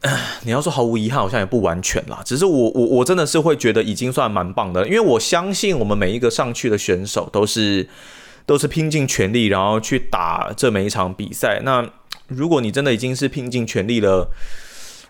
[0.43, 2.21] 你要说毫无遗憾，好像也不完全啦。
[2.25, 7.87] 只是我我我真的是会觉得已经算蛮棒的，因为我相信我们每一个上去的选手都是
[8.45, 11.61] 都是拼尽全力，然后去打这每一场比赛。
[11.63, 11.89] 那
[12.27, 14.29] 如果你真的已经是拼尽全力了，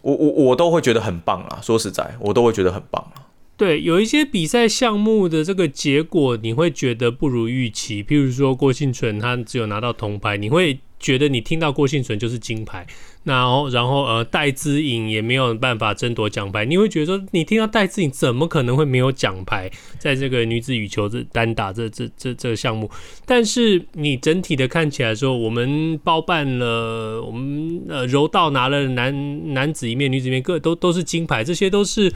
[0.03, 1.59] 我我我都会觉得很棒啊！
[1.61, 3.25] 说实在，我都会觉得很棒啊。
[3.55, 8.03] 对，有一些比赛项目的这个结果，你会觉得不如预期。
[8.03, 12.85] 譬如说郭婞淳，他只有拿到铜牌，你会觉得你听到郭婞淳就是金牌。
[13.23, 16.65] 然后，然后呃，戴资颖也没有办法争夺奖牌。
[16.65, 19.71] 你会觉得说，你听到戴资颖怎么可能会没有奖牌？
[19.97, 22.91] 在这个女子羽球这单打这这这这个项目，
[23.25, 32.11] 但是你整体的看起来说，我们包办了，我们呃柔道拿了男男子一面，女子一面，各都都是金牌，这些都是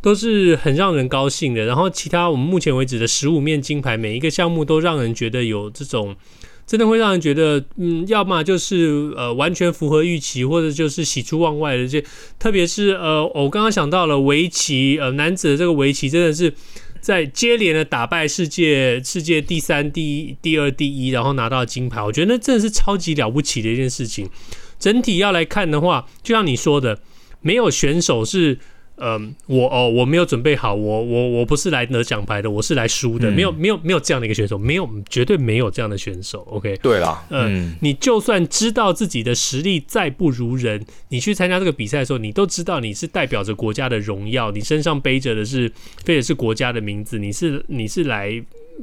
[0.00, 1.64] 都是很让人高兴的。
[1.64, 6.14] 然后其他我们目前为止的十五面金牌，每一个项目都让人觉得有这种。
[6.66, 12.02] 真的会让人觉得，嗯，要么就是呃完全符合预期，或者就是喜出望外的这，
[12.38, 16.52] 特别是呃，我刚刚想到了围棋，呃，男子的这个围棋真的是
[17.00, 24.28] 在接连的打败世界世界第三、第一、第二、第一，然后拿到金牌，我觉得那真的是超级了不起的一件事情。
[24.78, 27.00] 整体要来看的话，就像你说的，
[27.40, 28.58] 没有选手是。
[29.04, 36.42] 嗯，我哦，我没有准备好，我我我不是来得奖牌的，我是来输的，嗯、没有没有没有这样的一个选手，没有绝对没有这样的选手。
[36.42, 45.70] OK，对啦，嗯，嗯你就算知道自己的实力再不如人，你去参加这个比赛的时候，你都知道你是代表着国家的荣耀，你身上背着的是
[46.04, 48.40] 背的是国家的名字，你是你是来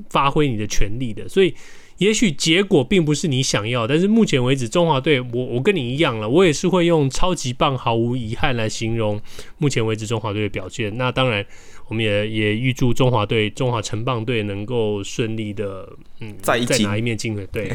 [0.10, 1.54] 发挥你的权利的，所以。
[2.00, 9.22] 也许结果并不是你想要，但是目前为止，中华队，我我跟你一样了，我也是会用超级棒、毫无遗憾来形容
[9.58, 10.98] 目前为止中华队的表现。
[10.98, 11.46] 那当然，
[11.90, 15.90] 我们也也预祝中华队、中华城棒队能够顺利的，
[16.22, 17.70] 嗯，再再拿一面金牌，对，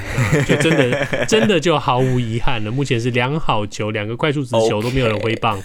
[0.49, 2.71] 就真的真的就毫无遗憾了。
[2.71, 5.59] 目前是两好球，两个快速直球都没有人挥棒。
[5.59, 5.65] Okay.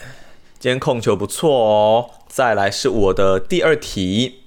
[0.60, 2.10] 今天控球不错哦。
[2.27, 4.41] 再来是我的第二题。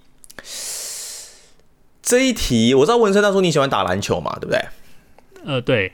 [2.03, 4.65] 这一题我知道文森大叔你喜欢打篮球嘛，对不对？
[5.45, 5.93] 呃，对。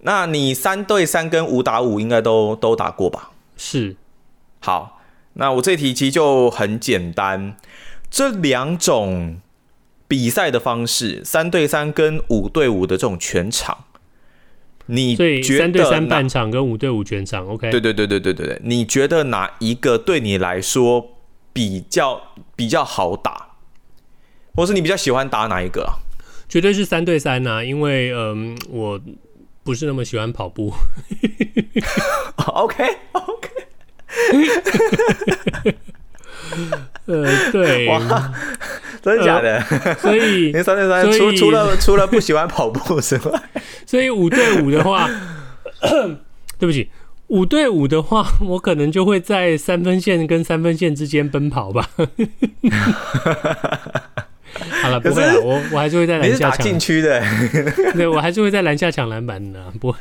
[0.00, 3.30] 那你三对三跟五打五应该都都打过吧？
[3.56, 3.96] 是。
[4.60, 5.00] 好，
[5.34, 7.56] 那我这题其实就很简单，
[8.10, 9.40] 这两种
[10.06, 13.84] 比赛的方式，三对三跟五对五的这种全场，
[14.86, 17.70] 你觉得三对三半场跟五对五全场，OK？
[17.70, 21.16] 对对对对对对对，你觉得哪一个对你来说
[21.54, 22.20] 比较
[22.54, 23.53] 比较好打？
[24.54, 25.98] 或是你比较喜欢打哪一个啊？
[26.48, 29.00] 绝对是三对三呐、啊，因为嗯，我
[29.62, 30.72] 不是那么喜欢跑步。
[32.46, 33.48] OK OK。
[37.06, 38.32] 呃，对，哇，
[39.02, 39.58] 真的假的？
[39.58, 43.42] 呃、所以 三对三，除除了除了不喜欢跑步之外，
[43.84, 45.10] 所以五对五的话，
[46.58, 46.88] 对不起，
[47.26, 51.90] 五对五的话，我可能就会在三分线跟三分线之间奔跑吧。
[54.82, 57.22] 好了，不会了，我我还是会在篮下抢禁区的，
[57.94, 59.98] 对，我还是会在篮下抢篮板的，不会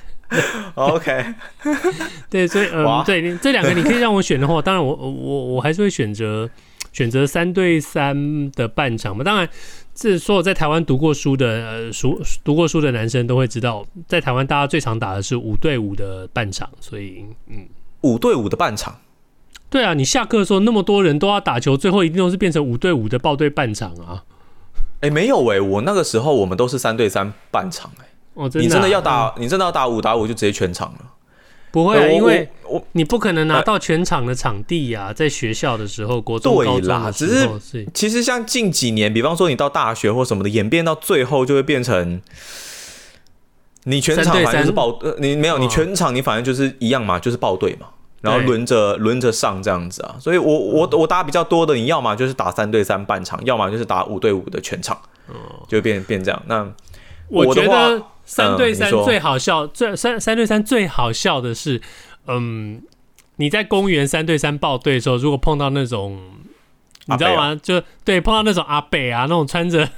[0.75, 1.25] ，OK，
[2.29, 6.49] 对，所以嗯，对，这两个你可以让我选的话，当然我我我还是会选择
[6.91, 9.23] 选择三对三的半场嘛。
[9.23, 9.47] 当然，
[9.93, 17.67] 这所有在台湾读过书的呃书读过书的男生都会知道，在台湾大家最常打的是五对五的半场，所以嗯，
[18.01, 18.99] 五对五的半场，
[19.69, 24.23] 对啊，你下课的时候那么多人都要打球，最后一定都是变成五对五的报队半场啊。
[25.03, 28.09] 哎、欸，没有哎、欸，我那个时候我们都是三对三半场哎、欸。
[28.35, 30.99] 哦，真的、啊，你真的要打，嗯、你真的要打五打五就直接全场了？
[31.71, 37.27] 不会、啊，因为我你不可能拿到全场的场地呀、啊，在学校的时候，国中、高中的时候，对啦，只
[37.59, 42.21] 是，其实像近几年，比方说你到大学或什么的，演变到最后就会变成
[43.83, 47.87] 你全场反正就是报，呃，你没有，你全场你反正就是一样嘛，就是报队嘛。
[48.23, 54.97] 然后轮着轮着上这样子啊，所以我我我打比较多的，你要么就是打三对三半场，要么就是打五对五的全场，
[55.67, 56.41] 就变变这样。
[56.45, 56.63] 那
[57.27, 61.81] 我，我觉得三对三最好笑，最三三对三最好笑的是，
[62.27, 62.81] 嗯，
[63.35, 66.17] 你在公园三对三报队的时候，如果碰到那种，
[67.07, 67.53] 你知道吗？
[67.61, 69.89] 就对，碰到那种阿北啊，那种穿着。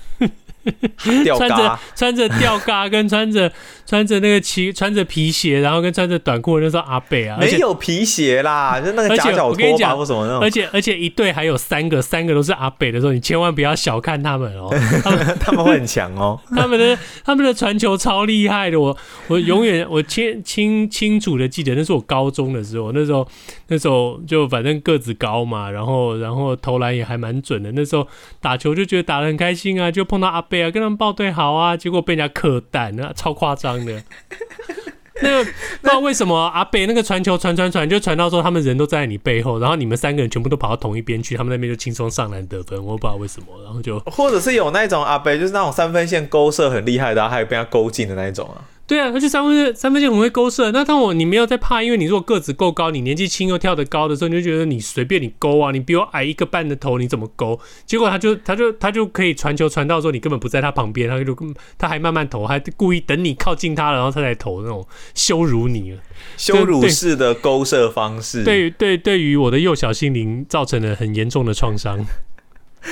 [1.38, 3.52] 穿着穿着吊嘎跟穿着
[3.86, 10.42] 穿着那个骑穿着皮鞋，然后跟穿着短裤那时候阿北啊，没有皮鞋啦，就那个夹脚拖吧或什么那种。
[10.42, 14.70] 而且而且一队还有三个，三个都是阿北的时候，你千万不要小看他们哦，
[15.04, 18.98] 他们他们会很强哦，他们的他们的传球超厉害的，我
[19.28, 23.28] 我永远我清清清楚的记得，那是我高中的时候，那时候
[23.68, 28.08] 那时候就反正个子高嘛，然后然后投篮也还蛮准的，那时候
[28.42, 30.55] 打球就觉得打的很开心啊，就碰到阿北。
[30.56, 34.02] 对啊，跟他们报队好啊，结果被人家克弹，啊超夸张的。
[35.22, 48.64] 那个不知道为什么阿北那个传球传传传，就传到说他们人都在你背后，然后你们三个人全部都跑到同一边去，他们那边就轻松上篮得分，我不知道为什么，然后就或者是有那种阿北，就是那种三分线勾射很厉害的，还有被他勾进的那一种啊。
[48.88, 50.70] 对啊，而且三分线三分线很会勾射。
[50.72, 57.60] 那当我你没有在怕，因为你如果个子够高，你年纪轻又跳得高的时候，你就觉得你随便你勾啊，你比我矮一个半的头，你怎么勾？
[57.88, 61.36] 结果他就他就他就可以传球传到说你根本不在他旁边，他就
[61.80, 64.86] 他还慢慢投，还故意等你靠近他了，然后他才投那种
[65.16, 65.98] 羞辱你，
[66.38, 68.44] 羞辱式的勾射方式。
[68.44, 72.06] 对对，对于我的幼小心灵造成了很严重的创伤。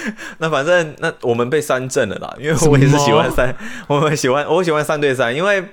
[0.39, 3.55] 那反正那我们被三震了啦，因为我也是喜欢三，
[3.87, 5.63] 我们喜欢我喜欢三对三，因为。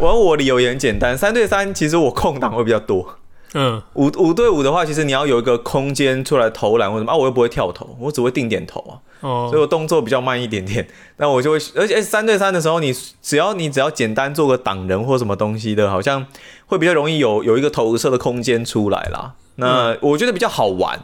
[0.00, 3.16] 我我理由也很简单，三对三其实我空档会比较多。
[3.54, 8.94] 嗯，五五对五的话，其实你要有一个空间出来投篮或什么啊，我又不会跳投，我只会定点投啊。
[9.22, 10.86] 哦，所以我动作比较慢一点点。
[11.16, 16.24] 那我就会，而且三对三的时候，你只要你只要简单做个挡人或什么东西的，好像
[16.66, 19.32] 会比较容易有有一个投射的空间出来啦。
[19.56, 20.96] 那我觉得比较好玩。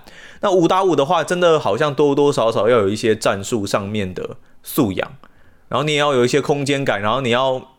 [0.45, 5.17] 那五打五的话，真的好像多多少少要有一些战术上面的素养，
[5.69, 7.71] 然后你也要有一些空间感，然后你要。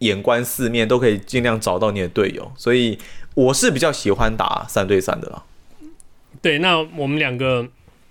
[0.00, 2.96] 眼观四面都可以尽量找到你的队友，所以
[3.34, 5.42] 我是比较喜欢打三对三的啦。
[6.40, 7.66] 对，那我们两个。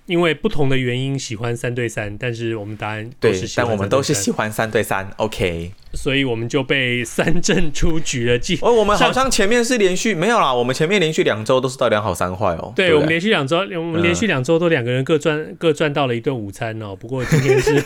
[0.07, 5.71] 因为不同的原因喜欢三对三，但是我们答案对但我们都是喜欢三对三，OK。
[5.93, 8.39] 所以我们就被三振出局了。
[8.39, 12.71] 记哦，我们好像前面是连续没有啦，我们前面连续两周都是到两好三坏哦。
[12.75, 16.95] 对，对，我们连续两周，我们连续两周都两个人各赚、嗯、各赚到了一顿午餐哦。
[16.95, 17.81] 不过今天是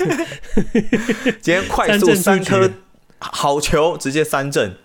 [1.41, 2.69] 今天快速三颗
[3.17, 4.75] 好球直接三振，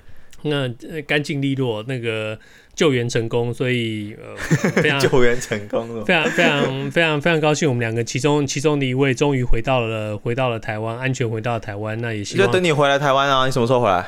[0.42, 0.68] 那
[1.02, 2.38] 干净利落那个。
[2.76, 4.36] 救援成功，所以呃，
[4.82, 11.98] 非常救援成功了，非常非常非常非常高兴，我们两个其中其中的一位终于回到了回到了台湾，安全回到了台湾。
[12.02, 13.46] 那也希望就等你回来台湾啊！
[13.46, 14.06] 你什么时候回来？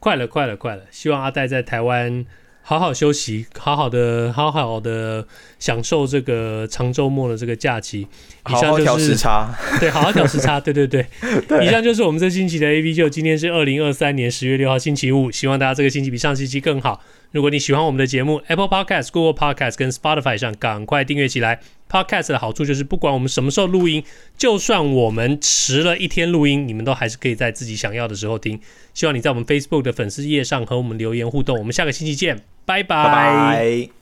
[0.00, 0.82] 快了，快了，快了！
[0.90, 2.26] 希望阿戴在台湾
[2.60, 5.24] 好好休息，好好的好好的
[5.60, 8.08] 享受这个长周末的这个假期。
[8.48, 11.06] 以上就是好好调时差， 对，好好调时差，对对对。
[11.46, 17.00] 对 以上就是我们这星期的 AV 秀，今天是二零二三年十月六号星期五，希望大家这个星期比上星期更好。
[17.32, 21.60] 如果你喜欢我们的节目，Apple Podcast、Google Podcast 跟 Spotify 上赶快订阅起来。
[21.90, 24.04] Podcast 的好处就是，不管我们什么时候录音，
[24.36, 28.60] 就算我们迟了一天录音，你们都还是可以在自己想要的时候听。
[28.94, 31.58] 希望你在我们 Facebook 的粉丝页上和我们留言互动。
[31.58, 34.01] 我们下个星期见，拜拜。